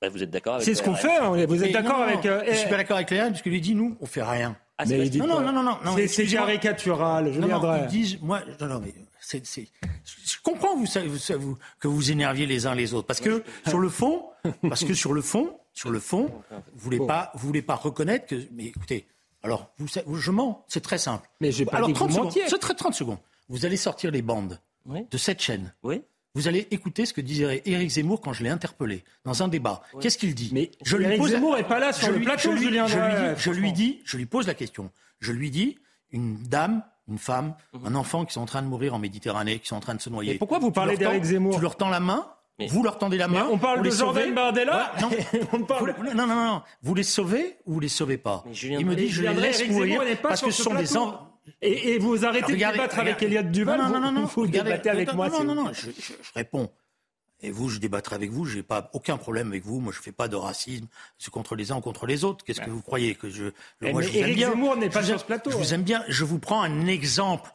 Bah, 0.00 0.08
vous 0.08 0.22
êtes 0.22 0.30
d'accord 0.30 0.54
avec 0.54 0.64
C'est 0.64 0.74
ce 0.74 0.82
qu'on 0.82 0.92
euh, 0.94 0.96
fait. 0.96 1.16
hein. 1.18 1.28
Vous 1.46 1.62
êtes 1.62 1.72
d'accord 1.72 1.98
non, 1.98 2.04
non, 2.06 2.12
avec. 2.12 2.24
euh, 2.24 2.42
Je 2.48 2.54
suis 2.54 2.66
eh, 2.66 2.70
pas 2.70 2.76
d'accord 2.78 2.96
avec 2.96 3.10
Léa, 3.10 3.28
parce 3.28 3.42
que 3.42 3.50
lui 3.50 3.60
dit, 3.60 3.74
nous, 3.74 3.96
on 4.00 4.06
fait 4.06 4.22
rien. 4.22 4.56
Ah, 4.78 4.86
c'est 4.86 4.92
Mais 4.92 4.98
pas- 5.00 5.04
il 5.04 5.10
dit 5.10 5.18
Non, 5.18 5.26
non, 5.26 5.40
non, 5.42 5.52
non, 5.52 5.62
non, 5.62 5.76
non, 5.84 5.96
C'est- 6.08 6.24
caricatural, 6.26 7.24
Non, 7.26 7.32
Julien 7.32 7.46
non, 7.48 7.58
Drey. 7.60 7.80
ils 7.82 7.86
disent, 7.88 8.18
moi, 8.22 8.40
non, 8.60 8.66
non, 8.66 8.80
mais 8.80 8.94
je 9.32 10.36
comprends 10.42 10.74
vous, 10.76 10.86
vous, 10.86 11.38
vous- 11.38 11.58
que 11.78 11.86
vous 11.88 12.10
énerviez 12.10 12.46
les 12.46 12.66
uns 12.66 12.74
les 12.74 12.94
autres, 12.94 13.06
parce 13.06 13.20
que 13.20 13.42
sur 13.68 13.78
le 13.78 13.90
fond, 13.90 14.24
parce 14.62 14.84
que 14.84 14.94
sur 14.94 15.12
le 15.12 15.20
fond, 15.20 15.54
sur 15.74 15.90
le 15.90 16.00
fond, 16.00 16.30
vous 16.50 16.60
voulez 16.78 16.98
pas, 17.06 17.30
vous 17.34 17.46
voulez 17.46 17.62
pas 17.62 17.74
reconnaître 17.74 18.26
que, 18.26 18.36
mais 18.52 18.64
écoutez, 18.64 19.06
alors, 19.42 19.70
vous, 19.78 20.16
je 20.16 20.30
mens, 20.30 20.64
c'est 20.68 20.82
très 20.82 20.98
simple. 20.98 21.28
Mais 21.40 21.50
j'ai 21.52 21.64
pas 21.64 21.78
alors, 21.78 21.88
dit 21.88 21.94
que 21.94 21.98
vous 21.98 22.08
30 22.08 22.32
secondes, 22.32 22.60
très 22.60 22.74
30 22.74 22.94
secondes. 22.94 23.18
Vous 23.48 23.64
allez 23.64 23.76
sortir 23.76 24.10
les 24.10 24.22
bandes 24.22 24.60
Oui. 24.86 25.06
de 25.10 25.18
cette 25.18 25.40
chaîne. 25.40 25.72
Oui. 25.82 26.02
Vous 26.34 26.46
allez 26.46 26.68
écouter 26.70 27.06
ce 27.06 27.12
que 27.12 27.20
disait 27.20 27.62
Éric 27.64 27.90
Zemmour 27.90 28.20
quand 28.20 28.32
je 28.32 28.44
l'ai 28.44 28.50
interpellé 28.50 29.02
dans 29.24 29.42
un 29.42 29.48
débat. 29.48 29.82
Qu'est-ce 30.00 30.18
qu'il 30.18 30.34
dit 30.34 30.50
Mais 30.52 30.70
je 30.82 30.96
Éric 30.96 31.22
Zemmour 31.24 31.56
n'est 31.56 31.64
pas 31.64 31.80
là 31.80 31.92
sur 31.92 32.12
le 32.12 32.20
plateau, 32.20 32.52
je 32.52 32.62
Julien. 32.62 32.86
Je 32.86 32.98
lui, 32.98 33.12
dis, 33.12 33.40
je 33.40 33.50
lui 33.50 33.72
dis, 33.72 34.00
je 34.04 34.16
lui 34.16 34.26
pose 34.26 34.46
la 34.46 34.54
question. 34.54 34.90
Je 35.18 35.32
lui 35.32 35.50
dis, 35.50 35.78
une 36.12 36.36
dame, 36.36 36.84
une 37.08 37.18
femme, 37.18 37.54
mhm. 37.72 37.86
un 37.86 37.94
enfant 37.96 38.24
qui 38.24 38.34
sont 38.34 38.42
en 38.42 38.46
train 38.46 38.62
de 38.62 38.68
mourir 38.68 38.94
en 38.94 39.00
Méditerranée, 39.00 39.58
qui 39.58 39.66
sont 39.66 39.76
en 39.76 39.80
train 39.80 39.94
de 39.94 40.00
se 40.00 40.08
noyer. 40.08 40.32
Mais 40.32 40.38
pourquoi 40.38 40.60
vous 40.60 40.70
parlez 40.70 40.96
d'Éric 40.96 41.24
Zemmour 41.24 41.56
Tu 41.56 41.60
leur 41.60 41.76
tends 41.76 41.88
la 41.88 42.00
main 42.00 42.26
Vous 42.68 42.82
leur 42.82 42.98
tendez 42.98 43.16
la 43.16 43.28
main. 43.28 43.48
on 43.50 43.58
parle 43.58 43.82
de 43.82 43.90
Jordan 43.90 44.34
Bardella. 44.34 44.92
non. 45.00 45.10
non, 46.14 46.26
non, 46.26 46.26
non, 46.26 46.62
Vous 46.82 46.94
les 46.94 47.02
sauvez 47.02 47.56
ou 47.66 47.74
vous 47.74 47.80
les 47.80 47.88
sauvez 47.88 48.18
pas 48.18 48.44
Il 48.62 48.86
me 48.86 48.94
dit, 48.94 49.08
je 49.08 49.22
les 49.22 49.34
laisse 49.34 49.68
mourir 49.68 50.02
parce 50.22 50.42
que 50.42 50.50
ce 50.50 50.62
sont 50.62 50.74
des 50.74 50.96
enfants. 50.96 51.26
Et, 51.62 51.98
vous 51.98 52.24
arrêtez 52.24 52.52
de 52.52 52.58
débattre 52.58 52.98
avec 52.98 53.22
Eliott 53.22 53.50
Duval 53.50 53.78
Non, 53.78 53.88
non, 53.88 54.00
non, 54.00 54.12
non. 54.12 54.24
Vous, 54.24 54.46
débattez 54.46 54.90
avec 54.90 55.12
moi. 55.14 55.28
Non, 55.28 55.44
non, 55.44 55.54
non, 55.54 55.72
je, 55.72 55.90
réponds. 56.34 56.70
Et 57.42 57.50
vous, 57.50 57.70
je 57.70 57.78
débattrai 57.78 58.16
avec 58.16 58.30
vous. 58.30 58.44
Je 58.44 58.58
n'ai 58.58 58.62
pas 58.62 58.90
aucun 58.92 59.16
problème 59.16 59.48
avec 59.48 59.64
vous. 59.64 59.80
Moi, 59.80 59.92
je 59.92 59.98
ne 59.98 60.02
fais 60.02 60.12
pas 60.12 60.28
de 60.28 60.36
racisme 60.36 60.86
contre 61.32 61.56
les 61.56 61.72
uns 61.72 61.76
ou 61.76 61.80
contre 61.80 62.06
les 62.06 62.24
autres. 62.24 62.44
Qu'est-ce 62.44 62.60
que 62.60 62.70
vous 62.70 62.82
croyez 62.82 63.14
que 63.14 63.30
je, 63.30 63.44
moi, 63.80 64.02
je 64.02 64.08
vous 64.08 64.18
aime 64.18 64.34
bien. 64.34 64.76
N'est 64.76 64.90
pas 64.90 65.02
sur 65.02 65.18
ce 65.18 65.24
plateau. 65.24 65.50
Je 65.50 65.56
vous 65.56 65.74
aime 65.74 65.82
bien. 65.82 66.04
Je 66.08 66.24
vous 66.24 66.38
prends 66.38 66.62
un 66.62 66.86
exemple 66.86 67.50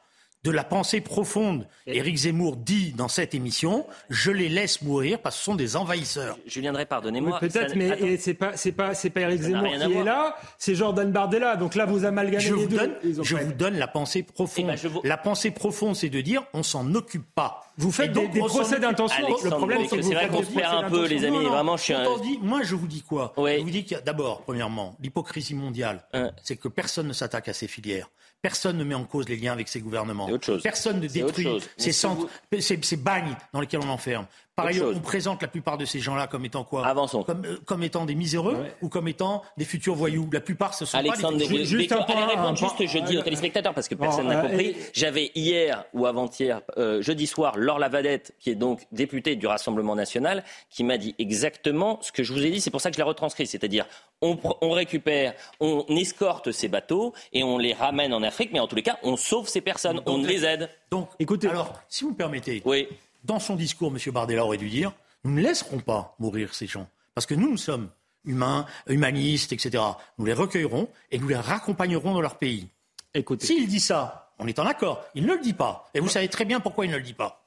de 0.46 0.52
la 0.52 0.64
pensée 0.64 1.02
profonde. 1.02 1.68
Éric 1.88 2.16
Zemmour 2.18 2.56
dit 2.56 2.94
dans 2.94 3.08
cette 3.08 3.34
émission 3.34 3.86
Je 4.10 4.32
les 4.32 4.48
laisse 4.48 4.84
mourir 4.84 5.20
parce 5.20 5.36
que 5.36 5.40
ce 5.40 5.46
sont 5.46 5.56
des 5.56 5.76
envahisseurs. 5.76 6.38
Julien 6.46 6.72
Drey, 6.72 6.86
pardonnez-moi. 6.86 7.40
Peut-être, 7.40 7.76
mais 7.76 8.18
c'est 8.18 8.36
pas, 8.36 8.56
c'est 8.56 8.72
pas, 8.72 8.94
c'est 8.94 9.10
pas 9.10 9.22
Éric 9.22 9.42
Zemmour 9.42 9.68
qui 9.68 9.94
est 9.94 10.04
là, 10.04 10.38
c'est 10.60 10.76
Jordan 10.76 11.12
Bardella. 11.12 11.56
Donc 11.56 11.76
là, 11.76 11.86
vous 11.86 12.06
amalgamez 12.06 12.40
je 12.40 12.54
les 12.54 12.62
vous 12.62 12.68
deux. 12.68 12.78
Donne, 12.78 12.96
je 13.04 13.36
vous 13.36 13.54
donne 13.54 13.78
la 13.78 13.88
pensée 13.88 14.22
profonde. 14.24 14.72
Eh 14.72 14.88
ben, 14.88 15.02
la 15.04 15.18
pensée 15.18 15.52
profonde, 15.52 15.96
c'est 15.96 16.10
de 16.10 16.22
dire 16.22 16.44
on 16.54 16.64
s'en 16.64 16.94
occupe 16.94 17.26
pas. 17.34 17.65
Vous 17.78 17.92
faites 17.92 18.12
des, 18.14 18.40
procès 18.40 18.80
d'intention. 18.80 19.28
Le 19.44 19.50
problème, 19.50 19.82
c'est 19.90 19.98
que 19.98 20.02
c'est 20.02 20.14
vrai 20.14 20.28
qu'on 20.28 20.44
se 20.44 20.52
perd 20.52 20.86
un 20.86 20.90
peu, 20.90 21.06
les 21.08 21.26
amis. 21.26 21.46
Vraiment, 21.46 21.78
je 21.78 21.84
suis 21.84 21.94
un... 21.94 22.06
moi, 22.42 22.62
je 22.64 22.76
vous 22.76 22.88
dis 22.88 23.02
quoi? 23.02 23.34
Je 23.38 23.62
vous 23.62 23.70
dis 23.70 23.84
qu'il 23.84 23.98
y 23.98 24.00
a 24.00 24.02
d'abord, 24.02 24.42
premièrement, 24.42 24.96
l'hypocrisie 25.02 25.56
mondiale, 25.56 26.06
hein. 26.14 26.32
c'est 26.44 26.56
que 26.56 26.68
personne 26.68 27.08
ne 27.08 27.14
s'attaque 27.14 27.48
à 27.48 27.54
ces 27.54 27.68
filières. 27.68 28.10
Personne 28.42 28.78
ne 28.78 28.84
met 28.84 28.94
en 28.94 29.06
cause 29.06 29.28
les 29.28 29.38
liens 29.38 29.54
avec 29.54 29.68
ces 29.68 29.80
gouvernements. 29.80 30.30
Personne 30.62 31.00
ne 31.00 31.08
détruit 31.08 31.48
ces 31.78 31.92
centres, 31.92 32.28
ces, 32.60 32.98
bagnes 32.98 33.36
dans 33.54 33.60
lesquels 33.60 33.80
on 33.84 33.90
enferme. 33.90 34.28
Par 34.56 34.68
ailleurs, 34.68 34.94
on 34.96 35.00
présente 35.02 35.42
la 35.42 35.50
plupart 35.50 35.78
de 35.78 35.84
ces 35.84 36.00
gens-là 36.00 36.28
comme 36.28 36.46
étant 36.46 36.64
quoi 36.64 36.88
Avançons. 36.88 37.24
Comme, 37.24 37.44
euh, 37.44 37.58
comme, 37.66 37.84
étant 37.84 38.06
des 38.06 38.16
miséreux 38.16 38.56
ou 38.82 38.88
comme 38.88 39.10
étant 39.10 39.44
des 39.58 39.66
futurs 39.66 39.96
voyous. 39.96 40.30
La 40.32 40.40
plupart, 40.40 40.74
ce 40.74 40.86
sont 40.86 40.98
Alexandre 40.98 41.40
pas 41.40 41.46
des 41.46 41.66
juste 41.66 41.92
Allez 41.92 42.24
répondre 42.24 42.56
juste 42.56 42.88
jeudi 42.88 43.18
aux 43.18 43.22
téléspectateurs 43.22 43.74
parce 43.74 43.90
que 43.90 43.96
personne 43.96 44.28
n'a 44.28 44.42
compris. 44.42 44.78
J'avais 44.94 45.32
hier 45.36 45.84
ou 45.94 46.06
avant-hier, 46.06 46.62
euh, 46.78 47.02
jeudi 47.02 47.28
soir, 47.28 47.58
Laure 47.58 47.80
Lavadette, 47.80 48.34
qui 48.40 48.50
est 48.50 48.56
donc 48.56 48.88
députée 48.94 49.36
du 49.36 49.46
Rassemblement 49.46 49.94
national, 49.94 50.46
qui 50.70 50.86
m'a 50.86 50.98
dit 50.98 51.16
exactement 51.20 52.00
ce 52.02 52.14
que 52.14 52.24
je 52.24 52.32
vous 52.32 52.46
ai 52.46 52.50
dit. 52.50 52.62
C'est 52.62 52.72
pour 52.72 52.80
ça 52.80 52.90
que 52.90 52.96
je 52.96 53.02
l'ai 53.02 53.08
retranscrit. 53.08 53.48
C'est-à-dire, 53.48 53.86
on, 54.22 54.40
on, 54.62 54.72
récupère, 54.72 55.34
on 55.60 55.84
escorte 55.90 56.54
ces 56.54 56.70
bateaux 56.70 57.14
et 57.34 57.44
on 57.44 57.58
les 57.58 57.74
ramène 57.74 58.14
en 58.14 58.24
Afrique, 58.24 58.52
mais 58.54 58.62
en 58.62 58.68
tous 58.68 58.78
les 58.78 58.84
cas, 58.84 59.00
on 59.04 59.18
sauve 59.18 59.50
ces 59.50 59.60
personnes, 59.60 60.00
on 60.06 60.24
les 60.24 60.46
aide. 60.46 60.70
Donc, 60.92 61.10
écoutez, 61.20 61.50
alors, 61.50 61.74
si 61.90 62.06
vous 62.06 62.12
me 62.12 62.16
permettez. 62.16 62.62
Oui 62.64 62.88
dans 63.26 63.40
son 63.40 63.56
discours, 63.56 63.92
M. 63.92 64.12
Bardella 64.14 64.46
aurait 64.46 64.58
dû 64.58 64.70
dire 64.70 64.94
nous 65.24 65.32
ne 65.32 65.42
laisserons 65.42 65.80
pas 65.80 66.16
mourir 66.20 66.54
ces 66.54 66.68
gens. 66.68 66.88
Parce 67.16 67.26
que 67.26 67.34
nous, 67.34 67.50
nous 67.50 67.58
sommes 67.58 67.90
humains, 68.26 68.66
humanistes, 68.88 69.54
etc. 69.54 69.84
Nous 70.18 70.26
les 70.26 70.34
recueillerons 70.34 70.88
et 71.12 71.18
nous 71.18 71.28
les 71.28 71.36
raccompagnerons 71.36 72.14
dans 72.14 72.22
leur 72.22 72.38
pays. 72.38 72.68
Écoutez. 73.14 73.46
S'il 73.48 73.68
dit 73.68 73.80
ça, 73.80 74.32
on 74.40 74.48
est 74.48 74.60
en 74.60 74.66
accord. 74.66 75.04
Il 75.16 75.26
ne 75.26 75.34
le 75.34 75.40
dit 75.40 75.54
pas. 75.54 75.90
Et 75.94 76.00
vous 76.00 76.10
savez 76.10 76.28
très 76.28 76.46
bien 76.46 76.60
pourquoi 76.60 76.86
il 76.86 76.92
ne 76.92 76.98
le 76.98 77.04
dit 77.04 77.14
pas. 77.14 77.42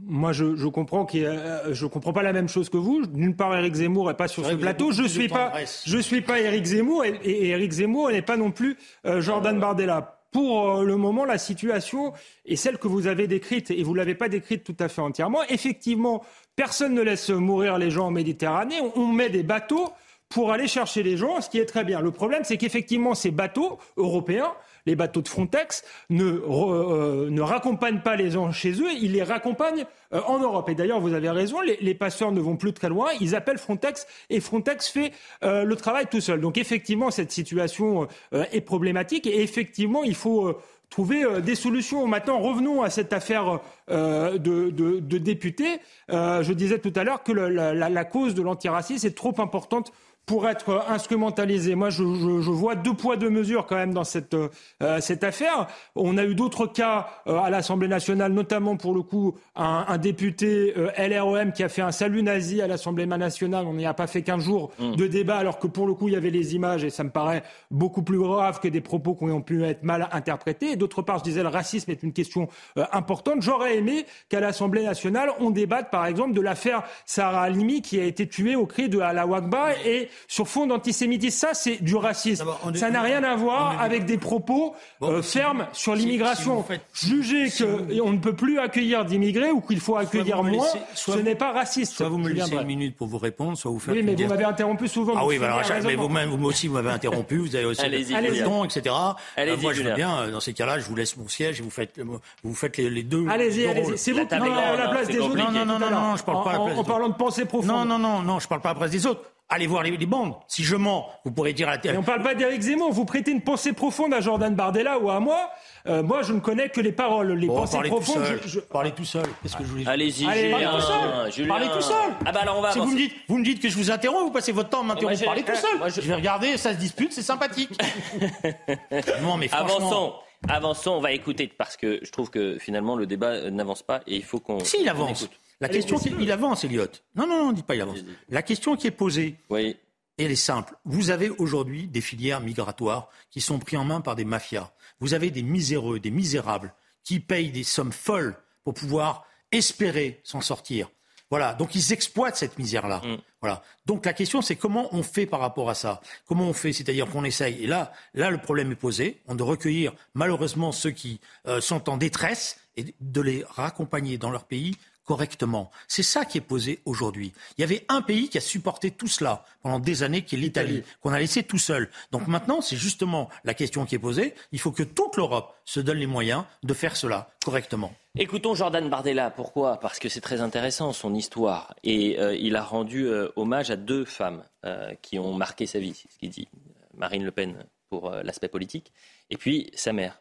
Moi, 0.00 0.32
je, 0.32 0.66
comprends 0.68 1.04
qu'il 1.04 1.24
euh, 1.24 1.74
je 1.74 1.84
comprends 1.84 2.12
pas 2.12 2.22
la 2.22 2.32
même 2.32 2.48
chose 2.48 2.70
que 2.70 2.76
vous. 2.76 3.04
D'une 3.04 3.34
part, 3.34 3.54
Éric 3.56 3.74
Zemmour 3.74 4.08
n'est 4.08 4.14
pas 4.14 4.28
sur 4.28 4.46
ce 4.46 4.54
plateau. 4.54 4.92
Je 4.92 5.02
suis 5.02 5.28
pas, 5.28 5.52
je 5.84 5.98
suis 5.98 6.20
pas 6.20 6.40
Éric 6.40 6.64
Zemmour 6.64 7.04
et, 7.04 7.18
et 7.24 7.48
Éric 7.48 7.72
Zemmour 7.72 8.10
n'est 8.12 8.22
pas 8.22 8.36
non 8.36 8.52
plus 8.52 8.78
euh, 9.06 9.20
Jordan 9.20 9.58
Bardella 9.58 10.17
pour 10.30 10.70
euh, 10.70 10.84
le 10.84 10.96
moment, 10.96 11.24
la 11.24 11.38
situation 11.38 12.12
est 12.44 12.56
celle 12.56 12.78
que 12.78 12.88
vous 12.88 13.06
avez 13.06 13.26
décrite, 13.26 13.70
et 13.70 13.82
vous 13.82 13.92
ne 13.92 13.98
l'avez 13.98 14.14
pas 14.14 14.28
décrite 14.28 14.64
tout 14.64 14.76
à 14.78 14.88
fait 14.88 15.00
entièrement. 15.00 15.42
Effectivement, 15.48 16.24
personne 16.56 16.94
ne 16.94 17.02
laisse 17.02 17.30
mourir 17.30 17.78
les 17.78 17.90
gens 17.90 18.06
en 18.06 18.10
Méditerranée. 18.10 18.76
On 18.94 19.06
met 19.06 19.30
des 19.30 19.42
bateaux 19.42 19.88
pour 20.28 20.52
aller 20.52 20.68
chercher 20.68 21.02
les 21.02 21.16
gens, 21.16 21.40
ce 21.40 21.48
qui 21.48 21.58
est 21.58 21.64
très 21.64 21.84
bien. 21.84 22.00
Le 22.00 22.10
problème, 22.10 22.42
c'est 22.44 22.58
qu'effectivement, 22.58 23.14
ces 23.14 23.30
bateaux 23.30 23.78
européens 23.96 24.52
les 24.88 24.96
bateaux 24.96 25.20
de 25.20 25.28
Frontex 25.28 25.84
ne, 26.08 26.24
euh, 26.24 27.28
ne 27.30 27.40
raccompagnent 27.42 28.00
pas 28.00 28.16
les 28.16 28.30
gens 28.30 28.50
chez 28.52 28.72
eux, 28.72 28.90
ils 29.00 29.12
les 29.12 29.22
raccompagnent 29.22 29.84
euh, 30.14 30.20
en 30.26 30.38
Europe. 30.38 30.68
Et 30.70 30.74
d'ailleurs, 30.74 31.00
vous 31.00 31.12
avez 31.12 31.28
raison, 31.28 31.58
les, 31.60 31.94
passeurs 31.94 32.32
ne 32.32 32.40
vont 32.40 32.56
plus 32.56 32.72
très 32.72 32.88
loin, 32.88 33.08
ils 33.20 33.36
appellent 33.36 33.58
Frontex 33.58 34.06
et 34.30 34.40
Frontex 34.40 34.88
fait 34.88 35.12
euh, 35.44 35.64
le 35.64 35.76
travail 35.76 36.06
tout 36.10 36.22
seul. 36.22 36.40
Donc 36.40 36.56
effectivement, 36.56 37.10
cette 37.10 37.30
situation 37.30 38.08
est 38.32 38.60
problématique 38.60 39.26
et 39.26 39.42
effectivement, 39.42 40.04
il 40.04 40.14
faut 40.14 40.56
trouver 40.88 41.24
des 41.42 41.54
solutions. 41.54 42.06
Maintenant, 42.06 42.38
revenons 42.40 42.82
à 42.82 42.88
cette 42.88 43.12
affaire 43.12 43.60
de, 43.88 45.18
députés. 45.18 45.80
je 46.08 46.52
disais 46.52 46.78
tout 46.78 46.92
à 46.96 47.04
l'heure 47.04 47.22
que 47.22 47.32
la, 47.32 48.04
cause 48.04 48.34
de 48.34 48.42
l'antiracisme 48.42 49.06
est 49.06 49.16
trop 49.16 49.34
importante 49.38 49.92
pour 50.28 50.46
être 50.46 50.84
instrumentalisé. 50.88 51.74
Moi, 51.74 51.88
je, 51.88 52.04
je, 52.04 52.42
je, 52.42 52.50
vois 52.50 52.74
deux 52.76 52.92
poids, 52.92 53.16
deux 53.16 53.30
mesures 53.30 53.66
quand 53.66 53.76
même 53.76 53.94
dans 53.94 54.04
cette, 54.04 54.34
euh, 54.34 55.00
cette 55.00 55.24
affaire. 55.24 55.66
On 55.96 56.18
a 56.18 56.24
eu 56.24 56.34
d'autres 56.34 56.66
cas 56.66 57.08
euh, 57.26 57.38
à 57.38 57.48
l'Assemblée 57.48 57.88
nationale, 57.88 58.32
notamment 58.32 58.76
pour 58.76 58.92
le 58.94 59.00
coup 59.02 59.34
un, 59.56 59.86
un 59.88 59.96
député 59.96 60.74
euh, 60.76 60.90
LREM 60.98 61.52
qui 61.52 61.64
a 61.64 61.70
fait 61.70 61.80
un 61.80 61.92
salut 61.92 62.22
nazi 62.22 62.60
à 62.60 62.66
l'Assemblée 62.66 63.06
nationale. 63.06 63.64
On 63.66 63.72
n'y 63.72 63.86
a 63.86 63.94
pas 63.94 64.06
fait 64.06 64.20
qu'un 64.22 64.38
jour 64.38 64.70
mm. 64.78 64.96
de 64.96 65.06
débat, 65.06 65.38
alors 65.38 65.58
que 65.58 65.66
pour 65.66 65.86
le 65.86 65.94
coup, 65.94 66.08
il 66.08 66.14
y 66.14 66.16
avait 66.16 66.30
les 66.30 66.54
images 66.54 66.84
et 66.84 66.90
ça 66.90 67.04
me 67.04 67.10
paraît 67.10 67.42
beaucoup 67.70 68.02
plus 68.02 68.18
grave 68.18 68.60
que 68.60 68.68
des 68.68 68.82
propos 68.82 69.14
qui 69.14 69.24
ont 69.24 69.40
pu 69.40 69.64
être 69.64 69.82
mal 69.82 70.08
interprétés. 70.12 70.76
D'autre 70.76 71.00
part, 71.00 71.20
je 71.20 71.24
disais, 71.24 71.42
le 71.42 71.48
racisme 71.48 71.90
est 71.90 72.02
une 72.02 72.12
question 72.12 72.48
euh, 72.76 72.84
importante. 72.92 73.40
J'aurais 73.40 73.78
aimé 73.78 74.04
qu'à 74.28 74.40
l'Assemblée 74.40 74.84
nationale, 74.84 75.30
on 75.40 75.48
débatte 75.48 75.90
par 75.90 76.04
exemple 76.04 76.34
de 76.34 76.42
l'affaire 76.42 76.82
Sarah 77.06 77.44
Halimi 77.44 77.80
qui 77.80 77.98
a 77.98 78.04
été 78.04 78.28
tuée 78.28 78.56
au 78.56 78.66
cri 78.66 78.90
de 78.90 78.98
Allah 79.00 79.26
Wakba 79.26 79.70
et 79.86 80.10
sur 80.26 80.48
fond 80.48 80.66
d'antisémitisme. 80.66 81.38
Ça, 81.38 81.54
c'est 81.54 81.82
du 81.82 81.96
racisme. 81.96 82.46
Ça 82.74 82.90
n'a 82.90 83.02
rien 83.02 83.22
à 83.24 83.36
voir 83.36 83.80
avec 83.80 84.04
des 84.04 84.18
propos 84.18 84.74
euh, 85.02 85.22
fermes 85.22 85.66
sur 85.72 85.94
l'immigration. 85.94 86.64
Juger 86.92 87.48
qu'on 87.50 88.12
ne 88.12 88.18
peut 88.18 88.34
plus 88.34 88.58
accueillir 88.58 89.04
d'immigrés 89.04 89.50
ou 89.50 89.60
qu'il 89.60 89.80
faut 89.80 89.96
accueillir 89.96 90.42
moins, 90.42 90.66
ce 90.94 91.12
n'est 91.12 91.34
pas 91.34 91.52
raciste. 91.52 91.94
Soit 91.94 92.08
vous 92.08 92.18
me 92.18 92.28
laissez 92.28 92.54
une 92.54 92.64
minute 92.64 92.96
pour 92.96 93.06
vous 93.06 93.18
répondre, 93.18 93.56
soit 93.56 93.70
vous 93.70 93.78
faites. 93.78 93.94
Oui, 93.94 94.02
mais 94.02 94.14
vous 94.14 94.26
m'avez 94.26 94.44
interrompu 94.44 94.88
souvent. 94.88 95.14
Ah 95.16 95.26
oui, 95.26 95.38
alors, 95.42 95.62
mais 95.84 95.96
vous-même, 95.96 96.30
vous 96.30 96.46
aussi, 96.46 96.68
vous 96.68 96.74
m'avez 96.74 96.90
interrompu. 96.90 97.38
Vous 97.38 97.56
avez 97.56 97.64
aussi 97.64 97.88
le 97.88 98.44
ton, 98.44 98.64
etc. 98.64 98.94
Euh, 99.38 99.56
moi, 99.60 99.72
je 99.72 99.82
veux 99.82 99.94
bien. 99.94 100.18
Euh, 100.18 100.30
dans 100.30 100.40
ces 100.40 100.52
cas-là, 100.52 100.78
je 100.78 100.84
vous 100.84 100.96
laisse 100.96 101.16
mon 101.16 101.28
siège 101.28 101.60
et 101.60 101.62
vous 101.62 101.70
faites, 101.70 102.00
vous 102.42 102.54
faites 102.54 102.76
les, 102.76 103.02
deux. 103.02 103.26
Allez-y, 103.28 103.66
allez-y. 103.66 103.98
C'est 103.98 104.12
vous 104.12 104.26
qui 104.26 104.34
à 104.34 104.76
la 104.76 104.88
place 104.88 105.08
des 105.08 105.18
autres. 105.18 105.36
Non, 105.36 105.50
non, 105.50 105.78
non, 105.78 105.90
non, 105.90 106.16
je 106.16 106.24
parle 106.24 106.44
pas 106.44 106.50
à 106.50 106.52
la 106.54 106.64
place. 106.64 106.78
En 106.78 106.84
parlant 106.84 107.08
de 107.08 107.14
pensée 107.14 107.44
profonde. 107.44 107.68
Non, 107.68 107.84
non, 107.84 107.98
non, 107.98 108.22
non, 108.22 108.38
je 108.38 108.48
parle 108.48 108.60
pas 108.60 108.70
à 108.70 108.74
la 108.74 108.78
place 108.78 108.90
des 108.90 109.06
autres. 109.06 109.22
Allez 109.50 109.66
voir 109.66 109.82
les, 109.82 109.96
bandes. 110.04 110.34
Si 110.46 110.62
je 110.62 110.76
mens, 110.76 111.08
vous 111.24 111.32
pourrez 111.32 111.54
dire 111.54 111.68
à 111.68 111.72
la 111.72 111.78
télé. 111.78 111.94
Mais 111.94 112.00
on 112.00 112.02
parle 112.02 112.22
pas 112.22 112.34
d'Éric 112.34 112.60
Zemmour. 112.60 112.92
Vous 112.92 113.06
prêtez 113.06 113.30
une 113.30 113.40
pensée 113.40 113.72
profonde 113.72 114.12
à 114.12 114.20
Jordan 114.20 114.54
Bardella 114.54 114.98
ou 114.98 115.08
à 115.08 115.20
moi. 115.20 115.50
Euh, 115.86 116.02
moi, 116.02 116.20
je 116.20 116.34
ne 116.34 116.40
connais 116.40 116.68
que 116.68 116.82
les 116.82 116.92
paroles. 116.92 117.32
Les 117.32 117.46
pensées 117.46 117.78
profondes. 117.84 118.24
je, 118.42 118.48
je... 118.48 118.60
Parlez 118.60 118.90
tout 118.90 119.06
seul. 119.06 119.24
Qu'est-ce 119.42 119.56
que 119.56 119.64
je 119.64 119.68
voulais 119.70 119.88
Allez-y, 119.88 120.30
Julien. 120.30 120.70
tout 120.70 120.80
seul. 120.82 121.48
Parlez 121.48 121.68
tout 121.68 121.80
seul. 121.80 122.12
Ah 122.26 122.32
bah 122.32 122.40
alors 122.42 122.58
on 122.58 122.60
va. 122.60 122.72
Si 122.72 122.78
vous 122.78 122.90
me 122.90 122.96
dites, 122.96 123.14
vous 123.26 123.38
me 123.38 123.44
dites 123.44 123.62
que 123.62 123.70
je 123.70 123.76
vous 123.76 123.90
interromps, 123.90 124.24
vous 124.24 124.30
passez 124.30 124.52
votre 124.52 124.68
temps 124.68 124.80
à 124.80 124.84
m'interrompre. 124.84 125.24
Parlez 125.24 125.42
tout 125.42 125.54
seul. 125.54 125.92
je... 125.94 126.00
vais 126.02 126.14
regarder, 126.14 126.58
ça 126.58 126.74
se 126.74 126.78
dispute, 126.78 127.14
c'est 127.14 127.22
sympathique. 127.22 127.70
non, 129.22 129.38
mais 129.38 129.48
franchement. 129.48 129.76
Avançons. 129.76 130.12
Avançons, 130.46 130.90
on 130.92 131.00
va 131.00 131.12
écouter 131.12 131.48
parce 131.48 131.76
que 131.76 132.00
je 132.02 132.10
trouve 132.10 132.30
que 132.30 132.58
finalement 132.58 132.96
le 132.96 133.06
débat 133.06 133.50
n'avance 133.50 133.82
pas 133.82 134.02
et 134.06 134.16
il 134.16 134.24
faut 134.24 134.40
qu'on. 134.40 134.60
Si, 134.60 134.76
il 134.82 134.88
avance. 134.88 135.28
La 135.60 135.68
question, 135.68 135.98
il 136.20 136.30
avance, 136.30 136.64
Elliot. 136.64 136.86
Non, 137.16 137.26
non, 137.26 137.54
pas 137.54 137.74
il 137.74 137.80
avance. 137.80 137.98
La 138.28 138.42
question 138.42 138.76
qui 138.76 138.86
est 138.86 138.92
posée, 138.92 139.36
oui 139.50 139.76
elle 140.18 140.32
est 140.32 140.36
simple. 140.36 140.74
Vous 140.84 141.10
avez 141.10 141.30
aujourd'hui 141.30 141.86
des 141.86 142.00
filières 142.00 142.40
migratoires 142.40 143.08
qui 143.30 143.40
sont 143.40 143.58
prises 143.58 143.78
en 143.78 143.84
main 143.84 144.00
par 144.00 144.16
des 144.16 144.24
mafias. 144.24 144.72
Vous 145.00 145.14
avez 145.14 145.30
des 145.30 145.42
miséreux, 145.42 146.00
des 146.00 146.10
misérables 146.10 146.74
qui 147.04 147.20
payent 147.20 147.52
des 147.52 147.62
sommes 147.62 147.92
folles 147.92 148.36
pour 148.64 148.74
pouvoir 148.74 149.24
espérer 149.52 150.20
s'en 150.24 150.40
sortir. 150.40 150.90
Voilà, 151.30 151.54
donc 151.54 151.74
ils 151.74 151.92
exploitent 151.92 152.36
cette 152.36 152.58
misère-là. 152.58 153.02
Mm. 153.04 153.16
Voilà. 153.40 153.62
Donc 153.86 154.06
la 154.06 154.12
question, 154.12 154.42
c'est 154.42 154.56
comment 154.56 154.88
on 154.92 155.02
fait 155.02 155.26
par 155.26 155.40
rapport 155.40 155.70
à 155.70 155.74
ça? 155.74 156.00
Comment 156.26 156.48
on 156.48 156.52
fait? 156.52 156.72
C'est-à-dire 156.72 157.08
qu'on 157.08 157.22
essaye. 157.22 157.62
Et 157.62 157.66
là, 157.66 157.92
là, 158.14 158.30
le 158.30 158.38
problème 158.38 158.72
est 158.72 158.76
posé. 158.76 159.20
On 159.26 159.34
doit 159.34 159.46
recueillir 159.46 159.92
malheureusement 160.14 160.72
ceux 160.72 160.90
qui 160.90 161.20
euh, 161.46 161.60
sont 161.60 161.88
en 161.88 161.96
détresse 161.96 162.58
et 162.76 162.94
de 163.00 163.20
les 163.20 163.44
raccompagner 163.46 164.18
dans 164.18 164.30
leur 164.30 164.44
pays 164.44 164.76
correctement. 165.08 165.70
C'est 165.88 166.02
ça 166.02 166.26
qui 166.26 166.36
est 166.36 166.42
posé 166.42 166.80
aujourd'hui. 166.84 167.32
Il 167.56 167.62
y 167.62 167.64
avait 167.64 167.86
un 167.88 168.02
pays 168.02 168.28
qui 168.28 168.36
a 168.36 168.42
supporté 168.42 168.90
tout 168.90 169.08
cela 169.08 169.42
pendant 169.62 169.78
des 169.78 170.02
années, 170.02 170.22
qui 170.22 170.34
est 170.36 170.38
l'Italie, 170.38 170.82
qu'on 171.00 171.14
a 171.14 171.18
laissé 171.18 171.42
tout 171.42 171.56
seul. 171.56 171.88
Donc 172.12 172.26
maintenant, 172.28 172.60
c'est 172.60 172.76
justement 172.76 173.30
la 173.42 173.54
question 173.54 173.86
qui 173.86 173.94
est 173.94 173.98
posée. 173.98 174.34
Il 174.52 174.60
faut 174.60 174.70
que 174.70 174.82
toute 174.82 175.16
l'Europe 175.16 175.56
se 175.64 175.80
donne 175.80 175.96
les 175.96 176.06
moyens 176.06 176.44
de 176.62 176.74
faire 176.74 176.94
cela 176.94 177.30
correctement. 177.42 177.90
Écoutons 178.18 178.54
Jordan 178.54 178.86
Bardella. 178.90 179.30
Pourquoi? 179.30 179.80
Parce 179.80 179.98
que 179.98 180.10
c'est 180.10 180.20
très 180.20 180.42
intéressant 180.42 180.92
son 180.92 181.14
histoire. 181.14 181.74
Et 181.84 182.20
euh, 182.20 182.36
il 182.36 182.54
a 182.56 182.62
rendu 182.62 183.06
euh, 183.06 183.30
hommage 183.36 183.70
à 183.70 183.76
deux 183.76 184.04
femmes 184.04 184.44
euh, 184.66 184.92
qui 185.00 185.18
ont 185.18 185.32
marqué 185.32 185.64
sa 185.64 185.78
vie, 185.78 185.94
ce 185.94 186.18
qu'il 186.18 186.28
dit. 186.28 186.48
Marine 186.94 187.24
Le 187.24 187.30
Pen 187.30 187.64
pour 187.88 188.10
l'aspect 188.10 188.48
politique, 188.48 188.92
et 189.30 189.38
puis 189.38 189.70
sa 189.74 189.94
mère. 189.94 190.20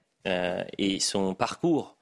et 0.77 1.01
son 1.01 1.33
parcours 1.33 1.97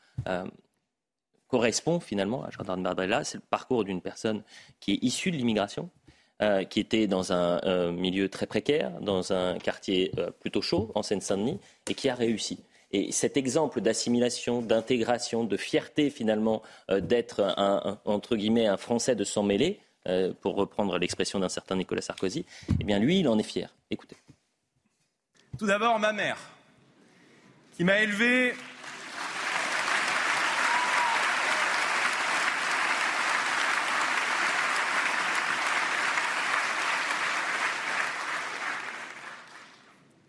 correspond 1.47 1.99
finalement 1.99 2.43
à 2.43 2.49
Jordan 2.51 2.81
Bardella. 2.81 3.23
C'est 3.23 3.37
le 3.37 3.43
parcours 3.49 3.83
d'une 3.83 4.01
personne 4.01 4.43
qui 4.79 4.93
est 4.93 4.99
issue 5.01 5.31
de 5.31 5.37
l'immigration, 5.37 5.89
qui 6.69 6.79
était 6.81 7.07
dans 7.07 7.31
un 7.31 7.91
milieu 7.91 8.27
très 8.27 8.45
précaire, 8.45 8.99
dans 8.99 9.31
un 9.31 9.57
quartier 9.57 10.11
plutôt 10.41 10.61
chaud, 10.61 10.91
en 10.93 11.01
Seine-Saint-Denis, 11.01 11.59
et 11.89 11.93
qui 11.93 12.09
a 12.09 12.15
réussi. 12.15 12.59
Et 12.91 13.11
cet 13.11 13.35
exemple 13.35 13.81
d'assimilation, 13.81 14.61
d'intégration, 14.61 15.43
de 15.43 15.57
fierté 15.57 16.09
finalement 16.09 16.61
euh, 16.89 17.01
d'être 17.01 17.41
un, 17.41 17.99
entre 18.05 18.37
guillemets 18.37 18.67
un 18.67 18.77
Français 18.77 19.15
de 19.15 19.25
s'en 19.25 19.43
mêler, 19.43 19.81
euh, 20.07 20.33
pour 20.39 20.55
reprendre 20.55 20.97
l'expression 20.97 21.39
d'un 21.39 21.49
certain 21.49 21.75
Nicolas 21.75 22.01
Sarkozy, 22.01 22.45
eh 22.79 22.83
bien 22.85 22.99
lui, 22.99 23.19
il 23.19 23.27
en 23.27 23.37
est 23.37 23.43
fier. 23.43 23.73
Écoutez. 23.89 24.15
Tout 25.57 25.65
d'abord, 25.65 25.99
ma 25.99 26.13
mère, 26.13 26.37
qui 27.75 27.83
m'a 27.83 27.99
élevé 27.99 28.53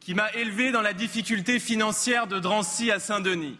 qui 0.06 0.14
m'a 0.14 0.32
élevé 0.34 0.70
dans 0.70 0.82
la 0.82 0.92
difficulté 0.92 1.58
financière 1.58 2.28
de 2.28 2.38
Drancy 2.38 2.92
à 2.92 3.00
Saint-Denis, 3.00 3.58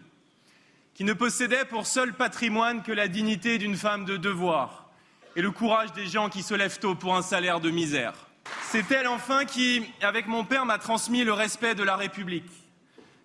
qui 0.94 1.02
ne 1.02 1.12
possédait 1.12 1.64
pour 1.64 1.88
seul 1.88 2.14
patrimoine 2.14 2.84
que 2.84 2.92
la 2.92 3.08
dignité 3.08 3.58
d'une 3.58 3.74
femme 3.74 4.04
de 4.04 4.16
devoir 4.16 4.88
et 5.34 5.42
le 5.42 5.50
courage 5.50 5.92
des 5.92 6.06
gens 6.06 6.28
qui 6.28 6.44
se 6.44 6.54
lèvent 6.54 6.78
tôt 6.78 6.94
pour 6.94 7.16
un 7.16 7.22
salaire 7.22 7.58
de 7.58 7.70
misère. 7.70 8.14
C'est 8.62 8.88
elle 8.92 9.08
enfin 9.08 9.44
qui, 9.44 9.82
avec 10.00 10.28
mon 10.28 10.44
père, 10.44 10.66
m'a 10.66 10.78
transmis 10.78 11.24
le 11.24 11.32
respect 11.32 11.74
de 11.74 11.82
la 11.82 11.96
République, 11.96 12.52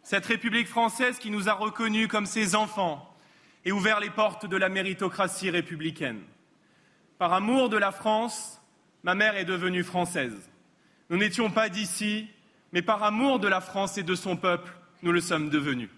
cette 0.02 0.26
République 0.26 0.68
française 0.68 1.20
qui 1.20 1.30
nous 1.30 1.48
a 1.48 1.54
reconnus 1.54 2.08
comme 2.08 2.26
ses 2.26 2.56
enfants 2.56 3.08
et 3.66 3.72
ouvert 3.72 4.00
les 4.00 4.10
portes 4.10 4.48
de 4.48 4.58
la 4.58 4.68
méritocratie 4.68 5.52
républicaine. 5.52 6.24
Par 7.20 7.34
amour 7.34 7.70
de 7.70 7.78
la 7.78 7.92
France, 7.92 8.60
ma 9.04 9.14
mère 9.14 9.38
est 9.38 9.46
devenue 9.46 9.84
française. 9.84 10.50
Nous 11.12 11.18
n'étions 11.18 11.52
pas 11.52 11.70
d'ici, 11.70 12.28
mais 12.72 12.82
par 12.82 13.04
amour 13.04 13.40
de 13.40 13.48
la 13.48 13.62
France 13.62 13.98
et 13.98 14.04
de 14.04 14.16
son 14.16 14.36
peuple, 14.38 14.72
nous 15.04 15.12
le 15.12 15.22
sommes 15.22 15.50
devenus. 15.50 15.90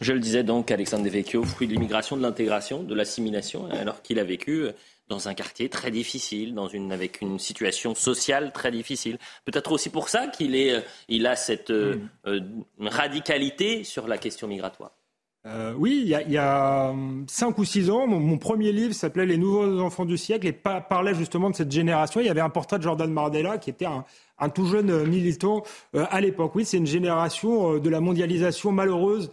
Je 0.00 0.12
le 0.12 0.20
disais 0.20 0.44
donc, 0.44 0.70
Alexandre 0.70 1.04
Devecchio, 1.04 1.42
fruit 1.42 1.66
de 1.66 1.72
l'immigration, 1.72 2.16
de 2.16 2.22
l'intégration, 2.22 2.82
de 2.82 2.94
l'assimilation, 2.94 3.68
alors 3.70 4.00
qu'il 4.02 4.20
a 4.20 4.24
vécu 4.24 4.62
euh, 4.62 4.72
dans 5.08 5.28
un 5.28 5.34
quartier 5.34 5.68
très 5.68 5.90
difficile, 5.90 6.54
dans 6.54 6.68
une, 6.68 6.92
avec 6.92 7.20
une 7.20 7.38
situation 7.38 7.94
sociale 7.94 8.52
très 8.52 8.70
difficile. 8.70 9.18
Peut-être 9.44 9.72
aussi 9.72 9.90
pour 9.90 10.08
ça 10.08 10.28
qu'il 10.28 10.54
euh, 10.54 10.80
il 11.08 11.26
a 11.26 11.34
cette 11.34 11.70
euh, 11.70 12.00
mm. 12.26 12.86
radicalité 12.86 13.82
sur 13.82 14.06
la 14.06 14.18
question 14.18 14.46
migratoire. 14.46 14.92
Oui, 15.76 16.02
il 16.04 16.32
y, 16.32 16.38
a, 16.38 16.94
cinq 17.26 17.58
ou 17.58 17.64
six 17.64 17.90
ans, 17.90 18.06
mon, 18.06 18.38
premier 18.38 18.72
livre 18.72 18.92
s'appelait 18.92 19.26
Les 19.26 19.38
nouveaux 19.38 19.80
enfants 19.80 20.04
du 20.04 20.18
siècle 20.18 20.46
et 20.46 20.52
parlait 20.52 21.14
justement 21.14 21.50
de 21.50 21.54
cette 21.54 21.72
génération. 21.72 22.20
Il 22.20 22.26
y 22.26 22.30
avait 22.30 22.40
un 22.40 22.50
portrait 22.50 22.78
de 22.78 22.82
Jordan 22.82 23.10
Mardella 23.10 23.58
qui 23.58 23.70
était 23.70 23.86
un, 23.86 24.48
tout 24.48 24.66
jeune 24.66 24.90
euh, 24.90 25.04
militant 25.04 25.62
euh, 25.94 26.04
à 26.10 26.20
l'époque. 26.20 26.54
Oui, 26.54 26.64
c'est 26.64 26.76
une 26.76 26.86
génération 26.86 27.74
euh, 27.74 27.80
de 27.80 27.90
la 27.90 28.00
mondialisation 28.00 28.72
malheureuse. 28.72 29.30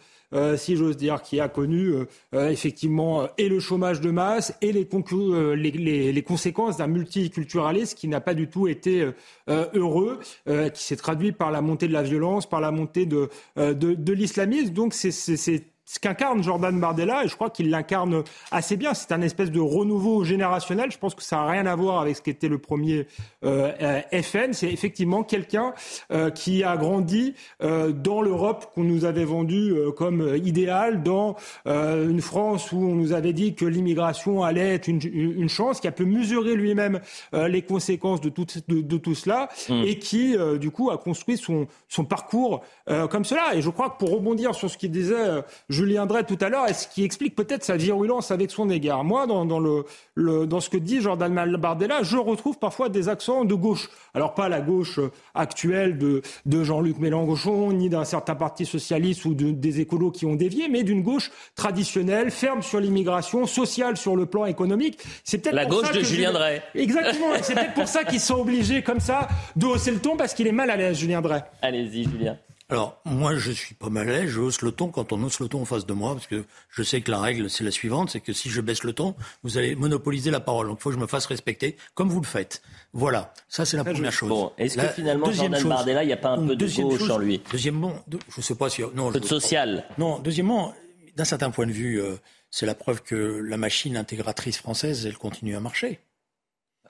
si 0.58 0.75
j'ose 0.75 0.97
dire, 0.97 1.21
qui 1.21 1.39
a 1.39 1.47
connu 1.47 1.93
effectivement 2.34 3.28
et 3.38 3.47
le 3.47 3.62
chômage 3.62 4.01
de 4.01 4.12
masse 4.12 4.54
et 4.62 4.73
les, 4.73 6.23
conséquences 6.23 6.75
d'un 6.78 6.88
multiculturalisme 6.88 7.95
qui 7.95 8.10
n'a 8.10 8.19
pas 8.19 8.34
du 8.34 8.49
tout 8.49 8.67
été 8.67 9.12
heureux, 9.47 10.19
qui 10.45 10.84
s'est 10.84 10.97
traduit 10.97 11.32
par 11.32 11.51
la 11.51 11.62
montée 11.62 11.88
de 11.88 11.93
la 11.93 12.04
violence, 12.04 12.49
par 12.49 12.60
la 12.60 12.71
montée 12.71 13.06
de, 13.06 13.30
de, 13.56 13.93
de 13.93 14.13
l'islamisme. 14.13 14.73
Donc 14.73 14.93
c'est 14.93 15.63
ce 15.86 16.00
qu'incarne 16.00 16.43
Jordan 16.43 16.80
Bardella, 16.80 17.24
et 17.24 17.28
je 17.28 17.36
crois 17.36 17.50
qu'il 17.50 17.69
l'incarne 17.69 18.24
assez 18.52 18.76
bien. 18.76 18.93
C'est 18.93 19.12
un 19.12 19.21
espèce 19.21 19.52
de 19.52 19.60
renouveau 19.60 20.24
générationnel. 20.24 20.91
Je 20.91 20.98
pense 20.98 21.13
que 21.15 21.24
ça 21.24 21.38
n'a 21.38 21.45
rien 21.45 21.65
à 21.65 21.76
voir 21.76 22.02
avec 22.02 22.15
ce 22.15 22.21
qu'était 22.21 22.48
le 22.48 22.58
premier 22.58 23.08
euh, 23.43 23.71
euh 23.82 24.21
FN. 24.21 24.54
C'est 24.54 24.71
effectivement 24.71 25.24
quelqu'un 25.24 25.74
euh, 26.12 26.30
qui 26.30 26.63
a 26.63 26.78
grandi 26.78 27.34
euh, 27.62 27.91
dans 27.91 28.21
l'Europe 28.21 28.71
qu'on 28.74 28.84
nous 28.84 29.06
avait 29.06 29.26
vendue 29.26 29.71
euh, 29.71 29.91
comme 29.91 30.36
idéale, 30.43 31.04
dans 31.04 31.36
une 31.65 32.21
France 32.21 32.71
où 32.71 32.78
on 32.78 32.95
nous 32.95 33.13
avait 33.13 33.34
dit 33.34 33.56
que 33.56 33.65
l'immigration 33.65 34.43
allait 34.43 34.76
être 34.76 34.88
une, 34.88 35.00
une, 35.04 35.50
chance, 35.50 35.80
qui 35.80 35.88
a 35.88 35.91
pu 35.91 36.06
mesurer 36.06 36.56
lui-même 36.56 37.00
les 37.34 37.62
conséquences 37.62 38.21
de 38.21 38.30
tout, 38.30 38.45
de, 38.67 38.82
de 38.82 38.98
tout 38.98 39.15
cela, 39.15 39.50
mmh. 39.69 39.84
et 39.86 40.00
qui, 40.00 40.36
du 40.60 40.71
coup, 40.71 40.89
a 40.89 40.98
construit 40.98 41.38
son, 41.38 41.67
son 41.88 42.06
parcours 42.06 42.63
comme 43.10 43.26
cela. 43.26 43.56
Et 43.56 43.62
je 43.62 43.69
crois 43.69 43.89
que 43.89 43.98
pour 43.98 44.12
rebondir 44.12 44.56
sur 44.56 44.69
ce 44.69 44.78
qu'il 44.78 44.91
disait 44.91 45.43
Julien 45.75 46.05
Drey 46.05 46.23
tout 46.23 46.38
à 46.39 46.49
l'heure, 46.49 46.69
et 46.69 46.73
ce 46.73 46.88
qui 46.88 47.03
explique 47.03 47.35
peut-être 47.35 47.63
sa 47.63 47.75
virulence 47.75 48.31
avec 48.31 48.49
son 48.49 48.69
égard? 48.69 49.03
Moi, 49.03 49.27
dans, 49.27 49.45
dans, 49.45 49.59
le, 49.59 49.83
le, 50.15 50.47
dans 50.47 50.61
ce 50.61 50.69
que 50.69 50.77
dit 50.77 51.01
Jordan 51.01 51.33
Bardella, 51.57 52.01
je 52.01 52.17
retrouve 52.17 52.57
parfois 52.57 52.89
des 52.89 53.09
accents 53.09 53.43
de 53.43 53.53
gauche. 53.53 53.89
Alors 54.13 54.33
pas 54.33 54.47
la 54.47 54.61
gauche 54.61 54.99
euh, 54.99 55.11
actuelle 55.33 55.97
de, 55.97 56.21
de 56.45 56.63
Jean-Luc 56.63 56.97
Mélenchon, 56.99 57.73
ni 57.73 57.89
d'un 57.89 58.05
certain 58.05 58.35
parti 58.35 58.65
socialiste 58.65 59.25
ou 59.25 59.33
de, 59.33 59.51
des 59.51 59.81
écolos 59.81 60.11
qui 60.11 60.25
ont 60.25 60.35
dévié, 60.35 60.69
mais 60.69 60.83
d'une 60.83 61.03
gauche 61.03 61.31
traditionnelle, 61.55 62.31
ferme 62.31 62.61
sur 62.61 62.79
l'immigration, 62.79 63.45
sociale 63.45 63.97
sur 63.97 64.15
le 64.15 64.25
plan 64.25 64.45
économique. 64.45 64.99
C'est 65.23 65.39
peut-être 65.39 65.55
la 65.55 65.65
gauche 65.65 65.91
de 65.91 65.99
Julien 65.99 66.31
Drey. 66.31 66.63
Exactement. 66.75 67.33
c'est 67.41 67.53
peut-être 67.53 67.73
pour 67.73 67.88
ça 67.88 68.05
qu'ils 68.05 68.21
sont 68.21 68.39
obligés 68.39 68.81
comme 68.81 69.01
ça 69.01 69.27
de 69.55 69.65
hausser 69.65 69.91
le 69.91 69.99
ton 69.99 70.15
parce 70.15 70.33
qu'il 70.33 70.47
est 70.47 70.53
mal 70.53 70.69
à 70.69 70.77
l'aise, 70.77 70.97
Julien 70.97 71.21
Drey. 71.21 71.43
Allez-y, 71.61 72.03
Julien. 72.05 72.38
Alors, 72.67 72.99
moi, 73.06 73.36
je 73.36 73.51
suis 73.51 73.75
pas 73.75 73.89
mal 73.89 74.10
à 74.10 74.13
l'aise, 74.13 74.30
je 74.30 74.39
hausse 74.39 74.62
le 74.63 74.71
ton 74.71 74.88
quand 74.89 75.13
on 75.13 75.21
hausse 75.21 75.39
le 75.39 75.47
ton 75.47 75.62
en 75.62 75.65
face 75.65 75.86
de 75.86 75.93
moi, 75.93 76.15
parce 76.15 76.25
que 76.25 76.45
je 76.71 76.82
sais 76.82 77.01
que 77.01 77.12
la 77.12 77.19
règle, 77.19 77.47
c'est 77.47 77.63
la 77.63 77.69
suivante, 77.69 78.10
c'est 78.10 78.21
que 78.21 78.34
si 78.34 78.49
je 78.49 78.60
baisse 78.60 78.84
le 78.84 78.93
ton, 78.93 79.13
vous 79.43 79.60
allez 79.60 79.75
monopoliser 79.75 80.32
la 80.32 80.39
parole. 80.39 80.67
Donc, 80.67 80.80
il 80.80 80.82
faut 80.82 80.89
que 80.89 80.95
je 80.95 80.99
me 80.99 81.06
fasse 81.06 81.28
respecter, 81.28 81.78
comme 81.93 82.10
vous 82.10 82.21
le 82.21 82.25
faites. 82.25 82.63
Voilà, 82.91 83.34
ça, 83.49 83.65
c'est 83.65 83.78
la 83.78 83.84
première 83.84 84.12
chose. 84.12 84.30
Bon, 84.30 84.51
est-ce 84.58 84.78
que 84.78 84.88
finalement, 84.88 85.32
Jordan 85.32 85.62
chose, 85.62 85.69
Bardella, 85.69 86.04
il 86.04 86.08
n'y 86.08 86.13
a 86.13 86.17
pas 86.17 86.30
un 86.30 86.47
peu 86.47 86.56
de 86.56 86.82
gauche 86.82 87.10
en 87.10 87.19
lui? 87.19 87.39
Deuxièmement, 87.51 88.04
je 88.12 88.38
ne 88.38 88.41
sais 88.41 88.56
pas 88.56 88.69
si... 88.69 88.82
Non, 88.95 89.12
peu 89.12 89.19
de 89.19 89.25
social 89.25 89.86
Non, 89.99 90.17
deuxièmement, 90.17 90.73
d'un 91.15 91.25
certain 91.25 91.51
point 91.51 91.67
de 91.67 91.71
vue, 91.71 92.01
euh, 92.01 92.15
c'est 92.49 92.65
la 92.65 92.73
preuve 92.73 93.04
que 93.04 93.15
la 93.15 93.58
machine 93.58 93.95
intégratrice 93.95 94.58
française, 94.58 95.06
elle 95.06 95.17
continue 95.17 95.56
à 95.56 95.60
marcher. 95.60 95.99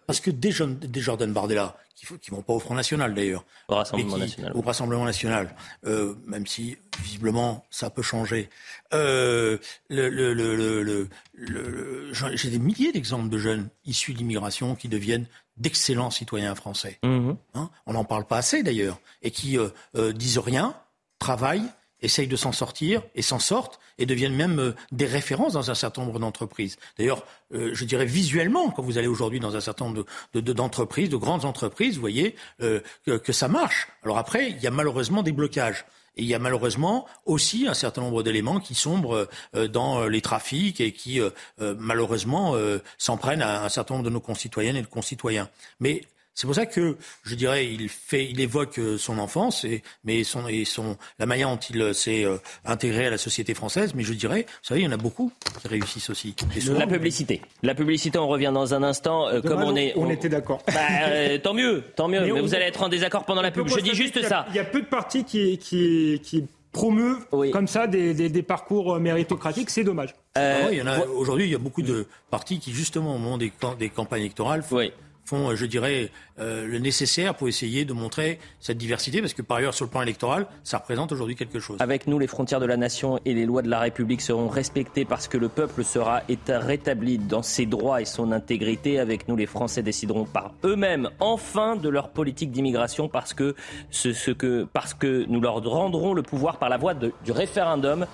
Parce 0.08 0.20
que 0.20 0.32
des, 0.32 0.52
jeunes, 0.52 0.78
des 0.78 1.02
Jordan 1.02 1.32
Bardella, 1.34 1.76
qui 1.96 2.32
ne 2.32 2.36
vont 2.36 2.42
pas 2.42 2.54
au 2.54 2.60
Front 2.60 2.76
National 2.76 3.14
d'ailleurs, 3.14 3.46
au 3.68 3.76
Rassemblement 3.76 4.18
National, 4.18 4.52
au 4.56 4.62
Rassemblement 4.62 5.06
National 5.06 5.56
euh, 5.86 6.16
même 6.26 6.46
si 6.46 6.78
visiblement 7.02 7.66
ça 7.70 7.90
peut 7.90 8.02
changer. 8.02 8.50
Euh, 8.94 9.58
le, 9.90 10.10
le, 10.10 10.34
le, 10.34 12.14
J'ai 12.14 12.50
des 12.50 12.60
milliers 12.60 12.92
d'exemples 12.92 13.30
de 13.30 13.38
jeunes 13.38 13.70
issus 13.86 14.14
d'immigration 14.14 14.76
qui 14.76 14.90
deviennent 14.90 15.26
d'excellents 15.58 16.12
citoyens 16.12 16.56
français. 16.56 17.00
Mhm. 17.04 17.38
Hein 17.54 17.70
On 17.86 17.94
n'en 17.94 18.04
parle 18.04 18.26
pas 18.26 18.38
assez 18.38 18.64
d'ailleurs, 18.64 19.00
et 19.22 19.32
qui 19.32 19.58
euh, 19.58 19.70
euh, 19.96 20.12
disent 20.12 20.40
rien, 20.40 20.76
travaillent 21.20 21.70
essayent 22.06 22.28
de 22.28 22.36
s'en 22.36 22.52
sortir 22.52 23.02
et 23.16 23.22
s'en 23.22 23.40
sortent 23.40 23.80
et 23.98 24.06
deviennent 24.06 24.36
même 24.36 24.60
euh, 24.60 24.76
des 24.92 25.06
références 25.06 25.54
dans 25.54 25.72
un 25.72 25.76
certain 25.76 26.04
nombre 26.04 26.20
d'entreprises. 26.20 26.78
D'ailleurs, 26.98 27.26
euh, 27.54 27.72
je 27.74 27.86
dirais 27.86 28.06
visuellement, 28.06 28.70
quand 28.70 28.82
vous 28.82 28.98
allez 28.98 29.08
aujourd'hui 29.08 29.40
dans 29.40 29.56
un 29.56 29.62
certain 29.62 29.86
nombre 29.86 30.06
d'entreprises, 30.34 31.10
de, 31.10 31.16
de, 31.16 31.18
grandes 31.18 31.46
entreprises, 31.46 31.96
vous 31.96 32.02
voyez 32.02 32.36
euh, 32.62 32.80
que, 33.06 33.18
que, 33.18 33.34
ça 33.34 33.48
marche. 33.48 33.88
Alors 34.04 34.18
après, 34.18 34.50
il 34.50 34.62
y 34.62 34.68
a 34.68 34.72
malheureusement 34.72 35.24
des 35.24 35.32
blocages. 35.32 35.86
Et 36.18 36.22
il 36.22 36.28
y 36.30 36.34
a 36.34 36.40
malheureusement 36.40 37.08
aussi 37.26 37.68
un 37.68 37.74
certain 37.74 38.02
nombre 38.02 38.24
d'éléments 38.24 38.62
qui 38.62 38.74
sombrent 38.74 39.28
dans 39.54 40.08
les 40.08 40.22
trafics 40.22 40.80
et 40.80 40.94
qui 40.94 41.20
malheureusement 41.60 42.56
s'en 42.98 43.18
prennent 43.18 43.42
à 43.42 43.66
un 43.66 43.68
certain 43.68 43.96
nombre 43.96 44.06
de 44.06 44.10
nos 44.10 44.22
concitoyennes 44.22 44.78
et 44.78 44.82
de 44.82 44.88
concitoyens. 44.88 45.50
Mais 45.82 46.04
c'est 46.36 46.48
pour 46.48 46.56
ça 46.56 46.66
que 46.66 46.98
je 47.24 47.34
dirais, 47.34 47.66
il 47.66 47.88
fait, 47.88 48.26
il 48.30 48.42
évoque 48.42 48.78
euh, 48.78 48.98
son 48.98 49.20
enfance, 49.20 49.64
et, 49.64 49.82
mais 50.04 50.26
son, 50.26 50.50
et 50.50 50.66
son, 50.66 50.98
la 51.18 51.26
manière 51.26 51.50
dont 51.50 51.56
il 51.56 51.82
euh, 51.82 51.94
s'est 51.94 52.26
euh, 52.26 52.36
intégré 52.66 53.08
à 53.08 53.10
la 53.10 53.18
société 53.18 53.54
française. 53.54 53.94
Mais 53.96 54.04
je 54.04 54.14
dirais, 54.14 54.46
vous 54.46 54.68
savez, 54.68 54.82
il 54.82 54.84
y 54.84 54.88
en 54.88 54.92
a 54.92 54.98
beaucoup 54.98 55.32
qui 55.62 55.70
réussissent 55.70 56.10
aussi. 56.10 56.36
la 56.68 56.88
publicité. 56.88 57.42
La 57.64 57.74
publicité, 57.74 58.18
on 58.18 58.28
revient 58.28 58.52
dans 58.54 58.74
un 58.74 58.84
instant. 58.84 59.30
comme 59.44 59.64
on 59.64 59.78
est, 59.78 59.94
on, 59.96 60.10
était 60.10 60.28
d'accord. 60.28 60.62
Bah, 60.68 61.40
tant 61.42 61.54
mieux, 61.54 61.86
tant 61.96 62.10
mieux. 62.10 62.20
Mais, 62.20 62.42
vous 62.42 62.54
allez 62.54 62.66
être 62.66 62.84
en 62.84 62.90
désaccord 62.90 63.24
pendant 63.24 63.42
la 63.42 63.52
pub. 63.52 63.70
Je 63.70 63.80
dis 63.80 63.96
juste 63.96 64.22
ça. 64.24 64.46
Il 64.50 64.56
y 64.56 64.60
a 64.60 64.66
peu 64.66 64.82
de 64.82 64.88
partis 64.88 65.24
qui, 65.24 65.58
qui, 65.58 66.20
qui 66.22 66.44
promeuvent 66.74 67.26
comme 67.54 67.68
ça 67.68 67.88
des, 67.88 68.14
des, 68.14 68.28
des 68.28 68.44
parcours 68.44 69.00
méritocratiques. 69.00 69.70
C'est 69.70 69.86
dommage. 69.86 70.14
Ah 70.36 70.70
il 70.70 70.78
y 70.80 70.82
en 70.82 70.88
a, 70.88 71.00
aujourd'hui, 71.06 71.46
il 71.46 71.52
y 71.52 71.56
a 71.56 71.60
beaucoup 71.60 71.82
de 71.82 72.06
partis 72.30 72.60
qui, 72.60 72.74
justement, 72.74 73.16
au 73.16 73.20
moment 73.20 73.38
des, 73.38 73.54
des 73.80 73.88
campagnes 73.88 74.24
électorales, 74.24 74.66
oui 74.72 74.92
font, 75.26 75.50
euh, 75.50 75.56
je 75.56 75.66
dirais, 75.66 76.12
euh, 76.40 76.66
le 76.66 76.80
nécessaire 76.80 77.36
pour 77.36 77.48
essayer 77.48 77.84
de 77.84 77.94
montrer 77.94 78.40
cette 78.60 78.78
diversité, 78.78 79.22
parce 79.22 79.34
que 79.34 79.42
par 79.42 79.58
ailleurs, 79.58 79.74
sur 79.74 79.86
le 79.86 79.92
plan 79.92 80.02
électoral, 80.02 80.48
ça 80.64 80.78
représente 80.78 81.12
aujourd'hui 81.12 81.36
quelque 81.36 81.60
chose. 81.60 81.78
Avec 81.80 82.08
nous, 82.08 82.20
les 82.20 82.28
frontières 82.28 82.60
de 82.60 82.66
la 82.66 82.78
nation 82.78 83.20
et 83.26 83.34
les 83.34 83.46
lois 83.46 83.62
de 83.62 83.70
la 83.70 83.80
République 83.80 84.22
seront 84.22 84.48
respectées 84.48 85.06
parce 85.06 85.28
que 85.28 85.38
le 85.38 85.50
peuple 85.50 85.84
sera 85.84 86.22
rétabli 86.48 87.18
dans 87.18 87.42
ses 87.42 87.66
droits 87.66 88.02
et 88.02 88.06
son 88.06 88.32
intégrité. 88.32 89.00
Avec 89.00 89.28
nous, 89.28 89.36
les 89.36 89.48
Français 89.48 89.82
décideront 89.82 90.26
par 90.26 90.54
eux-mêmes, 90.64 91.10
enfin, 91.20 91.76
de 91.76 91.90
leur 91.90 92.10
politique 92.10 92.52
d'immigration 92.52 93.10
parce 93.10 93.34
que, 93.34 93.56
ce, 93.90 94.32
que, 94.32 94.68
parce 94.72 94.94
que 94.94 95.26
nous 95.28 95.42
leur 95.42 95.64
rendrons 95.64 96.14
le 96.14 96.22
pouvoir 96.22 96.60
par 96.60 96.70
la 96.70 96.78
voie 96.78 96.94
du 96.94 97.32
référendum. 97.32 98.06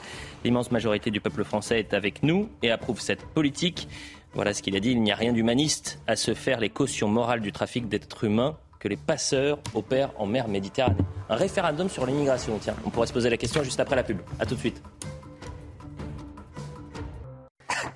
L'immense 0.43 0.71
majorité 0.71 1.11
du 1.11 1.19
peuple 1.19 1.43
français 1.43 1.79
est 1.79 1.93
avec 1.93 2.23
nous 2.23 2.49
et 2.63 2.71
approuve 2.71 2.99
cette 2.99 3.23
politique. 3.25 3.87
Voilà 4.33 4.53
ce 4.53 4.61
qu'il 4.61 4.75
a 4.75 4.79
dit. 4.79 4.91
Il 4.91 5.01
n'y 5.01 5.11
a 5.11 5.15
rien 5.15 5.33
d'humaniste 5.33 5.99
à 6.07 6.15
se 6.15 6.33
faire 6.33 6.59
les 6.59 6.69
cautions 6.69 7.09
morales 7.09 7.41
du 7.41 7.51
trafic 7.51 7.89
d'êtres 7.89 8.23
humains 8.23 8.57
que 8.79 8.87
les 8.87 8.97
passeurs 8.97 9.59
opèrent 9.75 10.11
en 10.17 10.25
mer 10.25 10.47
Méditerranée. 10.47 10.97
Un 11.29 11.35
référendum 11.35 11.89
sur 11.89 12.05
l'immigration, 12.05 12.57
tiens. 12.59 12.75
On 12.85 12.89
pourrait 12.89 13.07
se 13.07 13.13
poser 13.13 13.29
la 13.29 13.37
question 13.37 13.63
juste 13.63 13.79
après 13.79 13.95
la 13.95 14.03
pub. 14.03 14.17
A 14.39 14.45
tout 14.45 14.55
de 14.55 14.59
suite. 14.59 14.81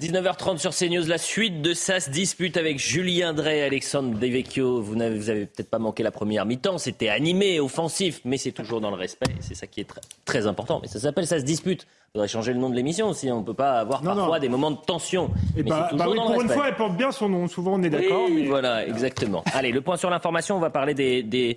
19h30 0.01 0.57
sur 0.57 0.75
CNews, 0.75 1.07
la 1.07 1.17
suite 1.17 1.61
de 1.61 1.73
ça 1.73 2.01
se 2.01 2.09
dispute 2.09 2.57
avec 2.57 2.79
Julien 2.79 3.33
Drey 3.33 3.59
et 3.59 3.63
Alexandre 3.63 4.17
Devecchio. 4.19 4.81
Vous 4.81 4.95
n'avez, 4.95 5.17
vous 5.17 5.29
avez 5.29 5.45
peut-être 5.45 5.69
pas 5.69 5.79
manqué 5.79 6.03
la 6.03 6.11
première 6.11 6.45
mi-temps, 6.45 6.77
c'était 6.77 7.07
animé, 7.07 7.61
offensif, 7.61 8.19
mais 8.25 8.37
c'est 8.37 8.51
toujours 8.51 8.81
dans 8.81 8.89
le 8.89 8.97
respect, 8.97 9.33
c'est 9.39 9.55
ça 9.55 9.67
qui 9.67 9.79
est 9.79 9.85
très, 9.85 10.01
très 10.25 10.47
important. 10.47 10.79
Mais 10.81 10.89
ça 10.89 10.99
s'appelle 10.99 11.25
ça 11.25 11.39
se 11.39 11.45
dispute. 11.45 11.87
Il 12.09 12.17
faudrait 12.17 12.27
changer 12.27 12.53
le 12.53 12.59
nom 12.59 12.69
de 12.69 12.75
l'émission 12.75 13.09
aussi, 13.09 13.31
on 13.31 13.39
ne 13.39 13.45
peut 13.45 13.53
pas 13.53 13.79
avoir 13.79 14.01
parfois 14.01 14.39
des 14.39 14.49
moments 14.49 14.71
de 14.71 14.77
tension. 14.77 15.31
Et 15.55 15.63
bah, 15.63 15.89
bah 15.93 16.07
oui, 16.09 16.17
pour 16.17 16.41
une 16.41 16.49
fois, 16.49 16.67
elle 16.67 16.75
porte 16.75 16.97
bien 16.97 17.11
son 17.11 17.29
nom, 17.29 17.47
souvent 17.47 17.75
on 17.75 17.83
est 17.83 17.89
d'accord. 17.89 18.27
mais... 18.29 18.45
Voilà, 18.47 18.85
exactement. 18.85 19.43
Allez, 19.53 19.71
le 19.71 19.81
point 19.81 19.95
sur 19.97 20.09
l'information, 20.09 20.57
on 20.57 20.59
va 20.59 20.69
parler 20.69 20.93
des, 20.93 21.23
des 21.23 21.55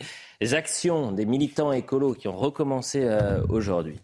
actions 0.53 1.11
des 1.11 1.27
militants 1.27 1.73
écolos 1.73 2.15
qui 2.15 2.29
ont 2.29 2.37
recommencé 2.37 3.03
euh, 3.03 3.41
aujourd'hui. 3.49 3.99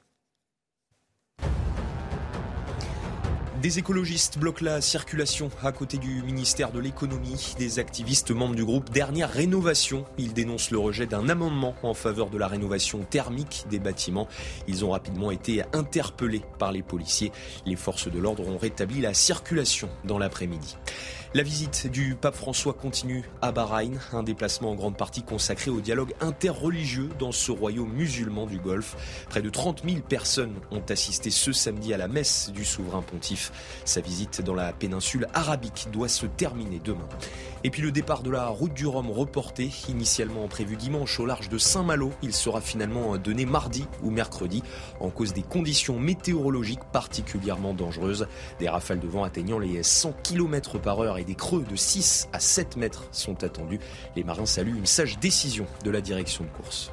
Des 3.64 3.78
écologistes 3.78 4.36
bloquent 4.36 4.62
la 4.62 4.82
circulation 4.82 5.48
à 5.62 5.72
côté 5.72 5.96
du 5.96 6.22
ministère 6.22 6.70
de 6.70 6.78
l'économie. 6.78 7.54
Des 7.56 7.78
activistes 7.78 8.30
membres 8.30 8.54
du 8.54 8.62
groupe 8.62 8.90
Dernière 8.90 9.30
Rénovation. 9.30 10.04
Ils 10.18 10.34
dénoncent 10.34 10.70
le 10.70 10.76
rejet 10.76 11.06
d'un 11.06 11.30
amendement 11.30 11.74
en 11.82 11.94
faveur 11.94 12.28
de 12.28 12.36
la 12.36 12.46
rénovation 12.46 13.06
thermique 13.08 13.64
des 13.70 13.78
bâtiments. 13.78 14.28
Ils 14.68 14.84
ont 14.84 14.90
rapidement 14.90 15.30
été 15.30 15.62
interpellés 15.72 16.42
par 16.58 16.72
les 16.72 16.82
policiers. 16.82 17.32
Les 17.64 17.76
forces 17.76 18.10
de 18.10 18.18
l'ordre 18.18 18.46
ont 18.46 18.58
rétabli 18.58 19.00
la 19.00 19.14
circulation 19.14 19.88
dans 20.04 20.18
l'après-midi. 20.18 20.76
La 21.36 21.42
visite 21.42 21.88
du 21.90 22.14
pape 22.14 22.36
François 22.36 22.74
continue 22.74 23.24
à 23.42 23.50
Bahreïn, 23.50 23.98
un 24.12 24.22
déplacement 24.22 24.70
en 24.70 24.76
grande 24.76 24.96
partie 24.96 25.24
consacré 25.24 25.68
au 25.68 25.80
dialogue 25.80 26.14
interreligieux 26.20 27.08
dans 27.18 27.32
ce 27.32 27.50
royaume 27.50 27.92
musulman 27.92 28.46
du 28.46 28.60
Golfe. 28.60 29.26
Près 29.30 29.42
de 29.42 29.50
30 29.50 29.82
000 29.84 30.00
personnes 30.02 30.54
ont 30.70 30.82
assisté 30.90 31.32
ce 31.32 31.50
samedi 31.50 31.92
à 31.92 31.96
la 31.96 32.06
messe 32.06 32.52
du 32.54 32.64
souverain 32.64 33.02
pontife. 33.02 33.50
Sa 33.84 34.00
visite 34.00 34.42
dans 34.42 34.54
la 34.54 34.72
péninsule 34.72 35.26
arabique 35.34 35.88
doit 35.92 36.06
se 36.06 36.26
terminer 36.26 36.80
demain. 36.84 37.08
Et 37.64 37.70
puis 37.70 37.82
le 37.82 37.90
départ 37.90 38.22
de 38.22 38.30
la 38.30 38.46
route 38.46 38.74
du 38.74 38.86
Rhum 38.86 39.10
reporté, 39.10 39.72
initialement 39.88 40.46
prévu 40.46 40.76
dimanche 40.76 41.18
au 41.18 41.26
large 41.26 41.48
de 41.48 41.58
Saint-Malo, 41.58 42.12
il 42.22 42.32
sera 42.32 42.60
finalement 42.60 43.16
donné 43.16 43.44
mardi 43.44 43.86
ou 44.04 44.10
mercredi 44.10 44.62
en 45.00 45.10
cause 45.10 45.32
des 45.32 45.42
conditions 45.42 45.98
météorologiques 45.98 46.84
particulièrement 46.92 47.74
dangereuses. 47.74 48.28
Des 48.60 48.68
rafales 48.68 49.00
de 49.00 49.08
vent 49.08 49.24
atteignant 49.24 49.58
les 49.58 49.82
100 49.82 50.12
km 50.22 50.78
par 50.78 51.00
heure 51.00 51.18
des 51.24 51.34
creux 51.34 51.64
de 51.64 51.76
6 51.76 52.28
à 52.32 52.40
7 52.40 52.76
mètres 52.76 53.04
sont 53.12 53.42
attendus. 53.44 53.80
Les 54.16 54.24
marins 54.24 54.46
saluent 54.46 54.76
une 54.76 54.86
sage 54.86 55.18
décision 55.18 55.66
de 55.84 55.90
la 55.90 56.00
direction 56.00 56.44
de 56.44 56.50
course 56.50 56.92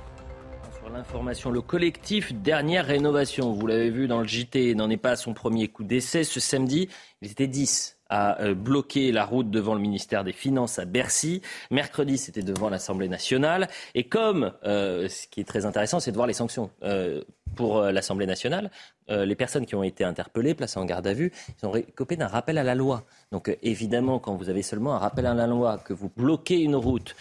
Sur 0.79 0.89
l'information. 0.89 1.51
Le 1.51 1.61
collectif 1.61 2.33
Dernière 2.33 2.85
Rénovation, 2.85 3.53
vous 3.53 3.67
l'avez 3.67 3.89
vu 3.89 4.07
dans 4.07 4.21
le 4.21 4.27
JT, 4.27 4.75
n'en 4.75 4.89
est 4.89 4.97
pas 4.97 5.11
à 5.11 5.15
son 5.15 5.33
premier 5.33 5.67
coup 5.67 5.83
d'essai. 5.83 6.23
Ce 6.23 6.39
samedi, 6.39 6.89
ils 7.21 7.31
étaient 7.31 7.47
10 7.47 7.97
a 8.11 8.39
euh, 8.41 8.53
bloqué 8.53 9.11
la 9.11 9.25
route 9.25 9.49
devant 9.49 9.73
le 9.73 9.79
ministère 9.79 10.23
des 10.23 10.33
Finances 10.33 10.77
à 10.77 10.85
Bercy. 10.85 11.41
Mercredi, 11.71 12.17
c'était 12.17 12.43
devant 12.43 12.69
l'Assemblée 12.69 13.07
nationale. 13.07 13.69
Et 13.95 14.03
comme, 14.03 14.51
euh, 14.65 15.07
ce 15.07 15.27
qui 15.27 15.39
est 15.39 15.45
très 15.45 15.65
intéressant, 15.65 15.99
c'est 15.99 16.11
de 16.11 16.17
voir 16.17 16.27
les 16.27 16.33
sanctions. 16.33 16.69
Euh, 16.83 17.23
pour 17.55 17.81
l'Assemblée 17.81 18.27
nationale, 18.27 18.71
les 19.09 19.35
personnes 19.35 19.65
qui 19.65 19.75
ont 19.75 19.83
été 19.83 20.05
interpellées, 20.05 20.53
placées 20.53 20.79
en 20.79 20.85
garde 20.85 21.05
à 21.05 21.11
vue, 21.11 21.33
ils 21.61 21.65
ont 21.65 21.71
récopé 21.71 22.15
d'un 22.15 22.27
rappel 22.27 22.57
à 22.57 22.63
la 22.63 22.75
loi. 22.75 23.03
Donc 23.33 23.53
évidemment, 23.61 24.19
quand 24.19 24.35
vous 24.35 24.47
avez 24.47 24.61
seulement 24.61 24.95
un 24.95 24.99
rappel 24.99 25.25
à 25.25 25.33
la 25.33 25.47
loi, 25.47 25.77
que 25.77 25.91
vous 25.91 26.09
bloquez 26.15 26.61
une 26.61 26.77
route, 26.77 27.13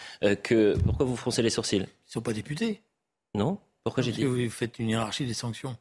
que 0.44 0.79
pourquoi 0.85 1.05
vous 1.05 1.16
froncez 1.16 1.42
les 1.42 1.50
sourcils? 1.50 1.79
Ils 1.79 1.81
ne 1.81 2.12
sont 2.12 2.20
pas 2.20 2.33
députés. 2.33 2.81
Non? 3.35 3.59
Pourquoi 3.83 4.05
j'ai 4.05 4.12
dit 4.12 4.24
Vous 4.24 4.48
faites 4.50 4.79
une 4.79 4.90
hiérarchie 4.90 5.26
des 5.26 5.35
sanctions. 5.35 5.76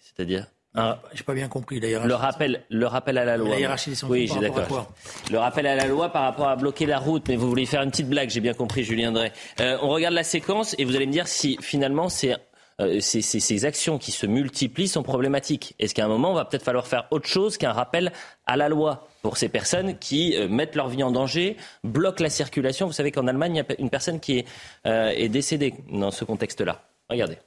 C'est-à-dire? 0.00 0.48
Ah. 0.74 0.98
J'ai 1.12 1.24
pas 1.24 1.34
bien 1.34 1.48
compris 1.48 1.80
la 1.80 1.88
hiérarchie. 1.88 2.08
Le 2.08 2.14
rappel, 2.14 2.64
le 2.68 2.86
rappel 2.86 3.18
à 3.18 3.24
la 3.24 3.36
loi. 3.36 3.50
La 3.50 3.60
hiérarchie 3.60 3.90
des 3.90 4.04
Oui, 4.04 4.30
j'ai 4.32 4.40
d'accord. 4.40 4.92
Le 5.30 5.38
rappel 5.38 5.66
à 5.66 5.74
la 5.74 5.86
loi 5.86 6.08
par 6.08 6.22
rapport 6.22 6.48
à 6.48 6.56
bloquer 6.56 6.86
la 6.86 6.98
route. 6.98 7.28
Mais 7.28 7.36
vous 7.36 7.48
voulez 7.48 7.66
faire 7.66 7.82
une 7.82 7.90
petite 7.90 8.08
blague, 8.08 8.30
j'ai 8.30 8.40
bien 8.40 8.54
compris, 8.54 8.84
Julien 8.84 9.12
Drey. 9.12 9.32
Euh, 9.60 9.78
on 9.82 9.88
regarde 9.88 10.14
la 10.14 10.24
séquence 10.24 10.74
et 10.78 10.84
vous 10.84 10.96
allez 10.96 11.06
me 11.06 11.12
dire 11.12 11.28
si 11.28 11.58
finalement 11.60 12.08
c'est 12.08 12.34
euh, 12.80 12.98
ces, 13.00 13.22
ces, 13.22 13.64
actions 13.64 13.98
qui 13.98 14.10
se 14.10 14.26
multiplient 14.26 14.88
sont 14.88 15.04
problématiques. 15.04 15.76
Est-ce 15.78 15.94
qu'à 15.94 16.04
un 16.04 16.08
moment, 16.08 16.32
on 16.32 16.34
va 16.34 16.44
peut-être 16.44 16.64
falloir 16.64 16.86
faire 16.88 17.06
autre 17.12 17.28
chose 17.28 17.56
qu'un 17.56 17.72
rappel 17.72 18.12
à 18.46 18.56
la 18.56 18.68
loi 18.68 19.06
pour 19.22 19.36
ces 19.36 19.48
personnes 19.48 19.96
qui 19.98 20.36
euh, 20.36 20.48
mettent 20.48 20.74
leur 20.74 20.88
vie 20.88 21.04
en 21.04 21.12
danger, 21.12 21.56
bloquent 21.84 22.22
la 22.22 22.30
circulation? 22.30 22.86
Vous 22.86 22.92
savez 22.92 23.12
qu'en 23.12 23.28
Allemagne, 23.28 23.54
il 23.54 23.58
y 23.58 23.60
a 23.60 23.80
une 23.80 23.90
personne 23.90 24.18
qui 24.18 24.38
est, 24.38 24.46
euh, 24.86 25.10
est 25.10 25.28
décédée 25.28 25.74
dans 25.88 26.10
ce 26.10 26.24
contexte-là. 26.24 26.82
Regardez. 27.08 27.38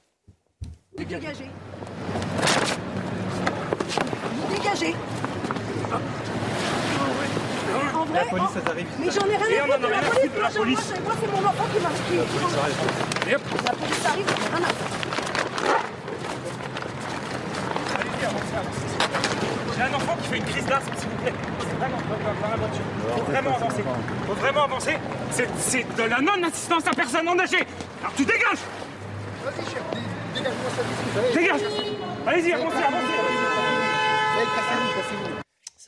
Dégagez. 0.96 1.44
Dégagez. 4.68 4.94
En 7.94 8.04
vrai, 8.04 8.20
la 8.20 8.24
police, 8.24 8.50
ça 8.54 8.60
t'arrive. 8.60 8.86
Mais 8.98 9.10
j'en 9.10 9.26
ai 9.26 9.36
rien 9.36 9.64
à 9.64 9.66
foutre 9.66 9.78
de 9.78 9.86
la 9.88 9.98
police. 9.98 10.30
La 10.40 10.50
police. 10.50 10.92
Moi, 11.04 11.14
c'est 11.20 11.32
mon 11.32 11.48
enfant 11.48 11.66
qui 11.72 11.80
m'a 11.80 11.90
qui, 11.90 12.16
La 12.16 13.72
police 13.72 14.06
arrive, 14.06 14.26
j'en 14.28 14.44
ai 14.44 14.56
rien 14.56 14.62
à 14.62 14.68
foutre. 14.68 14.96
Allez-y, 17.98 18.24
avancez, 18.24 18.56
avancez. 18.56 18.88
J'ai 19.76 19.82
un 19.82 19.94
enfant 19.94 20.16
qui 20.20 20.28
fait 20.28 20.36
une 20.38 20.44
crise 20.44 20.66
d'asthme, 20.66 20.92
s'il 20.98 21.08
vous 21.08 21.16
plaît. 21.16 21.34
Vraiment, 21.78 21.98
dans 22.42 22.50
la 22.50 22.56
voiture. 22.56 22.82
Faut 23.14 23.22
vraiment 23.22 23.54
avancer. 23.54 23.82
Faut 24.26 24.34
vraiment 24.34 24.64
avancer. 24.64 24.98
C'est 25.30 25.96
de 25.96 26.02
la 26.02 26.20
non-assistance 26.20 26.86
à 26.86 26.90
personne 26.90 27.28
en 27.28 27.36
danger. 27.36 27.64
Alors 28.00 28.12
tu 28.16 28.24
dégages 28.24 28.64
Vas-y, 29.44 29.64
chef, 29.64 29.82
dégage-moi 30.34 30.70
ça. 30.76 31.38
Dégage 31.38 31.60
Allez-y, 32.26 32.52
avancez, 32.52 32.76
avancez. 32.76 33.57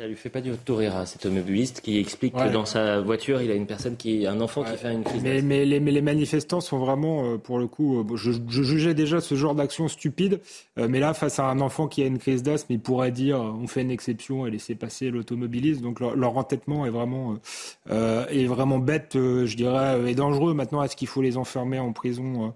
Ça 0.00 0.06
lui 0.06 0.16
fait 0.16 0.30
pas 0.30 0.40
du 0.40 0.50
à 0.50 1.04
cet 1.04 1.26
automobiliste 1.26 1.82
qui 1.82 1.98
explique 1.98 2.34
que 2.34 2.50
dans 2.50 2.64
sa 2.64 3.02
voiture, 3.02 3.42
il 3.42 3.50
a 3.50 3.54
une 3.54 3.66
personne 3.66 3.98
qui, 3.98 4.26
un 4.26 4.40
enfant 4.40 4.64
qui 4.64 4.74
fait 4.78 4.94
une 4.94 5.04
crise. 5.04 5.22
Mais, 5.22 5.42
mais, 5.42 5.66
les, 5.66 5.78
mais, 5.78 5.90
les, 5.90 6.00
manifestants 6.00 6.62
sont 6.62 6.78
vraiment, 6.78 7.34
euh, 7.34 7.36
pour 7.36 7.58
le 7.58 7.66
coup, 7.66 7.98
euh, 7.98 8.16
je, 8.16 8.32
je 8.48 8.62
jugeais 8.62 8.94
déjà 8.94 9.20
ce 9.20 9.34
genre 9.34 9.54
d'action 9.54 9.88
stupide, 9.88 10.40
euh, 10.78 10.88
mais 10.88 11.00
là, 11.00 11.12
face 11.12 11.38
à 11.38 11.44
un 11.44 11.60
enfant 11.60 11.86
qui 11.86 12.02
a 12.02 12.06
une 12.06 12.18
crise 12.18 12.42
d'asthme, 12.42 12.72
il 12.72 12.80
pourrait 12.80 13.10
dire, 13.10 13.40
on 13.40 13.66
fait 13.66 13.82
une 13.82 13.90
exception 13.90 14.46
et 14.46 14.50
laisser 14.50 14.74
passer 14.74 15.10
l'automobiliste. 15.10 15.82
Donc 15.82 16.00
leur, 16.00 16.38
entêtement 16.38 16.86
est 16.86 16.90
vraiment, 16.90 17.36
euh, 17.90 18.26
est 18.28 18.46
vraiment 18.46 18.78
bête, 18.78 19.10
je 19.16 19.54
dirais, 19.54 20.00
et 20.10 20.14
dangereux. 20.14 20.54
Maintenant, 20.54 20.82
est-ce 20.82 20.96
qu'il 20.96 21.08
faut 21.08 21.20
les 21.20 21.36
enfermer 21.36 21.78
en 21.78 21.92
prison 21.92 22.54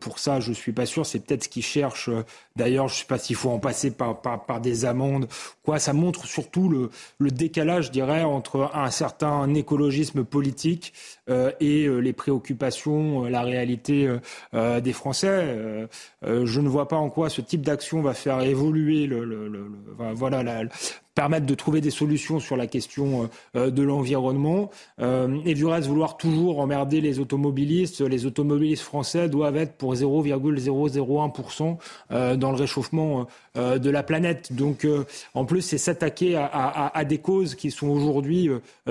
pour 0.00 0.18
ça, 0.18 0.40
je 0.40 0.52
suis 0.52 0.72
pas 0.72 0.86
sûr. 0.86 1.04
C'est 1.04 1.20
peut-être 1.20 1.44
ce 1.44 1.48
qu'ils 1.48 1.64
cherchent. 1.64 2.08
D'ailleurs, 2.56 2.88
je 2.88 2.96
sais 2.96 3.04
pas 3.04 3.18
s'il 3.18 3.36
faut 3.36 3.50
en 3.50 3.58
passer 3.58 3.90
par, 3.90 4.20
par, 4.20 4.60
des 4.60 4.84
amendes. 4.84 5.26
Quoi, 5.64 5.78
ça 5.78 5.92
montre 5.92 6.26
surtout 6.26 6.68
le, 6.68 6.90
le, 7.18 7.30
décalage, 7.30 7.86
je 7.86 7.90
dirais, 7.90 8.22
entre 8.22 8.70
un 8.74 8.90
certain 8.90 9.52
écologisme 9.54 10.24
politique 10.24 10.92
euh, 11.28 11.50
et 11.58 11.86
euh, 11.86 11.98
les 11.98 12.12
préoccupations, 12.12 13.24
la 13.24 13.42
réalité 13.42 14.08
des 14.52 14.92
Français. 14.92 15.88
je 16.22 16.60
ne 16.60 16.68
vois 16.68 16.88
pas 16.88 16.96
en 16.96 17.10
quoi 17.10 17.28
ce 17.28 17.40
type 17.40 17.62
d'action 17.62 18.02
va 18.02 18.14
faire 18.14 18.40
évoluer 18.42 19.06
le, 19.06 19.24
le, 19.24 19.66
voilà 20.14 20.42
permettre 21.14 21.46
de 21.46 21.54
trouver 21.54 21.80
des 21.80 21.90
solutions 21.90 22.40
sur 22.40 22.56
la 22.56 22.66
question 22.66 23.30
euh, 23.56 23.70
de 23.70 23.82
l'environnement. 23.82 24.70
Euh, 25.00 25.38
et 25.44 25.54
du 25.54 25.64
reste, 25.64 25.88
vouloir 25.88 26.16
toujours 26.16 26.60
emmerder 26.60 27.00
les 27.00 27.20
automobilistes, 27.20 28.00
les 28.00 28.26
automobilistes 28.26 28.82
français 28.82 29.28
doivent 29.28 29.56
être 29.56 29.76
pour 29.76 29.94
0,001% 29.94 31.76
euh, 32.10 32.36
dans 32.44 32.52
le 32.52 32.58
réchauffement 32.58 33.26
de 33.56 33.90
la 33.90 34.02
planète. 34.02 34.52
Donc, 34.52 34.86
en 35.32 35.44
plus, 35.44 35.62
c'est 35.62 35.78
s'attaquer 35.78 36.36
à, 36.36 37.04
des 37.04 37.18
causes 37.18 37.54
qui 37.54 37.70
sont 37.70 37.88
aujourd'hui 37.88 38.50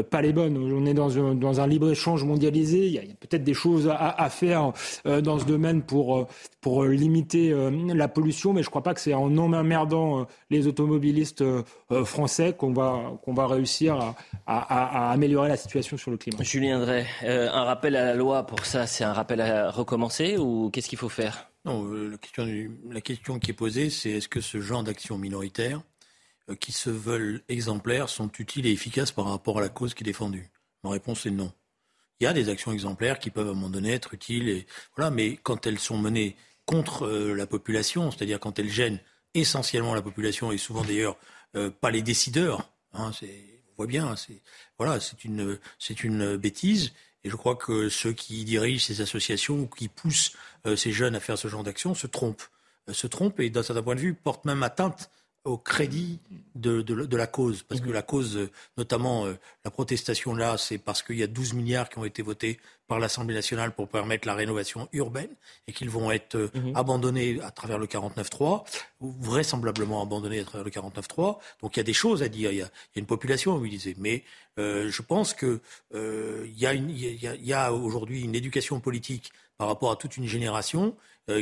pas 0.09 0.21
les 0.21 0.33
bonnes. 0.33 0.57
On 0.57 0.85
est 0.85 0.93
dans 0.93 1.61
un, 1.61 1.67
libre-échange 1.67 2.23
mondialisé. 2.23 2.87
Il 2.87 2.93
y 2.93 2.97
a, 2.97 3.01
peut-être 3.19 3.43
des 3.43 3.53
choses 3.53 3.91
à, 3.93 4.29
faire 4.29 4.71
dans 5.05 5.39
ce 5.39 5.45
domaine 5.45 5.83
pour, 5.83 6.27
limiter 6.85 7.53
la 7.93 8.07
pollution, 8.07 8.53
mais 8.53 8.63
je 8.63 8.67
ne 8.67 8.71
crois 8.71 8.83
pas 8.83 8.93
que 8.93 9.01
c'est 9.01 9.13
en 9.13 9.37
emmerdant 9.37 10.25
les 10.49 10.67
automobilistes 10.67 11.43
français 12.03 12.55
qu'on 12.57 12.73
va, 12.73 13.47
réussir 13.47 13.95
à, 13.95 14.15
à, 14.47 15.11
améliorer 15.11 15.49
la 15.49 15.57
situation 15.57 15.97
sur 15.97 16.11
le 16.11 16.17
climat. 16.17 16.41
Julien 16.43 16.79
Drey, 16.79 17.05
un 17.23 17.63
rappel 17.63 17.95
à 17.95 18.05
la 18.05 18.15
loi 18.15 18.43
pour 18.43 18.65
ça, 18.65 18.87
c'est 18.87 19.03
un 19.03 19.13
rappel 19.13 19.41
à 19.41 19.69
recommencer 19.69 20.37
ou 20.37 20.69
qu'est-ce 20.71 20.89
qu'il 20.89 20.99
faut 20.99 21.09
faire? 21.09 21.52
Non, 21.65 21.89
la, 21.91 22.17
question, 22.17 22.45
la 22.89 23.01
question 23.01 23.39
qui 23.39 23.51
est 23.51 23.53
posée, 23.53 23.89
c'est 23.89 24.11
est-ce 24.11 24.27
que 24.27 24.41
ce 24.41 24.59
genre 24.59 24.83
d'action 24.83 25.17
minoritaire 25.17 25.81
qui 26.59 26.73
se 26.73 26.89
veulent 26.89 27.41
exemplaires 27.47 28.09
sont 28.09 28.29
utiles 28.37 28.65
et 28.65 28.71
efficaces 28.71 29.13
par 29.13 29.25
rapport 29.25 29.59
à 29.59 29.61
la 29.61 29.69
cause 29.69 29.93
qui 29.93 30.03
est 30.03 30.05
défendue? 30.05 30.49
Ma 30.83 30.89
réponse 30.89 31.25
est 31.25 31.31
non. 31.31 31.53
Il 32.19 32.25
y 32.25 32.27
a 32.27 32.33
des 32.33 32.49
actions 32.49 32.71
exemplaires 32.73 33.17
qui 33.17 33.29
peuvent 33.29 33.47
à 33.47 33.51
un 33.51 33.53
moment 33.53 33.69
donné 33.69 33.91
être 33.93 34.13
utiles, 34.13 34.65
voilà, 34.95 35.09
mais 35.09 35.37
quand 35.37 35.65
elles 35.65 35.79
sont 35.79 35.97
menées 35.97 36.35
contre 36.65 37.05
euh, 37.05 37.33
la 37.33 37.47
population, 37.47 38.11
c'est-à-dire 38.11 38.39
quand 38.39 38.59
elles 38.59 38.69
gênent 38.69 38.99
essentiellement 39.33 39.95
la 39.95 40.01
population 40.01 40.51
et 40.51 40.57
souvent 40.57 40.83
d'ailleurs 40.83 41.17
euh, 41.55 41.69
pas 41.69 41.91
les 41.91 42.01
décideurs, 42.01 42.71
hein, 42.93 43.11
on 43.21 43.75
voit 43.75 43.87
bien, 43.87 44.15
c'est 44.15 44.41
voilà, 44.77 44.99
une 45.23 45.59
c'est 45.79 46.03
une 46.03 46.37
bêtise. 46.37 46.93
Et 47.23 47.29
je 47.29 47.35
crois 47.35 47.55
que 47.55 47.89
ceux 47.89 48.13
qui 48.13 48.43
dirigent 48.43 48.85
ces 48.85 49.01
associations 49.01 49.61
ou 49.61 49.67
qui 49.67 49.87
poussent 49.87 50.33
euh, 50.65 50.75
ces 50.75 50.91
jeunes 50.91 51.15
à 51.15 51.19
faire 51.19 51.37
ce 51.37 51.47
genre 51.47 51.63
d'action 51.63 51.93
se 51.93 52.07
trompent, 52.07 52.43
se 52.91 53.07
trompent 53.07 53.39
et 53.39 53.49
d'un 53.49 53.63
certain 53.63 53.83
point 53.83 53.95
de 53.95 54.01
vue 54.01 54.13
portent 54.13 54.45
même 54.45 54.63
atteinte 54.63 55.09
au 55.45 55.57
crédit 55.57 56.19
de, 56.55 56.81
de, 56.81 57.17
la 57.17 57.27
cause. 57.27 57.63
Parce 57.63 57.81
que 57.81 57.87
mhm. 57.87 57.93
la 57.93 58.01
cause, 58.01 58.49
notamment 58.77 59.25
euh, 59.25 59.33
la 59.65 59.71
protestation 59.71 60.33
là, 60.33 60.57
c'est 60.57 60.77
parce 60.77 61.03
qu'il 61.03 61.17
y 61.17 61.23
a 61.23 61.27
12 61.27 61.53
milliards 61.53 61.89
qui 61.89 61.97
ont 61.97 62.05
été 62.05 62.21
votés 62.21 62.59
par 62.87 62.99
l'Assemblée 62.99 63.35
nationale 63.35 63.73
pour 63.73 63.89
permettre 63.89 64.25
la 64.25 64.35
rénovation 64.35 64.87
urbaine 64.93 65.29
et 65.67 65.73
qu'ils 65.73 65.89
vont 65.89 66.11
être 66.11 66.35
euh, 66.35 66.49
mhm. 66.53 66.75
abandonnés 66.75 67.41
à 67.41 67.51
travers 67.51 67.77
le 67.77 67.87
49.3, 67.87 68.63
ou 69.01 69.11
vraisemblablement 69.19 70.01
abandonnés 70.01 70.39
à 70.39 70.45
travers 70.45 70.63
le 70.63 70.71
49.3. 70.71 71.39
Donc 71.61 71.75
il 71.75 71.79
y 71.79 71.81
a 71.81 71.83
des 71.83 71.93
choses 71.93 72.23
à 72.23 72.29
dire. 72.29 72.51
Il 72.51 72.59
y 72.59 72.61
a, 72.61 72.69
une 72.95 73.05
population 73.05 73.53
mobilisée. 73.53 73.95
Mais 73.97 74.23
euh, 74.59 74.89
je 74.89 75.01
pense 75.01 75.33
qu'il 75.33 75.59
il 75.91 76.57
y 76.57 76.67
a, 76.67 76.73
y 76.73 77.53
a 77.53 77.73
aujourd'hui 77.73 78.21
une 78.21 78.35
éducation 78.35 78.79
politique 78.79 79.33
par 79.57 79.67
rapport 79.67 79.91
à 79.91 79.97
toute 79.97 80.15
une 80.15 80.27
génération 80.27 80.95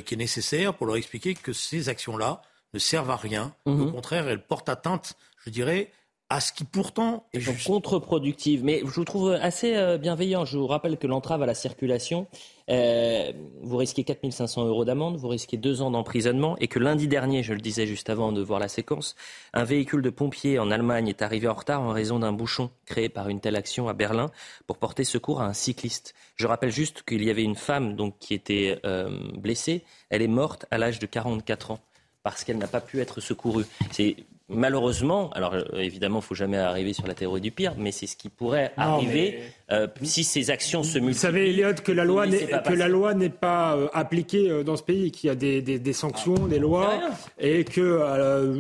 qui 0.06 0.14
est 0.14 0.18
nécessaire 0.18 0.76
pour 0.76 0.86
leur 0.86 0.96
expliquer 0.96 1.34
que 1.34 1.54
ces 1.54 1.90
actions-là, 1.90 2.44
ne 2.74 2.80
servent 2.80 3.12
à 3.12 3.16
rien. 3.16 3.54
Au 3.66 3.72
mhm. 3.72 3.92
contraire, 3.92 4.28
elles 4.28 4.44
portent 4.44 4.70
atteinte, 4.70 5.16
je 5.46 5.50
dirais, 5.50 5.92
à 6.32 6.40
ce 6.40 6.54
qui 6.54 6.64
pourtant 6.64 7.26
est 7.34 7.42
juste. 7.42 7.68
contre-productive. 7.68 8.64
Mais 8.64 8.80
je 8.80 8.86
vous 8.86 9.04
trouve 9.04 9.34
assez 9.34 9.76
euh, 9.76 9.98
bienveillant. 9.98 10.46
Je 10.46 10.58
vous 10.58 10.66
rappelle 10.66 10.98
que 10.98 11.06
l'entrave 11.06 11.44
à 11.44 11.46
la 11.46 11.54
circulation, 11.54 12.26
euh, 12.70 13.34
vous 13.62 13.76
risquez 13.76 14.06
4500 14.06 14.66
euros 14.66 14.86
d'amende, 14.86 15.18
vous 15.18 15.28
risquez 15.28 15.58
deux 15.58 15.82
ans 15.82 15.92
d'emprisonnement 15.92 16.56
et 16.60 16.70
que 16.70 16.80
lundi 16.80 17.10
dernier, 17.10 17.44
je 17.44 17.54
le 17.54 17.60
disais 17.60 17.86
juste 17.86 18.10
avant 18.10 18.32
de 18.32 18.42
voir 18.42 18.62
la 18.62 18.70
séquence, 18.70 19.18
un 19.54 19.66
véhicule 19.66 20.02
de 20.02 20.10
pompiers 20.10 20.58
en 20.58 20.72
Allemagne 20.72 21.10
est 21.10 21.22
arrivé 21.22 21.50
en 21.50 21.54
retard 21.54 21.82
en 21.82 21.90
raison 21.90 22.20
d'un 22.20 22.32
bouchon 22.32 22.70
créé 22.86 23.10
par 23.10 23.28
une 23.28 23.42
telle 23.42 23.58
action 23.58 23.90
à 23.90 23.94
Berlin 23.94 24.32
pour 24.68 24.78
porter 24.78 25.04
secours 25.04 25.42
à 25.42 25.46
un 25.48 25.54
cycliste. 25.54 26.14
Je 26.38 26.48
rappelle 26.48 26.72
juste 26.72 27.04
qu'il 27.04 27.26
y 27.26 27.30
avait 27.30 27.44
une 27.44 27.56
femme 27.56 27.98
donc, 27.98 28.18
qui 28.20 28.34
était 28.34 28.80
euh, 28.86 29.10
blessée. 29.38 29.84
Elle 30.10 30.22
est 30.22 30.28
morte 30.28 30.66
à 30.72 30.78
l'âge 30.78 31.00
de 31.00 31.08
44 31.08 31.72
ans 31.72 31.80
parce 32.24 32.44
qu'elle 32.44 32.58
n'a 32.58 32.68
pas 32.68 32.82
pu 32.82 33.00
être 33.02 33.22
secourue. 33.22 33.66
C'est 33.92 34.16
malheureusement, 34.50 35.30
alors 35.32 35.54
euh, 35.54 35.64
évidemment, 35.76 36.20
il 36.20 36.24
ne 36.24 36.26
faut 36.26 36.36
jamais 36.36 36.58
arriver 36.58 36.94
sur 36.94 37.08
la 37.08 37.14
théorie 37.14 37.42
du 37.42 37.52
pire, 37.52 37.74
mais 37.78 37.92
c'est 37.92 38.08
ce 38.08 38.16
qui 38.16 38.30
pourrait 38.30 38.74
arriver 38.78 39.42
euh, 39.72 39.88
si 40.04 40.24
ces 40.24 40.50
actions 40.50 40.84
se 40.84 41.00
multiplient. 41.00 41.14
Vous 41.14 41.20
savez, 41.20 41.50
Elliot, 41.50 41.74
que 41.84 41.92
la 41.92 42.06
loi 42.06 42.28
n'est 42.28 42.48
que 42.48 42.74
la 42.74 42.88
loi 42.88 43.14
n'est 43.14 43.30
pas 43.30 43.76
euh, 43.76 43.88
appliquée 43.94 44.64
dans 44.64 44.76
ce 44.76 44.84
pays, 44.84 45.12
qu'il 45.12 45.28
y 45.28 45.32
a 45.32 45.36
des, 45.36 45.62
des, 45.62 45.94
sanctions, 45.94 46.36
ah. 46.46 46.48
des 46.48 46.60
lois, 46.60 47.00
et 47.40 47.64
que 47.64 48.02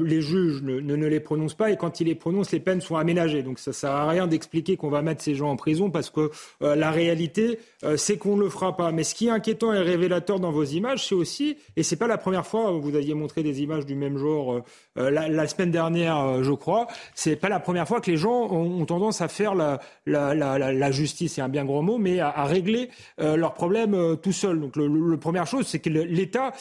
les 0.03 0.21
juges 0.21 0.61
ne, 0.61 0.79
ne, 0.79 1.07
les 1.07 1.19
prononcent 1.19 1.53
pas, 1.53 1.71
et 1.71 1.77
quand 1.77 1.99
ils 1.99 2.07
les 2.07 2.15
prononcent, 2.15 2.51
les 2.51 2.59
peines 2.59 2.81
sont 2.81 2.95
aménagées. 2.95 3.43
Donc 3.43 3.59
ça 3.59 3.71
ne 3.71 3.75
sert 3.75 3.91
à 3.91 4.09
rien 4.09 4.27
d'expliquer 4.27 4.77
qu'on 4.77 4.89
va 4.89 5.01
mettre 5.01 5.21
ces 5.21 5.35
gens 5.35 5.49
en 5.49 5.55
prison, 5.55 5.89
parce 5.89 6.09
que 6.09 6.31
la 6.61 6.91
réalité, 6.91 7.59
c'est 7.95 8.17
qu'on 8.17 8.35
ne 8.35 8.43
le 8.43 8.49
fera 8.49 8.75
pas. 8.75 8.91
Mais 8.91 9.03
ce 9.03 9.15
qui 9.15 9.27
est 9.27 9.31
inquiétant 9.31 9.73
et 9.73 9.79
révélateur 9.79 10.39
dans 10.39 10.51
vos 10.51 10.63
images, 10.63 11.07
c'est 11.07 11.15
aussi, 11.15 11.57
et 11.75 11.83
c'est 11.83 11.95
pas 11.95 12.07
la 12.07 12.17
première 12.17 12.45
fois, 12.45 12.71
vous 12.71 12.95
aviez 12.95 13.13
montré 13.13 13.43
des 13.43 13.61
images 13.61 13.85
du 13.85 13.95
même 13.95 14.17
genre 14.17 14.61
la, 14.95 15.27
la 15.29 15.47
semaine 15.47 15.71
dernière 15.71 16.21
euh, 16.31 16.43
je 16.43 16.51
crois. 16.51 16.87
C'est 17.15 17.35
pas 17.35 17.49
la 17.49 17.59
première 17.59 17.87
fois 17.87 18.01
que 18.01 18.09
les 18.09 18.17
gens 18.17 18.51
ont, 18.51 18.85
tendance 18.85 19.21
à 19.21 19.27
faire 19.27 19.55
la, 19.55 19.79
la, 20.05 20.91
justice, 21.01 21.33
c'est 21.33 21.41
un 21.41 21.49
bien 21.49 21.65
gros 21.65 21.81
mot, 21.81 21.97
mais 21.97 22.19
à, 22.19 22.43
régler 22.45 22.89
euh, 23.19 23.35
leurs 23.35 23.53
problèmes 23.53 23.93
euh, 23.93 24.15
tout 24.15 24.31
seuls. 24.31 24.59
Donc, 24.59 24.75
le, 24.75 25.17
première 25.17 25.47
chose, 25.47 25.67
c'est 25.67 25.79
que 25.79 25.89
l'État 25.89 26.53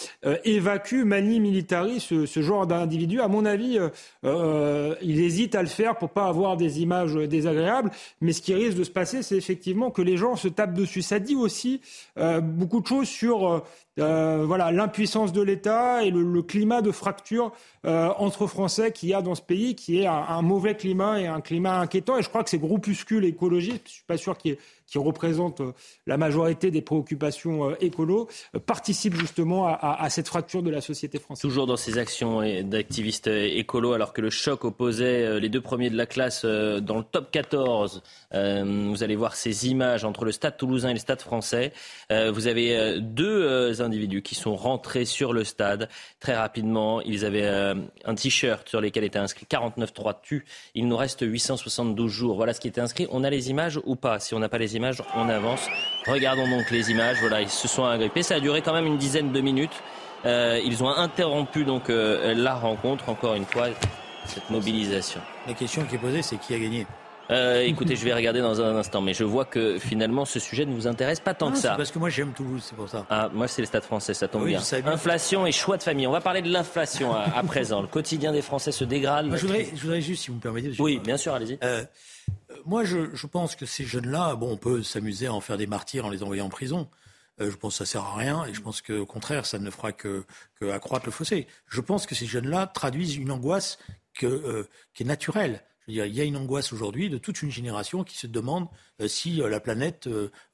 évacue, 0.44 1.04
manie 1.04 1.40
militari 1.40 2.00
ce, 2.00 2.26
ce 2.26 2.42
genre 2.42 2.66
d'individu. 2.66 3.20
À 3.20 3.28
mon 3.28 3.44
avis, 3.44 3.78
il 4.22 5.20
hésite 5.20 5.54
à 5.54 5.62
le 5.62 5.68
faire 5.68 5.96
pour 5.96 6.10
pas 6.10 6.26
avoir 6.26 6.56
des 6.56 6.82
images 6.82 7.14
désagréables. 7.14 7.90
Mais 8.20 8.32
ce 8.32 8.42
qui 8.42 8.54
risque 8.54 8.76
de 8.76 8.84
se 8.84 8.90
passer, 8.90 9.22
c'est 9.22 9.36
effectivement 9.36 9.90
que 9.90 10.02
les 10.02 10.16
gens 10.16 10.36
se 10.36 10.48
tapent 10.48 10.74
dessus. 10.74 11.02
Ça 11.02 11.18
dit 11.18 11.36
aussi 11.36 11.80
beaucoup 12.42 12.80
de 12.80 12.86
choses 12.86 13.08
sur 13.08 13.62
euh, 14.00 14.44
voilà 14.46 14.72
l'impuissance 14.72 15.32
de 15.32 15.42
l'État 15.42 16.02
et 16.04 16.10
le, 16.10 16.42
climat 16.42 16.82
de 16.82 16.90
fracture 16.90 17.52
euh, 17.84 18.08
entre 18.16 18.46
Français 18.46 18.92
qu'il 18.92 19.08
y 19.08 19.14
a 19.14 19.22
dans 19.22 19.34
ce 19.34 19.42
pays, 19.42 19.74
qui 19.74 20.00
est 20.00 20.06
un, 20.06 20.42
mauvais 20.42 20.74
climat 20.74 21.20
et 21.20 21.26
un 21.26 21.40
climat 21.40 21.78
inquiétant. 21.78 22.16
Et 22.16 22.22
je 22.22 22.28
crois 22.28 22.42
que 22.42 22.50
ces 22.50 22.58
groupuscules 22.58 23.24
écologistes, 23.24 23.82
je 23.86 23.92
suis 23.92 24.04
pas 24.06 24.16
sûr 24.16 24.36
qu'il 24.36 24.52
y 24.52 24.54
ait 24.54 24.58
qui 24.90 24.98
représente 24.98 25.60
euh, 25.60 25.72
la 26.06 26.16
majorité 26.16 26.70
des 26.70 26.82
préoccupations 26.82 27.70
euh, 27.70 27.76
écolo, 27.80 28.28
euh, 28.54 28.58
participe 28.58 29.14
justement 29.14 29.68
à, 29.68 30.10
cette 30.10 30.26
fracture 30.26 30.62
de 30.62 30.70
la 30.70 30.80
société 30.80 31.18
française. 31.18 31.42
Toujours 31.42 31.66
dans 31.66 31.76
ces 31.76 31.98
actions 31.98 32.42
d'activistes 32.62 33.28
écolos, 33.28 33.92
alors 33.92 34.12
que 34.12 34.20
le 34.20 34.30
choc 34.30 34.64
opposait 34.64 35.38
les 35.38 35.48
deux 35.48 35.60
premiers 35.60 35.90
de 35.90 35.96
la 35.96 36.06
classe 36.06 36.44
dans 36.44 36.98
le 36.98 37.04
top 37.04 37.30
14. 37.30 38.02
Vous 38.32 39.02
allez 39.02 39.16
voir 39.16 39.36
ces 39.36 39.68
images 39.68 40.04
entre 40.04 40.24
le 40.24 40.32
stade 40.32 40.56
toulousain 40.56 40.90
et 40.90 40.94
le 40.94 40.98
stade 40.98 41.20
français. 41.20 41.72
Vous 42.10 42.46
avez 42.46 42.98
deux 43.00 43.82
individus 43.82 44.22
qui 44.22 44.34
sont 44.34 44.56
rentrés 44.56 45.04
sur 45.04 45.32
le 45.32 45.44
stade 45.44 45.88
très 46.18 46.34
rapidement. 46.34 47.00
Ils 47.02 47.24
avaient 47.24 47.48
un 48.04 48.14
t-shirt 48.14 48.68
sur 48.68 48.80
lequel 48.80 49.04
était 49.04 49.18
inscrit 49.18 49.46
49-3 49.48 50.16
tu. 50.22 50.44
Il 50.74 50.88
nous 50.88 50.96
reste 50.96 51.20
872 51.22 52.10
jours. 52.10 52.36
Voilà 52.36 52.52
ce 52.52 52.60
qui 52.60 52.68
était 52.68 52.80
inscrit. 52.80 53.06
On 53.10 53.22
a 53.22 53.30
les 53.30 53.50
images 53.50 53.80
ou 53.84 53.96
pas 53.96 54.18
Si 54.18 54.34
on 54.34 54.38
n'a 54.38 54.48
pas 54.48 54.58
les 54.58 54.76
images, 54.76 54.79
on 55.14 55.28
avance. 55.28 55.66
Regardons 56.06 56.48
donc 56.48 56.70
les 56.70 56.90
images. 56.90 57.18
Voilà, 57.20 57.40
ils 57.40 57.48
se 57.48 57.68
sont 57.68 57.84
agrippés. 57.84 58.22
Ça 58.22 58.36
a 58.36 58.40
duré 58.40 58.62
quand 58.62 58.72
même 58.72 58.86
une 58.86 58.98
dizaine 58.98 59.32
de 59.32 59.40
minutes. 59.40 59.82
Euh, 60.24 60.60
ils 60.64 60.82
ont 60.82 60.88
interrompu 60.88 61.64
donc 61.64 61.90
euh, 61.90 62.34
la 62.34 62.54
rencontre. 62.54 63.08
Encore 63.08 63.34
une 63.34 63.46
fois, 63.46 63.68
cette 64.26 64.48
mobilisation. 64.50 65.20
La 65.46 65.54
question 65.54 65.82
qui 65.84 65.96
est 65.96 65.98
posée, 65.98 66.22
c'est 66.22 66.36
qui 66.36 66.54
a 66.54 66.58
gagné? 66.58 66.86
Euh, 67.30 67.60
écoutez, 67.60 67.94
je 67.94 68.04
vais 68.04 68.12
regarder 68.12 68.40
dans 68.40 68.60
un 68.60 68.76
instant, 68.76 69.00
mais 69.00 69.14
je 69.14 69.22
vois 69.22 69.44
que 69.44 69.78
finalement 69.78 70.24
ce 70.24 70.40
sujet 70.40 70.66
ne 70.66 70.74
vous 70.74 70.88
intéresse 70.88 71.20
pas 71.20 71.32
tant 71.32 71.52
que 71.52 71.58
ça. 71.58 71.74
Parce 71.76 71.92
que 71.92 71.98
moi 72.00 72.10
j'aime 72.10 72.32
Toulouse, 72.32 72.64
c'est 72.64 72.74
pour 72.74 72.88
ça. 72.88 73.06
Ah, 73.08 73.28
moi 73.32 73.46
c'est 73.46 73.62
le 73.62 73.66
Stade 73.66 73.84
Français, 73.84 74.14
ça 74.14 74.26
tombe 74.26 74.46
bien. 74.46 74.60
Inflation 74.86 75.46
et 75.46 75.52
choix 75.52 75.76
de 75.76 75.82
famille. 75.84 76.08
On 76.08 76.12
va 76.12 76.20
parler 76.20 76.42
de 76.42 76.50
l'inflation 76.50 77.14
à, 77.14 77.42
présent. 77.44 77.82
Le 77.82 77.86
quotidien 77.86 78.32
des 78.32 78.42
Français 78.42 78.72
se 78.72 78.82
dégrade. 78.82 79.30
je, 79.36 79.46
voudrais, 79.82 80.00
juste, 80.00 80.24
si 80.24 80.30
vous 80.30 80.38
me 80.38 80.40
permettez. 80.40 80.72
Oui, 80.80 80.98
bien 80.98 81.16
sûr, 81.16 81.32
allez-y. 81.32 81.58
Moi, 82.66 82.84
je, 82.84 83.26
pense 83.26 83.56
que 83.56 83.66
ces 83.66 83.84
jeunes-là, 83.84 84.34
bon, 84.34 84.52
on 84.52 84.56
peut 84.56 84.82
s'amuser 84.82 85.26
à 85.26 85.34
en 85.34 85.40
faire 85.40 85.56
des 85.56 85.66
martyrs 85.66 86.06
en 86.06 86.10
les 86.10 86.22
envoyant 86.22 86.46
en 86.46 86.50
prison. 86.50 86.88
Euh, 87.40 87.50
je 87.50 87.56
pense 87.56 87.78
que 87.78 87.84
ça 87.84 87.90
sert 87.90 88.04
à 88.04 88.16
rien 88.16 88.44
et 88.44 88.54
je 88.54 88.60
pense 88.60 88.82
qu'au 88.82 89.06
contraire, 89.06 89.46
ça 89.46 89.58
ne 89.58 89.70
fera 89.70 89.92
que, 89.92 90.24
accroître 90.70 91.06
le 91.06 91.12
fossé. 91.12 91.46
Je 91.68 91.80
pense 91.80 92.06
que 92.06 92.14
ces 92.14 92.26
jeunes-là 92.26 92.66
traduisent 92.66 93.16
une 93.16 93.30
angoisse 93.30 93.78
euh, 94.22 94.64
qui 94.94 95.02
est 95.02 95.06
naturelle. 95.06 95.62
Je 95.86 95.92
veux 95.92 95.94
dire, 95.94 96.06
il 96.06 96.14
y 96.14 96.20
a 96.20 96.24
une 96.24 96.36
angoisse 96.36 96.72
aujourd'hui 96.72 97.08
de 97.08 97.16
toute 97.16 97.40
une 97.42 97.50
génération 97.50 98.04
qui 98.04 98.16
se 98.16 98.26
demande 98.26 98.68
euh, 99.00 99.08
si 99.08 99.36
la 99.36 99.60
planète 99.60 100.08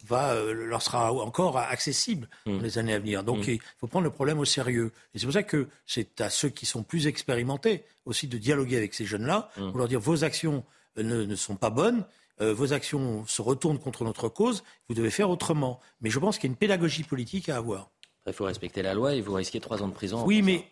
va 0.05 0.41
leur 0.53 0.83
sera 0.83 1.13
encore 1.13 1.59
accessible 1.59 2.29
dans 2.47 2.53
mmh. 2.53 2.63
les 2.63 2.79
années 2.79 2.95
à 2.95 2.99
venir. 2.99 3.25
Donc, 3.25 3.49
mmh. 3.49 3.51
il 3.51 3.61
faut 3.79 3.89
prendre 3.89 4.05
le 4.05 4.11
problème 4.11 4.39
au 4.39 4.45
sérieux. 4.45 4.93
Et 5.15 5.19
c'est 5.19 5.27
pour 5.27 5.33
ça 5.33 5.43
que 5.43 5.69
c'est 5.85 6.21
à 6.21 6.31
ceux 6.31 6.49
qui 6.49 6.65
sont 6.65 6.85
plus 6.85 7.09
expérimentés 7.09 7.85
aussi 8.05 8.29
de 8.29 8.39
dialoguer 8.39 8.77
avec 8.77 8.95
ces 8.95 9.05
jeunes-là 9.05 9.51
mmh. 9.57 9.71
pour 9.71 9.79
leur 9.79 9.89
dire 9.89 10.01
vos 10.01 10.23
actions 10.23 10.65
ne, 10.97 11.35
sont 11.35 11.57
pas 11.57 11.71
bonnes. 11.71 12.05
Euh, 12.41 12.53
vos 12.53 12.73
actions 12.73 13.25
se 13.27 13.41
retournent 13.41 13.79
contre 13.79 14.05
notre 14.05 14.29
cause, 14.29 14.63
vous 14.89 14.95
devez 14.95 15.11
faire 15.11 15.31
autrement. 15.31 15.81
Mais 16.01 16.11
je 16.11 16.19
pense 16.19 16.37
qu'il 16.37 16.49
y 16.49 16.51
a 16.51 16.53
une 16.53 16.59
pédagogie 16.59 17.03
politique 17.03 17.49
à 17.49 17.57
avoir. 17.57 17.91
Il 18.27 18.33
faut 18.33 18.45
respecter 18.45 18.83
la 18.83 18.93
loi 18.93 19.15
et 19.15 19.21
vous 19.21 19.35
risquez 19.35 19.61
trois 19.61 19.83
ans 19.83 19.89
de 19.89 19.93
prison. 19.93 20.25
Oui, 20.27 20.43
mais 20.43 20.67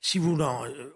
si 0.00 0.18
vous, 0.18 0.38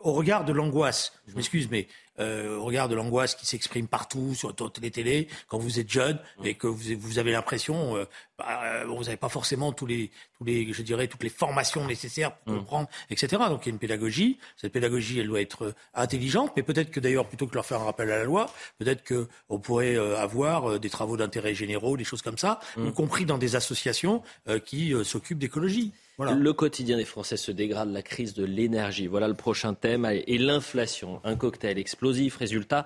au 0.01 0.13
regard 0.13 0.45
de 0.45 0.53
l'angoisse, 0.53 1.13
je 1.27 1.35
m'excuse, 1.35 1.69
mais 1.71 1.89
euh, 2.19 2.57
au 2.57 2.65
regard 2.65 2.89
de 2.89 2.95
l'angoisse 2.95 3.35
qui 3.35 3.47
s'exprime 3.47 3.89
partout 3.89 4.35
sur 4.35 4.55
toutes 4.55 4.79
les 4.79 4.91
télés, 4.91 5.29
quand 5.49 5.59
vous 5.59 5.79
êtes 5.79 5.91
jeune 5.91 6.19
et 6.45 6.55
que 6.55 6.67
vous, 6.67 6.99
vous 6.99 7.19
avez 7.19 7.33
l'impression, 7.33 7.97
euh, 7.97 8.05
bah, 8.39 8.63
euh, 8.65 8.85
vous 8.87 9.05
n'avez 9.05 9.17
pas 9.17 9.29
forcément 9.29 9.73
tous 9.73 9.87
les, 9.87 10.11
tous 10.39 10.45
les, 10.45 10.73
je 10.73 10.83
dirais, 10.83 11.09
toutes 11.09 11.23
les 11.23 11.29
formations 11.29 11.87
nécessaires 11.87 12.35
pour 12.37 12.55
mm. 12.55 12.59
comprendre, 12.59 12.89
etc. 13.11 13.43
Donc 13.49 13.67
il 13.67 13.69
y 13.69 13.71
a 13.71 13.75
une 13.75 13.79
pédagogie. 13.79 14.39
Cette 14.57 14.73
pédagogie, 14.73 15.21
elle 15.21 15.29
doit 15.29 15.41
être 15.41 15.75
intelligente, 15.95 16.53
mais 16.57 16.63
peut-être 16.63 16.91
que 16.91 17.01
d'ailleurs, 17.01 17.29
plutôt 17.29 17.47
que 17.47 17.51
de 17.51 17.57
leur 17.57 17.67
faire 17.67 17.81
un 17.81 17.85
rappel 17.85 18.11
à 18.11 18.19
la 18.19 18.25
loi, 18.25 18.51
peut-être 18.79 19.03
que 19.03 19.29
on 19.49 19.59
pourrait 19.59 19.97
avoir 19.97 20.81
des 20.81 20.91
travaux 20.91 21.17
d'intérêt 21.17 21.55
généraux, 21.55 21.97
des 21.97 22.05
choses 22.05 22.23
comme 22.23 22.39
ça, 22.39 22.61
mm. 22.77 22.87
y 22.87 22.93
compris 22.93 23.27
dans 23.27 23.39
des 23.39 23.57
associations 23.57 24.23
qui 24.65 24.95
s'occupent 25.05 25.39
d'écologie. 25.39 25.93
Le 26.19 26.53
quotidien 26.53 26.97
des 26.97 27.05
Français 27.05 27.37
se 27.37 27.53
dégrade, 27.53 27.93
la 27.93 28.03
crise 28.03 28.33
de 28.33 28.45
l'énergie. 28.45 29.07
Voilà 29.07 29.29
le 29.29 29.35
prochain 29.35 29.75
thème. 29.75 30.07
Et 30.07 30.39
l'inflation, 30.39 31.21
un 31.25 31.37
cocktail 31.37 31.79
explosif. 31.79 32.37
Résultat, 32.37 32.85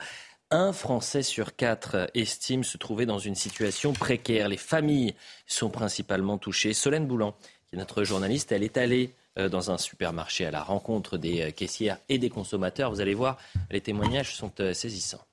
un 0.51 0.72
Français 0.72 1.22
sur 1.22 1.55
quatre 1.55 2.11
estime 2.14 2.64
se 2.64 2.76
trouver 2.76 3.07
dans 3.07 3.20
une 3.20 3.37
situation 3.37 3.93
précaire. 3.93 4.49
Les 4.49 4.57
familles 4.57 5.14
sont 5.47 5.70
principalement 5.70 6.39
touchées. 6.39 6.72
Solène 6.72 7.07
Boulan, 7.07 7.37
qui 7.68 7.76
est 7.76 7.78
notre 7.78 8.03
journaliste, 8.03 8.51
elle 8.51 8.64
est 8.64 8.76
allée 8.76 9.14
euh, 9.39 9.49
dans 9.49 9.70
un 9.70 9.78
supermarché 9.78 10.45
à 10.45 10.51
la 10.51 10.62
rencontre 10.62 11.16
des 11.16 11.43
euh, 11.43 11.51
caissières 11.53 11.99
et 12.09 12.18
des 12.18 12.31
consommateurs. 12.31 12.91
Vous 12.91 13.01
allez 13.01 13.14
voir, 13.14 13.39
les 13.70 13.81
témoignages 13.81 14.35
sont 14.35 14.53
euh, 14.59 14.74
saisissants. 14.74 15.24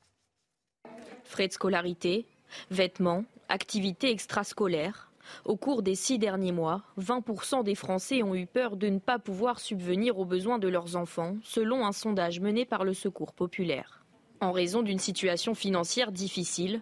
Frais 1.23 1.47
de 1.47 1.53
scolarité, 1.53 2.27
vêtements, 2.69 3.25
activités 3.49 4.11
extrascolaires. 4.11 5.06
Au 5.45 5.55
cours 5.55 5.81
des 5.81 5.95
six 5.95 6.19
derniers 6.19 6.51
mois, 6.51 6.83
20% 6.99 7.63
des 7.63 7.75
Français 7.75 8.23
ont 8.23 8.35
eu 8.35 8.45
peur 8.45 8.77
de 8.77 8.87
ne 8.87 8.99
pas 8.99 9.19
pouvoir 9.19 9.59
subvenir 9.59 10.19
aux 10.19 10.25
besoins 10.25 10.59
de 10.59 10.67
leurs 10.67 10.95
enfants, 10.95 11.35
selon 11.43 11.85
un 11.85 11.91
sondage 11.91 12.39
mené 12.39 12.65
par 12.65 12.83
le 12.83 12.93
Secours 12.93 13.33
populaire. 13.33 14.03
En 14.39 14.51
raison 14.51 14.83
d'une 14.83 14.99
situation 14.99 15.55
financière 15.55 16.11
difficile, 16.11 16.81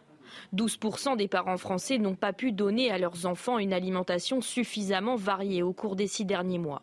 12% 0.53 1.15
des 1.15 1.27
parents 1.27 1.57
français 1.57 1.97
n'ont 1.97 2.15
pas 2.15 2.33
pu 2.33 2.51
donner 2.51 2.91
à 2.91 2.97
leurs 2.97 3.25
enfants 3.25 3.57
une 3.57 3.73
alimentation 3.73 4.41
suffisamment 4.41 5.15
variée 5.15 5.63
au 5.63 5.73
cours 5.73 5.95
des 5.95 6.07
six 6.07 6.25
derniers 6.25 6.59
mois. 6.59 6.81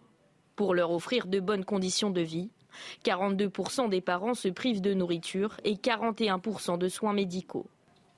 Pour 0.57 0.75
leur 0.75 0.91
offrir 0.91 1.27
de 1.27 1.41
bonnes 1.41 1.65
conditions 1.65 2.11
de 2.11 2.21
vie, 2.21 2.51
42% 3.05 3.89
des 3.89 4.01
parents 4.01 4.35
se 4.35 4.49
privent 4.49 4.81
de 4.81 4.95
nourriture 4.95 5.57
et 5.65 5.75
41% 5.75 6.79
de 6.79 6.89
soins 6.89 7.13
médicaux. 7.13 7.67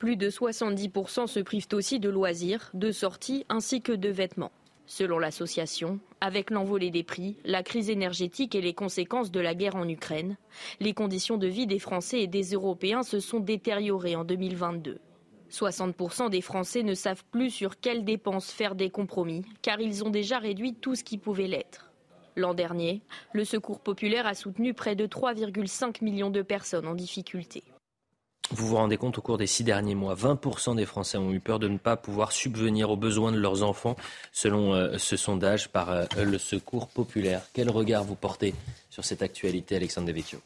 Plus 0.05 0.17
de 0.17 0.29
70% 0.29 1.27
se 1.29 1.41
privent 1.41 1.69
aussi 1.73 1.99
de 1.99 2.11
loisirs, 2.11 2.71
de 2.75 2.93
sorties 2.93 3.47
ainsi 3.49 3.81
que 3.81 3.93
de 3.93 4.11
vêtements. 4.11 4.53
Selon 4.85 5.19
l'association, 5.19 5.99
avec 6.21 6.51
l'envolée 6.51 6.91
des 6.91 7.03
prix, 7.03 7.39
la 7.47 7.63
crise 7.63 7.89
énergétique 7.89 8.55
et 8.55 8.61
les 8.61 8.75
conséquences 8.75 9.31
de 9.31 9.41
la 9.41 9.55
guerre 9.55 9.77
en 9.77 9.89
Ukraine, 9.89 10.37
les 10.79 10.93
conditions 10.93 11.39
de 11.39 11.47
vie 11.47 11.67
des 11.67 11.79
Français 11.79 12.21
et 12.21 12.27
des 12.27 12.53
Européens 12.53 13.03
se 13.03 13.19
sont 13.19 13.41
détériorées 13.41 14.15
en 14.15 14.25
2022. 14.25 14.99
60% 15.51 16.29
des 16.29 16.43
Français 16.43 16.83
ne 16.83 16.93
savent 16.93 17.25
plus 17.31 17.49
sur 17.49 17.81
quelles 17.81 18.05
dépenses 18.05 18.51
faire 18.51 18.75
des 18.75 18.91
compromis, 18.91 19.47
car 19.63 19.81
ils 19.81 20.05
ont 20.05 20.11
déjà 20.11 20.39
réduit 20.39 20.75
tout 20.75 20.97
ce 20.97 21.05
qui 21.05 21.17
pouvait 21.17 21.49
l'être. 21.49 21.93
L'an 22.37 22.53
dernier, 22.53 23.01
le 23.33 23.47
Secours 23.47 23.81
populaire 23.81 24.27
a 24.27 24.35
soutenu 24.35 24.75
près 24.75 24.97
de 24.97 25.07
3,5 25.07 26.05
millions 26.05 26.29
de 26.29 26.43
personnes 26.43 26.89
en 26.89 26.95
difficulté. 26.95 27.65
Vous 28.51 28.69
vous 28.69 28.77
rendez 28.77 28.99
compte, 28.99 29.19
au 29.19 29.23
cours 29.23 29.39
des 29.39 29.47
six 29.47 29.65
derniers 29.65 29.95
mois, 29.95 30.15
20% 30.15 30.77
des 30.77 30.85
Français 30.85 31.17
ont 31.17 31.33
eu 31.33 31.41
peur 31.41 31.59
de 31.59 31.67
ne 31.67 31.79
pas 31.79 31.97
pouvoir 31.97 32.31
subvenir 32.31 32.91
aux 32.91 32.97
besoins 32.97 33.33
de 33.33 33.39
leurs 33.39 33.63
enfants, 33.63 33.97
selon 34.33 34.75
euh, 34.75 34.99
ce 34.99 35.17
sondage 35.17 35.69
par 35.71 35.91
euh, 35.91 36.05
le 36.23 36.37
Secours 36.37 36.89
populaire. 36.89 37.43
Quel 37.55 37.71
regard 37.71 38.05
vous 38.05 38.15
portez 38.15 38.55
sur 38.91 39.05
cette 39.05 39.23
actualité, 39.23 39.77
Alexandre 39.77 40.09
Devecchio? 40.09 40.41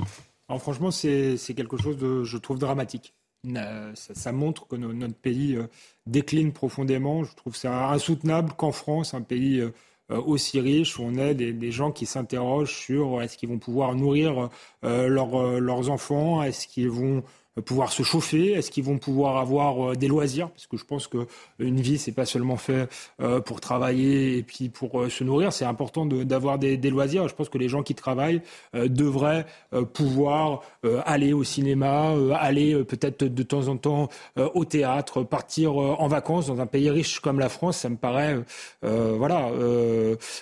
Alors 0.49 0.62
franchement, 0.62 0.90
c'est 0.92 1.36
quelque 1.57 1.76
chose 1.76 1.99
de, 1.99 2.22
je 2.22 2.38
trouve, 2.38 2.59
dramatique. 2.59 3.14
Euh, 3.46 3.92
ça, 3.94 4.32
montre 4.32 4.66
que 4.68 4.76
notre 4.76 5.14
pays 5.14 5.59
décline 6.07 6.53
profondément. 6.53 7.24
Je 7.24 7.34
trouve 7.34 7.57
ça 7.57 7.90
insoutenable 7.90 8.53
qu'en 8.57 8.72
France, 8.72 9.12
un 9.12 9.22
pays 9.22 9.62
aussi 10.09 10.59
riche, 10.59 10.99
on 10.99 11.16
ait 11.18 11.34
des, 11.34 11.70
gens 11.70 11.92
qui 11.92 12.07
s'interrogent 12.07 12.74
sur 12.74 13.20
est-ce 13.20 13.36
qu'ils 13.36 13.51
vont 13.51 13.59
pouvoir 13.59 13.94
nourrir 13.94 14.49
leurs 14.82 15.90
enfants, 15.90 16.42
est-ce 16.42 16.66
qu'ils 16.66 16.88
vont 16.88 17.22
pouvoir 17.61 17.92
se 17.92 18.02
chauffer 18.02 18.52
Est-ce 18.52 18.70
qu'ils 18.70 18.84
vont 18.84 18.98
pouvoir 18.98 19.36
avoir 19.36 19.90
euh, 19.90 19.96
des 19.96 20.09
loisirs? 20.09 20.50
Parce 20.50 20.66
que 20.66 20.76
je 20.76 20.84
pense 20.84 21.06
que 21.06 21.26
une 21.59 21.80
vie, 21.80 21.98
c'est 21.98 22.12
pas 22.12 22.26
seulement 22.26 22.56
fait 22.56 22.88
euh, 23.20 23.40
pour 23.40 23.61
travailler 23.61 24.38
et 24.38 24.42
puis 24.42 24.68
pour 24.68 25.00
euh, 25.00 25.09
se 25.09 25.24
nourrir. 25.24 25.52
C'est 25.52 25.64
important 25.64 26.06
d'avoir 26.06 26.59
des, 26.59 26.76
des, 26.76 26.90
loisirs. 26.90 27.28
Je 27.28 27.34
pense 27.34 27.48
que 27.48 27.59
les 27.59 27.68
gens 27.68 27.82
qui 27.82 27.94
travaillent 27.94 28.40
devraient 28.74 29.46
pouvoir 29.92 30.62
aller 31.04 31.32
au 31.32 31.44
cinéma, 31.44 32.14
aller 32.38 32.84
peut-être 32.84 33.24
de 33.24 33.42
temps 33.42 33.68
en 33.68 33.76
temps 33.76 34.09
au 34.36 34.64
théâtre, 34.64 35.22
partir 35.22 35.76
en 35.76 36.09
vacances 36.09 36.46
dans 36.46 36.61
un 36.61 36.66
pays 36.66 36.90
riche 36.90 37.20
comme 37.20 37.38
la 37.38 37.48
France. 37.48 37.78
Ça 37.78 37.88
me 37.88 37.96
paraît, 37.96 38.36
voilà, 38.82 39.50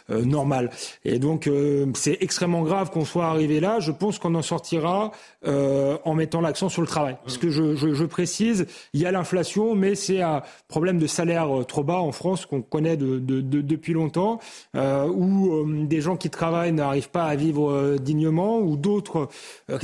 normal. 0.08 0.70
Et 1.04 1.18
donc, 1.18 1.50
c'est 1.94 2.18
extrêmement 2.20 2.62
grave 2.62 2.90
qu'on 2.90 3.04
soit 3.04 3.26
arrivé 3.26 3.60
là. 3.60 3.80
Je 3.80 3.92
pense 3.92 4.18
qu'on 4.18 4.34
en 4.34 4.42
sortira 4.42 5.12
en 5.44 6.14
mettant 6.14 6.40
l'accent 6.40 6.68
sur 6.68 6.82
le 6.82 6.88
travail. 6.88 7.05
Parce 7.14 7.38
que 7.38 7.50
je, 7.50 7.74
je, 7.76 7.94
je 7.94 8.04
précise, 8.04 8.66
il 8.92 9.00
y 9.00 9.06
a 9.06 9.10
l'inflation, 9.10 9.74
mais 9.74 9.94
c'est 9.94 10.22
un 10.22 10.42
problème 10.68 10.98
de 10.98 11.06
salaire 11.06 11.60
euh, 11.60 11.64
trop 11.64 11.84
bas 11.84 11.98
en 11.98 12.12
France 12.12 12.46
qu'on 12.46 12.62
connaît 12.62 12.96
de, 12.96 13.18
de, 13.18 13.40
de, 13.40 13.60
depuis 13.60 13.92
longtemps, 13.92 14.40
euh, 14.74 15.06
où 15.06 15.52
euh, 15.52 15.86
des 15.86 16.00
gens 16.00 16.16
qui 16.16 16.30
travaillent 16.30 16.72
n'arrivent 16.72 17.10
pas 17.10 17.24
à 17.24 17.36
vivre 17.36 17.70
euh, 17.70 17.96
dignement, 17.98 18.58
ou 18.58 18.76
d'autres 18.76 19.28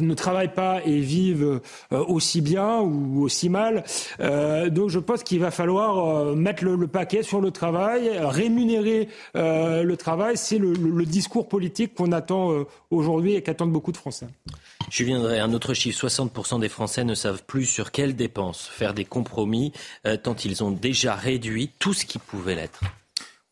ne 0.01 0.15
travaillent 0.15 0.55
pas 0.55 0.81
et 0.85 1.01
vivent 1.01 1.61
aussi 1.91 2.41
bien 2.41 2.81
ou 2.81 3.23
aussi 3.23 3.49
mal. 3.49 3.85
donc 4.71 4.89
je 4.91 4.99
pense 4.99 5.23
qu'il 5.23 5.41
va 5.41 5.51
falloir 5.51 6.35
mettre 6.37 6.65
le, 6.65 6.77
le, 6.77 6.87
paquet 6.87 7.23
sur 7.23 7.41
le 7.41 7.51
travail, 7.51 8.11
rémunérer 8.19 9.09
le 9.35 9.95
travail. 9.95 10.37
C'est 10.37 10.59
le, 10.59 10.73
le, 10.73 11.05
discours 11.05 11.49
politique 11.49 11.95
qu'on 11.95 12.13
attend 12.13 12.51
aujourd'hui 12.91 13.35
et 13.35 13.43
qu'attendent 13.43 13.73
beaucoup 13.73 13.93
de 13.93 13.97
Français. 13.97 14.27
Je 14.91 15.05
viendrai 15.05 15.41
un 15.41 15.53
autre 15.53 15.75
chiffre 15.75 16.07
60% 16.07 16.61
des 16.61 16.69
Français 16.69 17.05
ne 17.05 17.12
savent 17.15 17.45
plus 17.45 17.67
sur 17.67 17.91
quelles 17.91 18.17
dépenses 18.17 18.67
faire 18.67 18.95
des 18.95 19.05
compromis, 19.05 19.73
euh, 20.07 20.17
tant 20.17 20.35
ils 20.37 20.63
ont 20.65 20.71
déjà 20.71 21.15
réduit 21.15 21.71
tout 21.79 21.93
ce 21.93 22.05
qui 22.05 22.19
pouvait 22.19 22.55
l'être. 22.55 22.81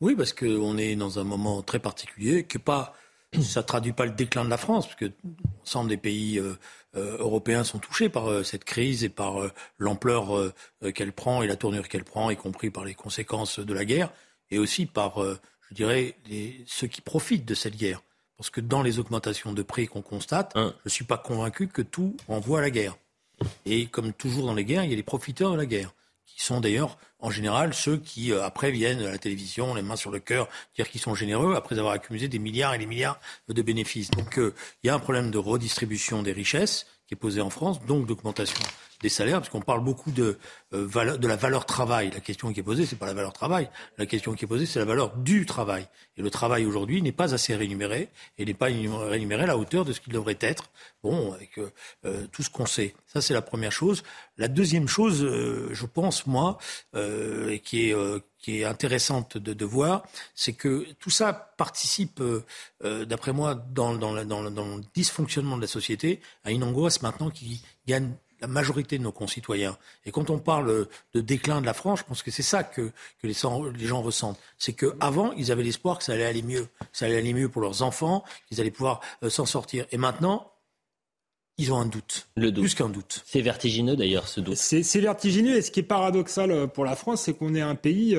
Oui, 0.00 0.14
parce 0.14 0.32
qu'on 0.32 0.78
est 0.78 0.96
dans 0.96 1.18
un 1.18 1.24
moment 1.24 1.62
très 1.62 1.78
particulier, 1.78 2.44
que 2.44 2.58
pas, 2.58 2.94
ça 3.40 3.60
ne 3.60 3.66
traduit 3.66 3.92
pas 3.92 4.06
le 4.06 4.12
déclin 4.12 4.44
de 4.44 4.50
la 4.50 4.56
France, 4.56 4.86
parce 4.86 4.98
que 4.98 5.12
l'ensemble 5.58 5.90
des 5.90 5.96
pays 5.96 6.38
euh, 6.38 6.54
euh, 6.96 7.18
européens 7.18 7.64
sont 7.64 7.78
touchés 7.78 8.08
par 8.08 8.44
cette 8.44 8.64
crise 8.64 9.04
et 9.04 9.10
par 9.10 9.36
l'ampleur 9.78 10.52
qu'elle 10.94 11.12
prend 11.12 11.42
et 11.42 11.46
la 11.46 11.56
tournure 11.56 11.88
qu'elle 11.88 12.04
prend, 12.04 12.30
y 12.30 12.36
compris 12.36 12.70
par 12.70 12.84
les 12.84 12.94
conséquences 12.94 13.60
de 13.60 13.74
la 13.74 13.84
guerre, 13.84 14.10
et 14.50 14.58
aussi 14.58 14.86
par, 14.86 15.22
je 15.22 15.74
dirais, 15.74 16.16
les, 16.28 16.64
ceux 16.66 16.86
qui 16.86 17.00
profitent 17.02 17.46
de 17.46 17.54
cette 17.54 17.76
guerre. 17.76 18.02
Parce 18.40 18.48
que 18.48 18.62
dans 18.62 18.82
les 18.82 18.98
augmentations 18.98 19.52
de 19.52 19.60
prix 19.60 19.86
qu'on 19.86 20.00
constate, 20.00 20.52
hein. 20.54 20.72
je 20.78 20.86
ne 20.86 20.90
suis 20.90 21.04
pas 21.04 21.18
convaincu 21.18 21.68
que 21.68 21.82
tout 21.82 22.16
renvoie 22.26 22.60
à 22.60 22.62
la 22.62 22.70
guerre. 22.70 22.96
Et 23.66 23.86
comme 23.86 24.12
toujours 24.12 24.46
dans 24.46 24.54
les 24.54 24.64
guerres, 24.64 24.84
il 24.84 24.90
y 24.90 24.92
a 24.92 24.96
les 24.96 25.02
profiteurs 25.02 25.52
de 25.52 25.56
la 25.56 25.66
guerre, 25.66 25.94
qui 26.26 26.42
sont 26.42 26.60
d'ailleurs 26.60 26.98
en 27.18 27.30
général 27.30 27.74
ceux 27.74 27.98
qui, 27.98 28.32
euh, 28.32 28.42
après, 28.42 28.70
viennent 28.70 29.02
à 29.02 29.10
la 29.10 29.18
télévision, 29.18 29.74
les 29.74 29.82
mains 29.82 29.96
sur 29.96 30.10
le 30.10 30.20
cœur, 30.20 30.48
dire 30.76 30.88
qu'ils 30.88 31.00
sont 31.00 31.14
généreux, 31.14 31.54
après 31.54 31.78
avoir 31.78 31.94
accumulé 31.94 32.28
des 32.28 32.38
milliards 32.38 32.74
et 32.74 32.78
des 32.78 32.86
milliards 32.86 33.20
de 33.48 33.62
bénéfices. 33.62 34.10
Donc 34.10 34.38
euh, 34.38 34.54
il 34.82 34.86
y 34.86 34.90
a 34.90 34.94
un 34.94 34.98
problème 34.98 35.30
de 35.30 35.38
redistribution 35.38 36.22
des 36.22 36.32
richesses 36.32 36.86
qui 37.10 37.14
est 37.14 37.16
posé 37.16 37.40
en 37.40 37.50
France, 37.50 37.84
donc 37.86 38.06
d'augmentation 38.06 38.62
des 39.02 39.08
salaires, 39.08 39.38
parce 39.40 39.48
qu'on 39.48 39.60
parle 39.60 39.82
beaucoup 39.82 40.12
de, 40.12 40.38
euh, 40.74 41.16
de 41.16 41.26
la 41.26 41.34
valeur 41.34 41.66
travail. 41.66 42.10
La 42.10 42.20
question 42.20 42.52
qui 42.52 42.60
est 42.60 42.62
posée, 42.62 42.86
c'est 42.86 42.94
pas 42.94 43.06
la 43.06 43.14
valeur 43.14 43.32
travail. 43.32 43.68
La 43.98 44.06
question 44.06 44.32
qui 44.34 44.44
est 44.44 44.48
posée, 44.48 44.64
c'est 44.64 44.78
la 44.78 44.84
valeur 44.84 45.16
du 45.16 45.44
travail. 45.44 45.88
Et 46.16 46.22
le 46.22 46.30
travail 46.30 46.66
aujourd'hui 46.66 47.02
n'est 47.02 47.10
pas 47.10 47.34
assez 47.34 47.56
rémunéré 47.56 48.10
et 48.38 48.44
n'est 48.44 48.54
pas 48.54 48.66
rémunéré 48.66 49.42
à 49.42 49.46
la 49.46 49.58
hauteur 49.58 49.84
de 49.84 49.92
ce 49.92 50.00
qu'il 50.00 50.12
devrait 50.12 50.38
être. 50.40 50.70
Bon, 51.02 51.32
avec 51.32 51.58
euh, 51.58 51.72
euh, 52.04 52.28
tout 52.30 52.44
ce 52.44 52.50
qu'on 52.50 52.66
sait. 52.66 52.94
Ça, 53.08 53.20
c'est 53.20 53.34
la 53.34 53.42
première 53.42 53.72
chose. 53.72 54.04
La 54.38 54.46
deuxième 54.46 54.86
chose, 54.86 55.26
je 55.72 55.86
pense, 55.86 56.28
moi, 56.28 56.58
et 56.94 57.58
qui 57.58 57.90
est 57.90 57.94
qui 58.40 58.60
est 58.60 58.64
intéressante 58.64 59.36
de, 59.36 59.52
de 59.52 59.64
voir, 59.64 60.02
c'est 60.34 60.52
que 60.52 60.86
tout 60.98 61.10
ça 61.10 61.32
participe, 61.32 62.22
d'après 62.82 63.32
moi, 63.32 63.54
dans, 63.54 63.94
dans, 63.94 64.24
dans, 64.24 64.50
dans, 64.50 64.76
le 64.76 64.82
dysfonctionnement 64.94 65.56
de 65.56 65.62
la 65.62 65.68
société, 65.68 66.20
à 66.44 66.50
une 66.50 66.64
angoisse 66.64 67.02
maintenant 67.02 67.30
qui 67.30 67.62
gagne 67.86 68.12
la 68.40 68.46
majorité 68.46 68.98
de 68.98 69.02
nos 69.02 69.12
concitoyens. 69.12 69.76
Et 70.04 70.10
quand 70.10 70.30
on 70.30 70.38
parle 70.38 70.88
de 71.14 71.20
déclin 71.20 71.60
de 71.60 71.66
la 71.66 71.74
France, 71.74 72.00
je 72.00 72.04
pense 72.04 72.22
que 72.22 72.30
c'est 72.30 72.42
ça 72.42 72.64
que, 72.64 72.90
que 73.20 73.26
les, 73.26 73.34
gens 73.34 74.02
ressentent. 74.02 74.38
C'est 74.58 74.72
qu'avant, 74.72 75.32
ils 75.32 75.52
avaient 75.52 75.62
l'espoir 75.62 75.98
que 75.98 76.04
ça 76.04 76.12
allait 76.12 76.26
aller 76.26 76.42
mieux. 76.42 76.68
Ça 76.92 77.06
allait 77.06 77.18
aller 77.18 77.34
mieux 77.34 77.48
pour 77.48 77.62
leurs 77.62 77.82
enfants, 77.82 78.24
qu'ils 78.48 78.60
allaient 78.60 78.70
pouvoir 78.70 79.00
euh, 79.22 79.30
s'en 79.30 79.46
sortir. 79.46 79.86
Et 79.92 79.98
maintenant, 79.98 80.52
ils 81.60 81.72
ont 81.72 81.78
un 81.78 81.86
doute. 81.86 82.28
Le 82.36 82.50
doute. 82.50 82.64
Plus 82.64 82.74
qu'un 82.74 82.88
doute. 82.88 83.22
C'est 83.26 83.40
vertigineux 83.40 83.94
d'ailleurs, 83.94 84.26
ce 84.26 84.40
doute. 84.40 84.56
C'est 84.56 85.00
vertigineux. 85.00 85.56
Et 85.56 85.62
ce 85.62 85.70
qui 85.70 85.80
est 85.80 85.84
paradoxal 85.84 86.50
euh, 86.50 86.66
pour 86.66 86.84
la 86.84 86.96
France, 86.96 87.22
c'est 87.22 87.34
qu'on 87.34 87.54
est 87.54 87.60
un 87.60 87.74
pays. 87.74 88.16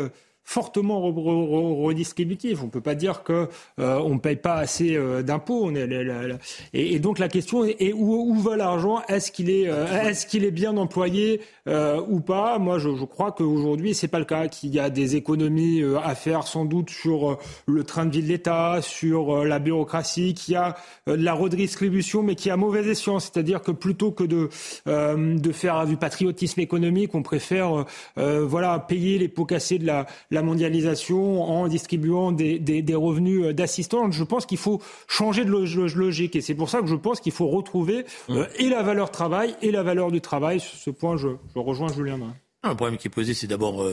Fortement 0.52 1.00
redistributif. 1.00 2.62
On 2.62 2.66
ne 2.66 2.72
peut 2.72 2.82
pas 2.82 2.94
dire 2.94 3.24
qu'on 3.24 3.48
euh, 3.80 4.00
on 4.00 4.16
ne 4.16 4.20
paye 4.20 4.36
pas 4.36 4.56
assez 4.56 4.98
euh, 4.98 5.22
d'impôts. 5.22 5.72
Et, 5.72 6.96
et, 6.96 7.00
donc 7.00 7.20
la 7.20 7.30
question 7.30 7.64
est, 7.64 7.94
où, 7.94 8.36
va 8.36 8.58
l'argent? 8.58 9.02
Est-ce 9.08 9.32
qu'il 9.32 9.50
est, 9.50 9.70
euh, 9.70 10.10
est, 10.10 10.28
qu'il 10.28 10.44
est 10.44 10.52
bien 10.52 10.76
employé 10.76 11.40
ou 11.66 12.20
pas? 12.20 12.60
Moi, 12.60 12.80
je, 12.80 12.94
je 12.98 13.06
crois 13.06 13.32
qu'aujourd'hui, 13.32 13.94
c'est 13.94 14.10
pas 14.10 14.20
le 14.20 14.26
cas. 14.26 14.50
Qu'il 14.50 14.76
y 14.76 14.80
a 14.80 14.90
des 14.90 15.16
économies 15.16 15.84
à 16.04 16.16
faire 16.16 16.44
sans 16.46 16.66
doute 16.66 16.90
sur 16.90 17.38
le 17.66 17.84
train 17.86 18.06
de 18.06 18.12
vie 18.12 18.22
de 18.22 18.28
l'État, 18.28 18.80
sur 18.82 19.46
la 19.46 19.60
bureaucratie, 19.60 20.34
qu'il 20.34 20.56
y 20.56 20.58
a 20.58 20.76
de 21.08 21.14
la 21.14 21.34
redistribution, 21.34 22.24
mais 22.24 22.36
qui 22.36 22.50
a 22.50 22.58
mauvaise 22.58 22.90
escient. 22.90 23.22
C'est-à-dire 23.22 23.62
que 23.62 23.72
plutôt 23.72 24.12
que 24.12 24.26
de, 24.26 24.50
de 24.86 25.52
faire 25.54 25.86
du 25.86 25.96
patriotisme 25.96 26.60
économique, 26.60 27.16
on 27.16 27.24
préfère 27.24 27.86
voilà 28.18 28.80
payer 28.80 29.18
les 29.18 29.30
pots 29.30 29.46
cassés 29.46 29.80
de 29.80 29.86
la, 29.86 30.08
la 30.30 30.41
la 30.42 30.48
mondialisation 30.48 31.44
en 31.44 31.68
distribuant 31.68 32.32
des, 32.32 32.60
des, 32.60 32.96
revenus 32.96 33.54
d'assistance. 33.56 34.14
Je 34.16 34.24
pense 34.24 34.46
qu'il 34.46 34.58
faut 34.58 34.82
changer 35.08 35.46
de 35.46 35.52
logique 35.52 36.36
et 36.36 36.42
c'est 36.42 36.56
pour 36.56 36.70
ça 36.70 36.82
que 36.82 36.88
je 36.88 36.96
pense 36.96 37.20
qu'il 37.20 37.32
faut 37.32 37.48
retrouver 37.48 38.06
mmh. 38.28 38.42
et 38.58 38.70
la 38.70 38.82
valeur 38.82 39.12
travail 39.12 39.56
et 39.62 39.72
la 39.72 39.84
valeur 39.84 40.12
du 40.12 40.20
travail. 40.20 40.60
Sur 40.60 40.78
ce 40.78 40.90
point, 40.90 41.18
je, 41.18 41.30
je 41.54 41.60
rejoins 41.60 41.94
Julien. 41.94 42.20
Un 42.64 42.76
problème 42.76 42.98
qui 42.98 43.08
est 43.08 43.12
posé, 43.12 43.34
c'est 43.34 43.48
d'abord 43.48 43.86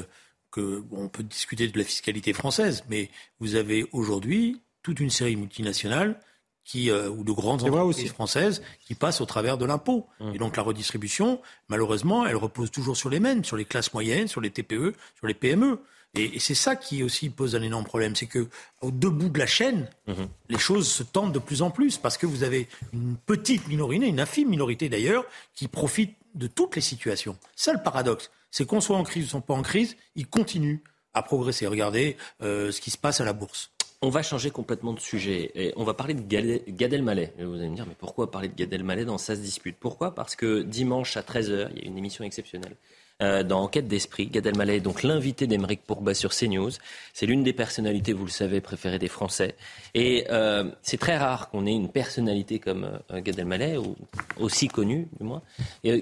que 0.50 0.82
on 0.90 1.08
peut 1.08 1.22
discuter 1.22 1.68
de 1.68 1.78
la 1.78 1.84
fiscalité 1.84 2.32
française, 2.32 2.84
mais 2.88 3.10
vous 3.40 3.54
avez 3.54 3.86
aujourd'hui 3.92 4.60
toute 4.82 5.00
une 5.00 5.10
série 5.10 5.36
multinationale 5.36 6.18
qui, 6.64 6.90
euh, 6.90 7.08
ou 7.08 7.24
de 7.24 7.32
grandes 7.32 7.62
entreprises 7.62 8.12
françaises 8.12 8.62
qui 8.80 8.94
passent 8.94 9.20
au 9.22 9.26
travers 9.26 9.56
de 9.56 9.64
l'impôt. 9.64 10.06
Mmh. 10.20 10.34
Et 10.34 10.38
donc 10.38 10.56
la 10.56 10.62
redistribution, 10.62 11.40
malheureusement, 11.68 12.26
elle 12.26 12.36
repose 12.36 12.70
toujours 12.70 12.96
sur 12.96 13.08
les 13.08 13.20
mêmes, 13.20 13.44
sur 13.44 13.56
les 13.56 13.64
classes 13.64 13.92
moyennes, 13.94 14.28
sur 14.28 14.40
les 14.40 14.50
TPE, 14.50 14.94
sur 15.16 15.26
les 15.26 15.34
PME. 15.34 15.80
Et, 16.14 16.38
c'est 16.38 16.54
ça 16.54 16.76
qui 16.76 17.02
aussi 17.02 17.30
pose 17.30 17.54
un 17.54 17.62
énorme 17.62 17.84
problème, 17.84 18.16
c'est 18.16 18.26
que 18.26 18.48
au 18.80 18.90
deux 18.90 19.10
bouts 19.10 19.28
de 19.28 19.38
la 19.38 19.46
chaîne, 19.46 19.88
mmh. 20.06 20.12
les 20.48 20.58
choses 20.58 20.88
se 20.88 21.02
tendent 21.02 21.32
de 21.32 21.38
plus 21.38 21.62
en 21.62 21.70
plus 21.70 21.98
parce 21.98 22.16
que 22.16 22.26
vous 22.26 22.42
avez 22.42 22.68
une 22.92 23.16
petite 23.16 23.68
minorité, 23.68 24.06
une 24.06 24.20
infime 24.20 24.48
minorité 24.48 24.88
d'ailleurs, 24.88 25.24
qui 25.54 25.68
profite 25.68 26.14
de 26.34 26.46
toutes 26.46 26.76
les 26.76 26.82
situations. 26.82 27.36
C'est 27.56 27.72
le 27.72 27.82
paradoxe, 27.82 28.30
c'est 28.50 28.66
qu'on 28.66 28.80
soit 28.80 28.96
en 28.96 29.04
crise 29.04 29.34
ou 29.34 29.40
pas 29.40 29.54
en 29.54 29.62
crise, 29.62 29.96
ils 30.16 30.26
continuent 30.26 30.78
à 31.14 31.22
progresser. 31.22 31.66
Regardez 31.66 32.16
euh, 32.42 32.70
ce 32.70 32.80
qui 32.80 32.90
se 32.90 32.98
passe 32.98 33.20
à 33.20 33.24
la 33.24 33.32
bourse. 33.32 33.70
On 34.00 34.10
va 34.10 34.22
changer 34.22 34.50
complètement 34.50 34.92
de 34.92 35.00
sujet 35.00 35.50
et 35.56 35.72
on 35.76 35.82
va 35.82 35.92
parler 35.92 36.14
de 36.14 36.22
Gad 36.22 36.92
Elmaleh. 36.92 37.32
Vous 37.38 37.54
allez 37.54 37.68
me 37.68 37.74
dire, 37.74 37.86
mais 37.86 37.96
pourquoi 37.98 38.30
parler 38.30 38.46
de 38.46 38.54
Gad 38.54 38.72
Elmaleh 38.72 39.04
dans 39.04 39.18
Ça 39.18 39.34
se 39.34 39.40
dispute? 39.40 39.76
Pourquoi? 39.78 40.14
Parce 40.14 40.36
que 40.36 40.62
dimanche 40.62 41.16
à 41.16 41.22
13h, 41.22 41.70
il 41.74 41.82
y 41.82 41.84
a 41.84 41.88
une 41.88 41.98
émission 41.98 42.24
exceptionnelle 42.24 42.76
euh, 43.20 43.42
dans 43.42 43.62
Enquête 43.62 43.88
d'esprit. 43.88 44.26
Gad 44.26 44.46
Elmaleh 44.46 44.76
est 44.76 44.80
donc 44.80 45.02
l'invité 45.02 45.48
d'Emeric 45.48 45.82
Pourba 45.82 46.14
sur 46.14 46.30
CNews. 46.30 46.70
C'est 47.12 47.26
l'une 47.26 47.42
des 47.42 47.52
personnalités, 47.52 48.12
vous 48.12 48.24
le 48.24 48.30
savez, 48.30 48.60
préférées 48.60 49.00
des 49.00 49.08
Français. 49.08 49.56
Et 49.94 50.26
euh, 50.30 50.70
c'est 50.82 50.98
très 50.98 51.16
rare 51.16 51.50
qu'on 51.50 51.66
ait 51.66 51.72
une 51.72 51.90
personnalité 51.90 52.60
comme 52.60 53.00
euh, 53.10 53.20
Gad 53.20 53.38
Elmaleh, 53.38 53.76
aussi 54.38 54.68
connue 54.68 55.08
du 55.18 55.26
moins, 55.26 55.42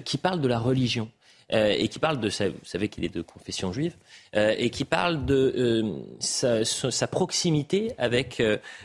qui 0.05 0.17
parle 0.17 0.41
de 0.41 0.47
la 0.47 0.59
religion. 0.59 1.09
Euh, 1.53 1.73
et 1.77 1.87
qui 1.87 1.99
parle 1.99 2.19
de, 2.19 2.27
vous 2.27 2.65
savez 2.65 2.89
qu'il 2.89 3.05
est 3.05 3.13
de 3.13 3.21
confession 3.21 3.71
juive, 3.71 3.93
euh, 4.35 4.53
et 4.57 4.69
qui 4.69 4.83
parle 4.83 5.25
de 5.25 5.53
euh, 5.57 5.93
sa, 6.19 6.65
sa, 6.65 7.07
proximité 7.07 7.93
avec 7.97 8.43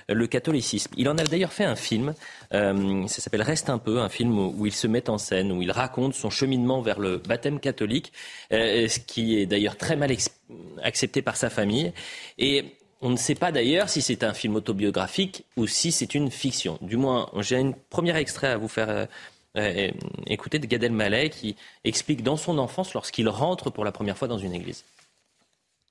le 0.08 0.26
catholicisme. 0.28 0.92
Il 0.96 1.08
en 1.08 1.18
a 1.18 1.24
d'ailleurs 1.24 1.52
fait 1.52 1.64
un 1.64 1.74
film, 1.74 2.14
ça 2.52 3.08
s'appelle 3.08 3.42
Reste 3.42 3.68
un 3.68 3.78
peu, 3.78 3.98
un 4.00 4.08
film 4.08 4.38
où, 4.38 4.64
il 4.64 4.72
se 4.72 4.86
met 4.86 5.10
en 5.10 5.18
scène, 5.18 5.50
où 5.50 5.60
il 5.60 5.72
raconte 5.72 6.14
son 6.14 6.30
cheminement 6.30 6.82
vers 6.82 7.00
le 7.00 7.18
baptême 7.18 7.58
catholique, 7.58 8.12
ce 8.50 8.98
qui 9.00 9.38
est 9.38 9.46
d'ailleurs 9.46 9.76
très 9.76 9.96
mal 9.96 10.14
accepté 10.82 11.20
par 11.20 11.36
sa 11.36 11.50
famille. 11.50 11.92
Et 12.38 12.76
on 13.00 13.10
ne 13.10 13.16
sait 13.16 13.34
pas 13.34 13.50
d'ailleurs 13.50 13.88
si 13.88 14.00
c'est 14.00 14.22
un 14.22 14.32
film 14.32 14.54
autobiographique 14.54 15.44
ou 15.56 15.66
si 15.66 15.90
c'est 15.90 16.14
une 16.14 16.30
fiction. 16.30 16.78
Du 16.80 16.96
moins, 16.96 17.28
j'ai 17.40 17.56
un 17.56 17.72
premier 17.90 18.16
extrait 18.16 18.48
à 18.48 18.56
vous 18.56 18.68
faire 18.68 19.08
euh, 19.56 19.90
écoutez 20.26 20.58
de 20.58 20.66
Gad 20.66 20.82
Elmaleh 20.82 21.30
qui 21.30 21.56
explique 21.84 22.22
dans 22.22 22.36
son 22.36 22.58
enfance 22.58 22.94
lorsqu'il 22.94 23.28
rentre 23.28 23.70
pour 23.70 23.84
la 23.84 23.92
première 23.92 24.16
fois 24.16 24.28
dans 24.28 24.38
une 24.38 24.54
église. 24.54 24.84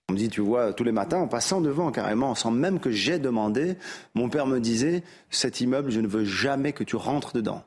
On 0.10 0.14
me 0.14 0.18
dit, 0.18 0.30
tu 0.30 0.42
vois, 0.42 0.74
tous 0.74 0.84
les 0.84 0.92
matins, 0.92 1.20
en 1.20 1.28
passant 1.28 1.62
devant 1.62 1.92
carrément, 1.92 2.36
sans 2.36 2.52
même 2.52 2.80
que 2.80 2.92
j'ai 2.92 3.20
demandé, 3.20 3.76
mon 4.14 4.30
père 4.30 4.46
me 4.46 4.60
disait, 4.60 5.04
cet 5.30 5.62
immeuble, 5.62 5.92
je 5.92 6.02
ne 6.02 6.08
veux 6.08 6.26
jamais 6.26 6.74
que 6.74 6.84
tu 6.84 6.96
rentres 6.96 7.34
dedans. 7.34 7.64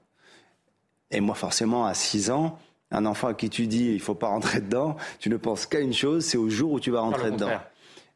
Et 1.10 1.20
moi, 1.20 1.34
forcément, 1.34 1.86
à 1.86 1.94
6 1.94 2.30
ans, 2.30 2.58
un 2.90 3.06
enfant 3.06 3.28
à 3.28 3.34
qui 3.34 3.48
tu 3.48 3.66
dis, 3.66 3.92
il 3.92 4.00
faut 4.00 4.14
pas 4.14 4.28
rentrer 4.28 4.60
dedans, 4.60 4.96
tu 5.20 5.30
ne 5.30 5.36
penses 5.36 5.64
qu'à 5.64 5.80
une 5.80 5.94
chose, 5.94 6.24
c'est 6.24 6.36
au 6.36 6.50
jour 6.50 6.72
où 6.72 6.80
tu 6.80 6.90
vas 6.90 7.00
rentrer 7.00 7.30
dedans. 7.30 7.50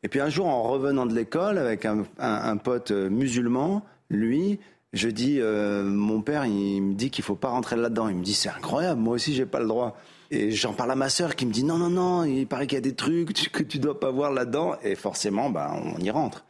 Et 0.02 0.08
puis 0.08 0.20
un 0.20 0.28
jour, 0.28 0.46
en 0.46 0.62
revenant 0.62 1.06
de 1.06 1.14
l'école 1.14 1.58
avec 1.58 1.86
un 1.86 2.56
pote 2.58 2.90
musulman, 2.90 3.82
lui, 4.10 4.60
je 4.92 5.08
dis, 5.08 5.38
euh, 5.40 5.84
mon 5.84 6.22
père, 6.22 6.46
il 6.46 6.80
me 6.80 6.94
dit 6.94 7.10
qu'il 7.10 7.24
faut 7.24 7.34
pas 7.34 7.48
rentrer 7.48 7.76
là-dedans. 7.76 8.08
Il 8.08 8.16
me 8.16 8.24
dit, 8.24 8.34
c'est 8.34 8.48
incroyable, 8.48 9.00
moi 9.00 9.14
aussi, 9.14 9.34
j'ai 9.34 9.46
pas 9.46 9.60
le 9.60 9.66
droit. 9.66 9.96
Et 10.30 10.50
j'en 10.50 10.72
parle 10.72 10.90
à 10.90 10.94
ma 10.94 11.08
sœur 11.08 11.36
qui 11.36 11.46
me 11.46 11.52
dit, 11.52 11.64
non, 11.64 11.78
non, 11.78 11.90
non, 11.90 12.24
il 12.24 12.46
paraît 12.46 12.66
qu'il 12.66 12.76
y 12.76 12.78
a 12.78 12.82
des 12.82 12.94
trucs 12.94 13.50
que 13.50 13.62
tu 13.62 13.78
dois 13.78 13.98
pas 14.00 14.10
voir 14.10 14.32
là-dedans. 14.32 14.76
Et 14.82 14.94
forcément, 14.94 15.50
bah, 15.50 15.74
on 15.74 15.98
y 16.00 16.10
rentre. 16.10 16.44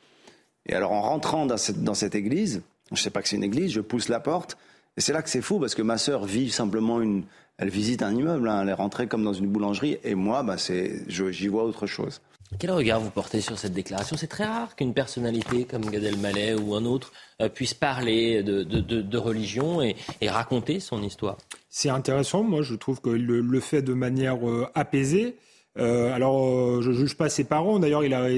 Et 0.66 0.74
alors, 0.74 0.92
en 0.92 1.00
rentrant 1.00 1.46
dans 1.46 1.56
cette, 1.56 2.14
église, 2.14 2.62
je 2.92 3.00
sais 3.00 3.10
pas 3.10 3.22
que 3.22 3.28
c'est 3.28 3.36
une 3.36 3.44
église, 3.44 3.72
je 3.72 3.80
pousse 3.80 4.08
la 4.08 4.20
porte. 4.20 4.56
Et 4.96 5.00
c'est 5.00 5.12
là 5.12 5.22
que 5.22 5.30
c'est 5.30 5.42
fou 5.42 5.58
parce 5.60 5.74
que 5.74 5.82
ma 5.82 5.96
sœur 5.96 6.24
vit 6.24 6.50
simplement 6.50 7.00
une, 7.00 7.24
elle 7.56 7.70
visite 7.70 8.02
un 8.02 8.14
immeuble, 8.14 8.48
hein. 8.48 8.62
elle 8.62 8.68
est 8.68 8.74
rentrée 8.74 9.06
comme 9.06 9.24
dans 9.24 9.32
une 9.32 9.46
boulangerie. 9.46 9.98
Et 10.04 10.14
moi, 10.14 10.42
bah, 10.42 10.58
c'est, 10.58 11.02
j'y 11.08 11.48
vois 11.48 11.64
autre 11.64 11.86
chose. 11.86 12.20
Quel 12.58 12.70
regard 12.70 13.00
vous 13.00 13.10
portez 13.10 13.40
sur 13.40 13.58
cette 13.58 13.72
déclaration? 13.72 14.16
C'est 14.16 14.26
très 14.26 14.44
rare 14.44 14.74
qu'une 14.74 14.94
personnalité 14.94 15.64
comme 15.64 15.82
Gad 15.82 16.02
Elmaleh 16.02 16.54
ou 16.54 16.74
un 16.74 16.84
autre 16.84 17.12
euh, 17.40 17.48
puisse 17.48 17.74
parler 17.74 18.42
de, 18.42 19.18
religion 19.18 19.82
et, 19.82 19.96
raconter 20.28 20.80
son 20.80 21.02
histoire. 21.02 21.36
C'est 21.68 21.90
intéressant. 21.90 22.42
Moi, 22.42 22.62
je 22.62 22.74
trouve 22.74 23.00
que 23.00 23.10
le, 23.10 23.60
fait 23.60 23.82
de 23.82 23.92
manière 23.92 24.48
euh, 24.48 24.66
apaisée. 24.74 25.36
Euh, 25.78 26.12
alors, 26.12 26.80
je 26.82 26.90
juge 26.92 27.16
pas 27.16 27.28
ses 27.28 27.44
parents. 27.44 27.78
D'ailleurs, 27.78 28.04
il 28.04 28.14
a 28.14 28.28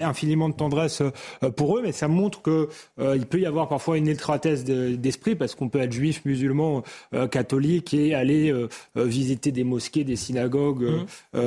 infiniment 0.00 0.48
de 0.48 0.54
tendresse 0.54 1.02
euh, 1.02 1.50
pour 1.50 1.78
eux, 1.78 1.82
mais 1.82 1.92
ça 1.92 2.08
montre 2.08 2.42
que 2.42 2.68
euh, 2.98 3.16
il 3.16 3.26
peut 3.26 3.40
y 3.40 3.46
avoir 3.46 3.68
parfois 3.68 3.98
une 3.98 4.08
étroitesse 4.08 4.64
d'esprit 4.64 5.34
parce 5.34 5.54
qu'on 5.54 5.68
peut 5.68 5.80
être 5.80 5.92
juif, 5.92 6.22
musulman, 6.24 6.82
euh, 7.14 7.26
catholique 7.26 7.94
et 7.94 8.14
aller 8.14 8.52
visiter 8.94 9.52
des 9.52 9.64
mosquées, 9.64 10.04
des 10.04 10.16
synagogues, 10.16 11.06
mmh. 11.34 11.38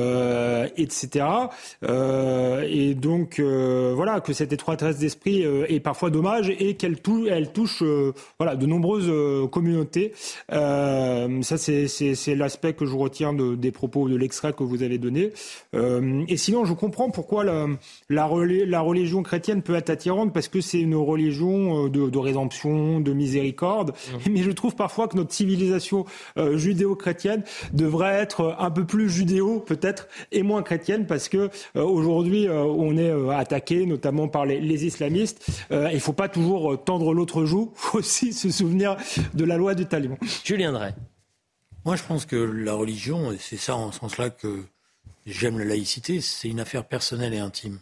etc. 0.77 1.25
et 1.83 2.95
donc 2.95 3.39
voilà 3.39 4.21
que 4.21 4.33
cette 4.33 4.53
étroitesse 4.53 4.97
d'esprit 4.97 5.43
est 5.43 5.79
parfois 5.79 6.09
dommage 6.09 6.49
et 6.49 6.75
qu'elle 6.75 6.99
touche, 6.99 7.27
elle 7.29 7.51
touche 7.51 7.83
voilà 8.37 8.55
de 8.55 8.65
nombreuses 8.65 9.11
communautés. 9.49 10.13
ça 10.49 11.57
c'est 11.57 12.35
l'aspect 12.35 12.73
que 12.73 12.85
je 12.85 12.95
retiens 12.95 13.33
de, 13.33 13.55
des 13.55 13.71
propos 13.71 14.07
de 14.07 14.15
l'extrait 14.15 14.53
que 14.53 14.63
vous 14.63 14.83
avez 14.83 14.97
donné. 14.97 15.31
et 15.73 16.37
sinon, 16.37 16.65
je 16.65 16.73
comprends 16.73 17.09
pourquoi 17.09 17.43
la, 17.43 17.67
la 18.09 18.25
la 18.43 18.81
religion 18.81 19.23
chrétienne 19.23 19.61
peut 19.61 19.75
être 19.75 19.89
attirante 19.89 20.33
parce 20.33 20.47
que 20.47 20.61
c'est 20.61 20.79
une 20.79 20.95
religion 20.95 21.85
euh, 21.85 21.89
de, 21.89 22.17
rédemption, 22.17 22.99
de 22.99 23.13
miséricorde. 23.13 23.91
Mmh. 23.91 24.31
Mais 24.31 24.43
je 24.43 24.51
trouve 24.51 24.75
parfois 24.75 25.07
que 25.07 25.17
notre 25.17 25.33
civilisation 25.33 26.05
euh, 26.37 26.57
judéo-chrétienne 26.57 27.43
devrait 27.73 28.15
être 28.15 28.55
un 28.59 28.71
peu 28.71 28.85
plus 28.85 29.09
judéo 29.09 29.59
peut-être 29.59 30.07
et 30.31 30.43
moins 30.43 30.63
chrétienne 30.63 31.05
parce 31.05 31.29
que 31.29 31.49
euh, 31.75 31.81
aujourd'hui 31.81 32.47
on 32.49 32.97
est 32.97 33.11
attaqué 33.31 33.85
notamment 33.85 34.27
par 34.27 34.45
les, 34.45 34.85
islamistes. 34.85 35.47
il 35.71 35.93
ne 35.93 35.99
faut 35.99 36.13
pas 36.13 36.29
toujours 36.29 36.83
tendre 36.83 37.13
l'autre 37.13 37.45
joue. 37.45 37.71
Il 37.73 37.79
faut 37.79 37.97
aussi 37.99 38.33
se 38.33 38.49
souvenir 38.49 38.97
de 39.33 39.45
la 39.45 39.57
loi 39.57 39.75
du 39.75 39.85
taliban. 39.85 40.17
Julien 40.43 40.71
Drey. 40.71 40.93
Moi, 41.85 41.95
je 41.97 42.03
pense 42.03 42.25
que 42.25 42.35
la 42.35 42.73
religion, 42.73 43.31
et 43.31 43.37
c'est 43.37 43.57
ça 43.57 43.75
en 43.75 43.91
ce 43.91 43.99
sens-là 43.99 44.29
que 44.29 44.63
j'aime 45.25 45.59
la 45.59 45.65
laïcité, 45.65 46.21
c'est 46.21 46.47
une 46.47 46.59
affaire 46.59 46.85
personnelle 46.85 47.33
et 47.33 47.39
intime 47.39 47.79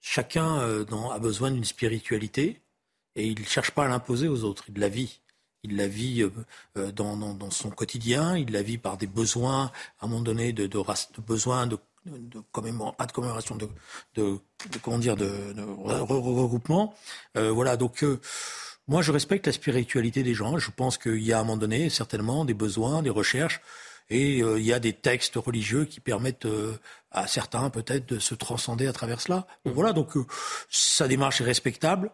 chacun 0.00 0.60
euh, 0.60 0.84
a 1.12 1.18
besoin 1.18 1.50
d'une 1.50 1.64
spiritualité 1.64 2.60
et 3.16 3.26
il 3.26 3.40
ne 3.40 3.46
cherche 3.46 3.72
pas 3.72 3.84
à 3.84 3.88
l'imposer 3.88 4.28
aux 4.28 4.44
autres, 4.44 4.64
il 4.68 4.78
la 4.78 4.88
vit. 4.88 5.20
Il 5.62 5.76
la 5.76 5.88
vit 5.88 6.22
euh, 6.22 6.30
euh, 6.78 6.90
dans, 6.90 7.50
son 7.50 7.70
quotidien, 7.70 8.36
il 8.36 8.50
la 8.50 8.62
vit 8.62 8.78
par 8.78 8.96
des 8.96 9.06
besoins, 9.06 9.70
à 10.00 10.06
un 10.06 10.08
moment 10.08 10.22
donné, 10.22 10.52
de, 10.52 10.66
de, 10.66 10.78
de 10.78 11.20
besoins 11.20 11.66
de, 11.66 11.78
de 12.06 12.40
pas 12.40 13.06
de 13.06 13.12
commémoration, 13.12 13.56
de, 13.56 13.68
de, 14.14 14.38
comment 14.82 14.98
dire, 14.98 15.16
de, 15.16 15.28
regroupement. 15.84 16.94
voilà, 17.34 17.76
donc 17.76 18.04
moi 18.88 19.02
je 19.02 19.12
respecte 19.12 19.46
la 19.46 19.52
spiritualité 19.52 20.22
des 20.22 20.32
gens. 20.32 20.56
Je 20.56 20.70
pense 20.70 20.96
qu'il 20.96 21.22
y 21.22 21.34
a 21.34 21.36
à 21.36 21.40
un 21.40 21.44
moment 21.44 21.58
donné 21.58 21.90
certainement 21.90 22.46
des 22.46 22.54
besoins, 22.54 23.02
des 23.02 23.10
recherches 23.10 23.60
et 24.08 24.38
il 24.38 24.62
y 24.62 24.72
a 24.72 24.80
des 24.80 24.94
textes 24.94 25.36
religieux 25.36 25.84
qui 25.84 26.00
permettent 26.00 26.48
à 27.10 27.26
certains 27.26 27.70
peut-être 27.70 28.08
de 28.08 28.18
se 28.18 28.34
transcender 28.34 28.86
à 28.86 28.92
travers 28.92 29.20
cela. 29.20 29.46
Bon, 29.64 29.70
mmh. 29.70 29.74
voilà, 29.74 29.92
donc 29.92 30.16
euh, 30.16 30.24
sa 30.68 31.08
démarche 31.08 31.40
est 31.40 31.44
respectable. 31.44 32.10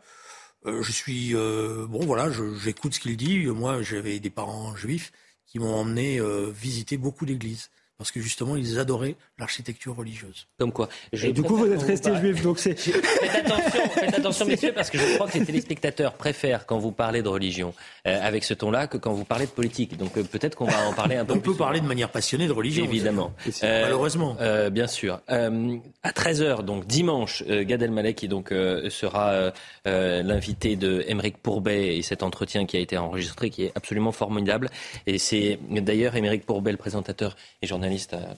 je 0.65 0.93
suis 0.93 1.35
bon, 1.35 2.05
voilà, 2.05 2.31
j'écoute 2.59 2.95
ce 2.95 3.01
qu'il 3.01 3.17
dit. 3.17 3.47
Moi, 3.47 3.83
j'avais 3.83 4.19
des 4.19 4.31
parents 4.31 4.75
juifs 4.75 5.13
qui 5.47 5.59
m'ont 5.59 5.75
emmené 5.75 6.21
visiter 6.53 6.97
beaucoup 6.97 7.25
d'églises 7.25 7.71
parce 7.99 8.11
que 8.11 8.21
justement, 8.21 8.57
ils 8.57 8.79
adoraient 8.79 9.17
l'architecture 9.39 9.97
religieuse. 9.97 10.47
Comme 10.59 10.73
quoi 10.73 10.89
Et 11.13 11.33
du 11.33 11.43
coup, 11.43 11.57
vous 11.57 11.73
êtes 11.73 11.83
resté 11.83 12.15
juif, 12.17 12.43
donc 12.43 12.59
c'est... 12.59 12.79
Faites 12.79 13.47
attention, 13.47 13.89
faites 13.91 14.19
attention 14.19 14.47
messieurs, 14.47 14.73
parce 14.75 14.91
que 14.91 14.99
je 14.99 15.15
crois 15.15 15.29
que 15.29 15.39
les 15.39 15.47
téléspectateurs 15.47 16.13
préfèrent 16.15 16.67
quand 16.67 16.79
vous 16.79 16.93
parlez 16.93 17.23
de 17.23 17.29
religion 17.29 17.75
euh, 18.07 18.19
avec 18.23 18.45
ce 18.45 18.55
ton-là 18.55 18.87
que 18.87 18.99
quand 18.99 19.13
vous 19.13 19.25
parlez 19.25 19.47
de 19.47 19.51
politique. 19.51 19.97
Donc 19.97 20.19
euh, 20.19 20.23
peut-être 20.23 20.57
qu'on 20.57 20.67
va 20.67 20.87
en 20.87 20.93
parler 20.93 21.17
un 21.17 21.25
peu 21.25 21.35
On 21.35 21.39
plus. 21.39 21.53
peut 21.53 21.57
parler 21.57 21.81
de 21.81 21.87
manière 21.87 22.11
passionnée 22.11 22.47
de 22.47 22.53
religion. 22.53 22.85
Évidemment. 22.85 23.33
Euh, 23.63 23.83
malheureusement. 23.83 24.37
bien 24.71 24.87
sûr. 24.87 25.21
à 25.29 26.11
13h, 26.11 26.63
donc 26.63 26.87
dimanche, 26.87 27.43
Gad 27.45 27.83
Elmaleh, 27.83 28.15
qui 28.15 28.29
donc 28.29 28.51
sera 28.91 29.53
l'invité 29.85 30.77
de 30.77 31.05
Émeric 31.09 31.39
Pourbet 31.39 31.97
et 31.97 32.03
cet 32.03 32.23
entretien 32.23 32.67
qui 32.67 32.77
a 32.77 32.81
été 32.81 32.99
enregistré, 32.99 33.51
qui 33.51 33.65
est 33.65 33.73
absolument 33.75 34.13
formidable. 34.13 34.71
Et 35.07 35.19
c'est 35.19 35.59
d'ailleurs 35.71 36.17
Émeric 36.17 36.45
Pourbet, 36.45 36.73
le 36.73 36.77
présentateur 36.77 37.37
et 37.63 37.67
journaliste, 37.67 37.86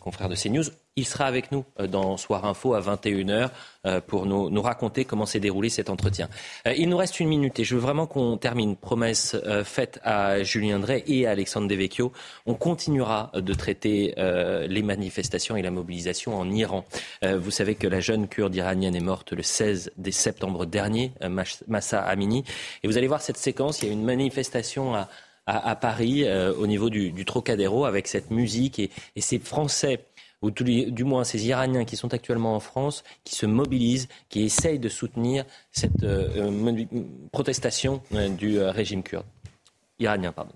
confrère 0.01 0.29
de 0.29 0.35
CNews, 0.35 0.65
Il 0.97 1.07
sera 1.07 1.27
avec 1.27 1.53
nous 1.53 1.65
euh, 1.79 1.87
dans 1.87 2.17
Soir 2.17 2.45
Info 2.45 2.75
à 2.75 2.81
21h 2.81 3.51
euh, 3.87 4.01
pour 4.01 4.27
nous, 4.27 4.63
raconter 4.63 5.05
comment 5.05 5.27
s'est 5.27 5.39
déroulé 5.39 5.69
cet 5.69 5.91
entretien. 5.91 6.29
Euh, 6.67 6.75
il 6.77 6.89
nous 6.89 6.97
reste 6.97 7.21
une 7.21 7.29
minute 7.29 7.59
et 7.61 7.65
je 7.65 7.77
veux 7.77 7.81
vraiment 7.81 8.07
qu'on 8.07 8.37
termine. 8.37 8.77
Promesse 8.77 9.37
faite 9.65 10.01
à 10.03 10.43
Julien 10.43 10.79
Drey 10.79 11.05
et 11.07 11.27
à 11.27 11.31
Alexandre 11.31 11.69
Devecchio. 11.69 12.13
On 12.47 12.55
continuera 12.55 13.31
de 13.35 13.55
traiter 13.55 14.15
les 14.17 14.83
manifestations 14.83 15.57
et 15.57 15.63
la 15.63 15.71
mobilisation 15.71 16.39
en 16.39 16.51
Iran. 16.51 16.85
Vous 17.23 17.51
savez 17.51 17.75
que 17.75 17.87
la 17.87 18.01
jeune 18.01 18.29
kurde 18.29 18.55
iranienne 18.55 18.97
est 18.97 19.01
morte 19.01 19.33
le 19.33 19.43
16 19.43 19.93
septembre 20.11 20.67
dernier, 20.67 21.13
Massa 21.69 22.01
Amini. 22.01 22.45
Et 22.83 22.89
vous 22.89 22.99
allez 22.99 23.07
voir 23.07 23.21
cette 23.21 23.37
séquence. 23.37 23.83
Il 23.83 23.87
y 23.87 23.91
a 23.91 23.93
une 23.93 24.05
manifestation 24.05 24.95
à, 24.95 25.09
à, 25.49 25.77
Paris 25.77 26.25
au 26.59 26.67
niveau 26.67 26.91
du, 26.91 27.25
Trocadéro 27.25 27.85
avec 27.85 28.07
cette 28.07 28.31
musique 28.31 28.79
et, 28.79 28.91
ces 29.17 29.39
Français 29.39 30.05
ou 30.43 30.51
du 30.51 31.05
moins 31.05 31.25
ces 31.25 31.47
Iraniens 31.47 31.85
qui 31.85 31.97
sont 31.97 32.15
actuellement 32.15 32.55
en 32.55 32.61
France, 32.61 33.03
qui 33.25 33.35
se 33.35 33.47
mobilisent, 33.47 34.09
qui 34.29 34.43
essayent 34.43 34.79
de 34.79 34.89
soutenir 34.89 35.45
cette 35.73 36.05
euh, 36.05 36.53
euh, 36.55 36.85
protestation 37.33 38.03
euh, 38.15 38.29
du 38.29 38.61
régime 38.61 39.03
kurde. 39.03 39.27
Iranien, 39.99 40.33
pardon. 40.33 40.55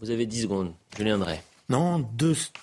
Vous 0.00 0.10
avez 0.10 0.26
10 0.26 0.42
secondes. 0.42 0.72
Je 0.98 1.04
viendrai. 1.04 1.40
Non, 1.68 2.04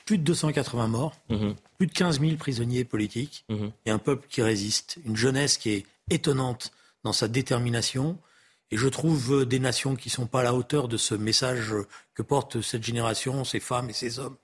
plus 0.05 0.17
de 0.17 0.23
280 0.23 0.87
morts, 0.87 1.15
mhm. 1.29 1.55
plus 1.77 1.87
de 1.87 1.93
15 1.93 2.19
000 2.19 2.35
prisonniers 2.35 2.83
politiques 2.83 3.45
mhm. 3.47 3.71
et 3.85 3.91
un 3.91 3.99
peuple 3.99 4.27
qui 4.27 4.41
résiste. 4.41 4.97
Une 5.05 5.15
jeunesse 5.15 5.57
qui 5.57 5.69
est 5.69 5.85
étonnante 6.09 6.71
dans 7.05 7.13
sa 7.13 7.29
détermination. 7.29 8.17
Et 8.71 8.77
je 8.77 8.87
trouve 8.87 9.45
des 9.45 9.59
nations 9.59 9.95
qui 9.95 10.09
ne 10.09 10.13
sont 10.13 10.27
pas 10.27 10.41
à 10.41 10.43
la 10.43 10.53
hauteur 10.53 10.87
de 10.87 10.97
ce 10.97 11.15
message 11.15 11.73
que 12.13 12.21
porte 12.21 12.61
cette 12.61 12.83
génération, 12.83 13.43
ces 13.43 13.59
femmes 13.59 13.89
et 13.89 13.93
ces 13.93 14.19
hommes. 14.19 14.35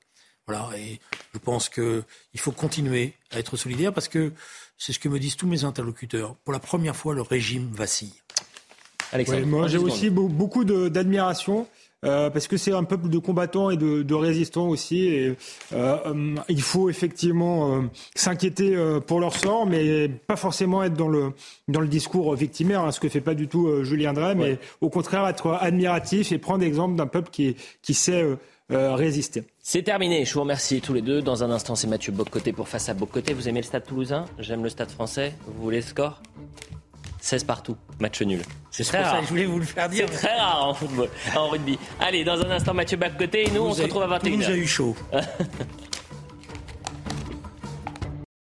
Voilà, 0.47 0.69
et 0.77 0.99
je 1.33 1.39
pense 1.39 1.69
qu'il 1.69 2.03
faut 2.37 2.51
continuer 2.51 3.13
à 3.31 3.39
être 3.39 3.55
solidaire 3.55 3.93
parce 3.93 4.07
que 4.09 4.33
c'est 4.77 4.91
ce 4.91 4.99
que 4.99 5.07
me 5.07 5.19
disent 5.19 5.37
tous 5.37 5.47
mes 5.47 5.63
interlocuteurs. 5.63 6.35
Pour 6.43 6.51
la 6.51 6.59
première 6.59 6.95
fois, 6.95 7.13
le 7.13 7.21
régime 7.21 7.71
vacille. 7.71 8.13
Alexandre, 9.13 9.45
moi, 9.45 9.67
j'ai 9.67 9.77
aussi 9.77 10.09
beaucoup 10.09 10.65
d'admiration 10.65 11.67
euh, 12.03 12.29
parce 12.29 12.47
que 12.47 12.57
c'est 12.57 12.73
un 12.73 12.83
peuple 12.83 13.09
de 13.09 13.17
combattants 13.17 13.69
et 13.69 13.77
de, 13.77 14.03
de 14.03 14.13
résistants 14.13 14.67
aussi. 14.67 15.05
Et, 15.05 15.35
euh, 15.73 15.97
euh 16.05 16.35
il 16.49 16.61
faut 16.61 16.89
effectivement 16.89 17.75
euh, 17.75 17.81
s'inquiéter 18.15 18.75
pour 19.07 19.19
leur 19.19 19.35
sort, 19.35 19.65
mais 19.65 20.07
pas 20.09 20.35
forcément 20.35 20.83
être 20.83 20.93
dans 20.93 21.07
le, 21.07 21.33
dans 21.67 21.79
le 21.79 21.87
discours 21.87 22.35
victimaire, 22.35 22.81
hein, 22.81 22.91
ce 22.91 22.99
que 22.99 23.09
fait 23.09 23.21
pas 23.21 23.33
du 23.33 23.47
tout 23.47 23.83
Julien 23.83 24.13
Drey, 24.13 24.35
mais 24.35 24.59
au 24.81 24.89
contraire 24.89 25.27
être 25.27 25.51
admiratif 25.51 26.31
et 26.31 26.37
prendre 26.37 26.63
exemple 26.63 26.95
d'un 26.95 27.07
peuple 27.07 27.29
qui, 27.31 27.55
qui 27.81 27.93
sait 27.93 28.25
résister. 28.69 29.43
C'est 29.59 29.83
terminé. 29.83 30.25
Je 30.25 30.33
vous 30.33 30.41
remercie 30.41 30.81
tous 30.81 30.93
les 30.93 31.01
deux. 31.01 31.21
Dans 31.21 31.43
un 31.43 31.51
instant, 31.51 31.75
c'est 31.75 31.87
Mathieu 31.87 32.11
Bocoté 32.11 32.53
pour 32.53 32.67
Face 32.67 32.89
à 32.89 32.93
Bocoté. 32.93 33.33
Vous 33.33 33.47
aimez 33.47 33.61
le 33.61 33.65
stade 33.65 33.85
toulousain? 33.85 34.25
J'aime 34.39 34.63
le 34.63 34.69
stade 34.69 34.89
français. 34.89 35.33
Vous 35.47 35.63
voulez 35.63 35.77
le 35.77 35.83
score? 35.83 36.21
16 37.23 37.45
partout, 37.45 37.77
match 38.01 38.21
nul. 38.21 38.41
C'est 38.69 38.83
très 38.83 39.01
rare. 39.01 39.21
je 39.23 39.29
voulais 39.29 39.45
vous 39.45 39.57
le 39.57 39.63
faire 39.63 39.87
dire. 39.87 40.07
C'est 40.11 40.27
très 40.27 40.37
rare 40.37 40.67
en 40.67 40.73
football, 40.73 41.07
en 41.33 41.47
rugby. 41.47 41.79
Allez, 42.01 42.25
dans 42.25 42.41
un 42.41 42.51
instant, 42.51 42.73
Mathieu 42.73 42.97
Bac-Côté 42.97 43.47
et 43.47 43.51
nous, 43.51 43.61
on 43.61 43.73
se 43.73 43.83
retrouve 43.83 44.03
à 44.03 44.19
21h. 44.19 44.35
Nous 44.35 44.43
a 44.43 44.57
eu 44.57 44.67
chaud. 44.67 44.93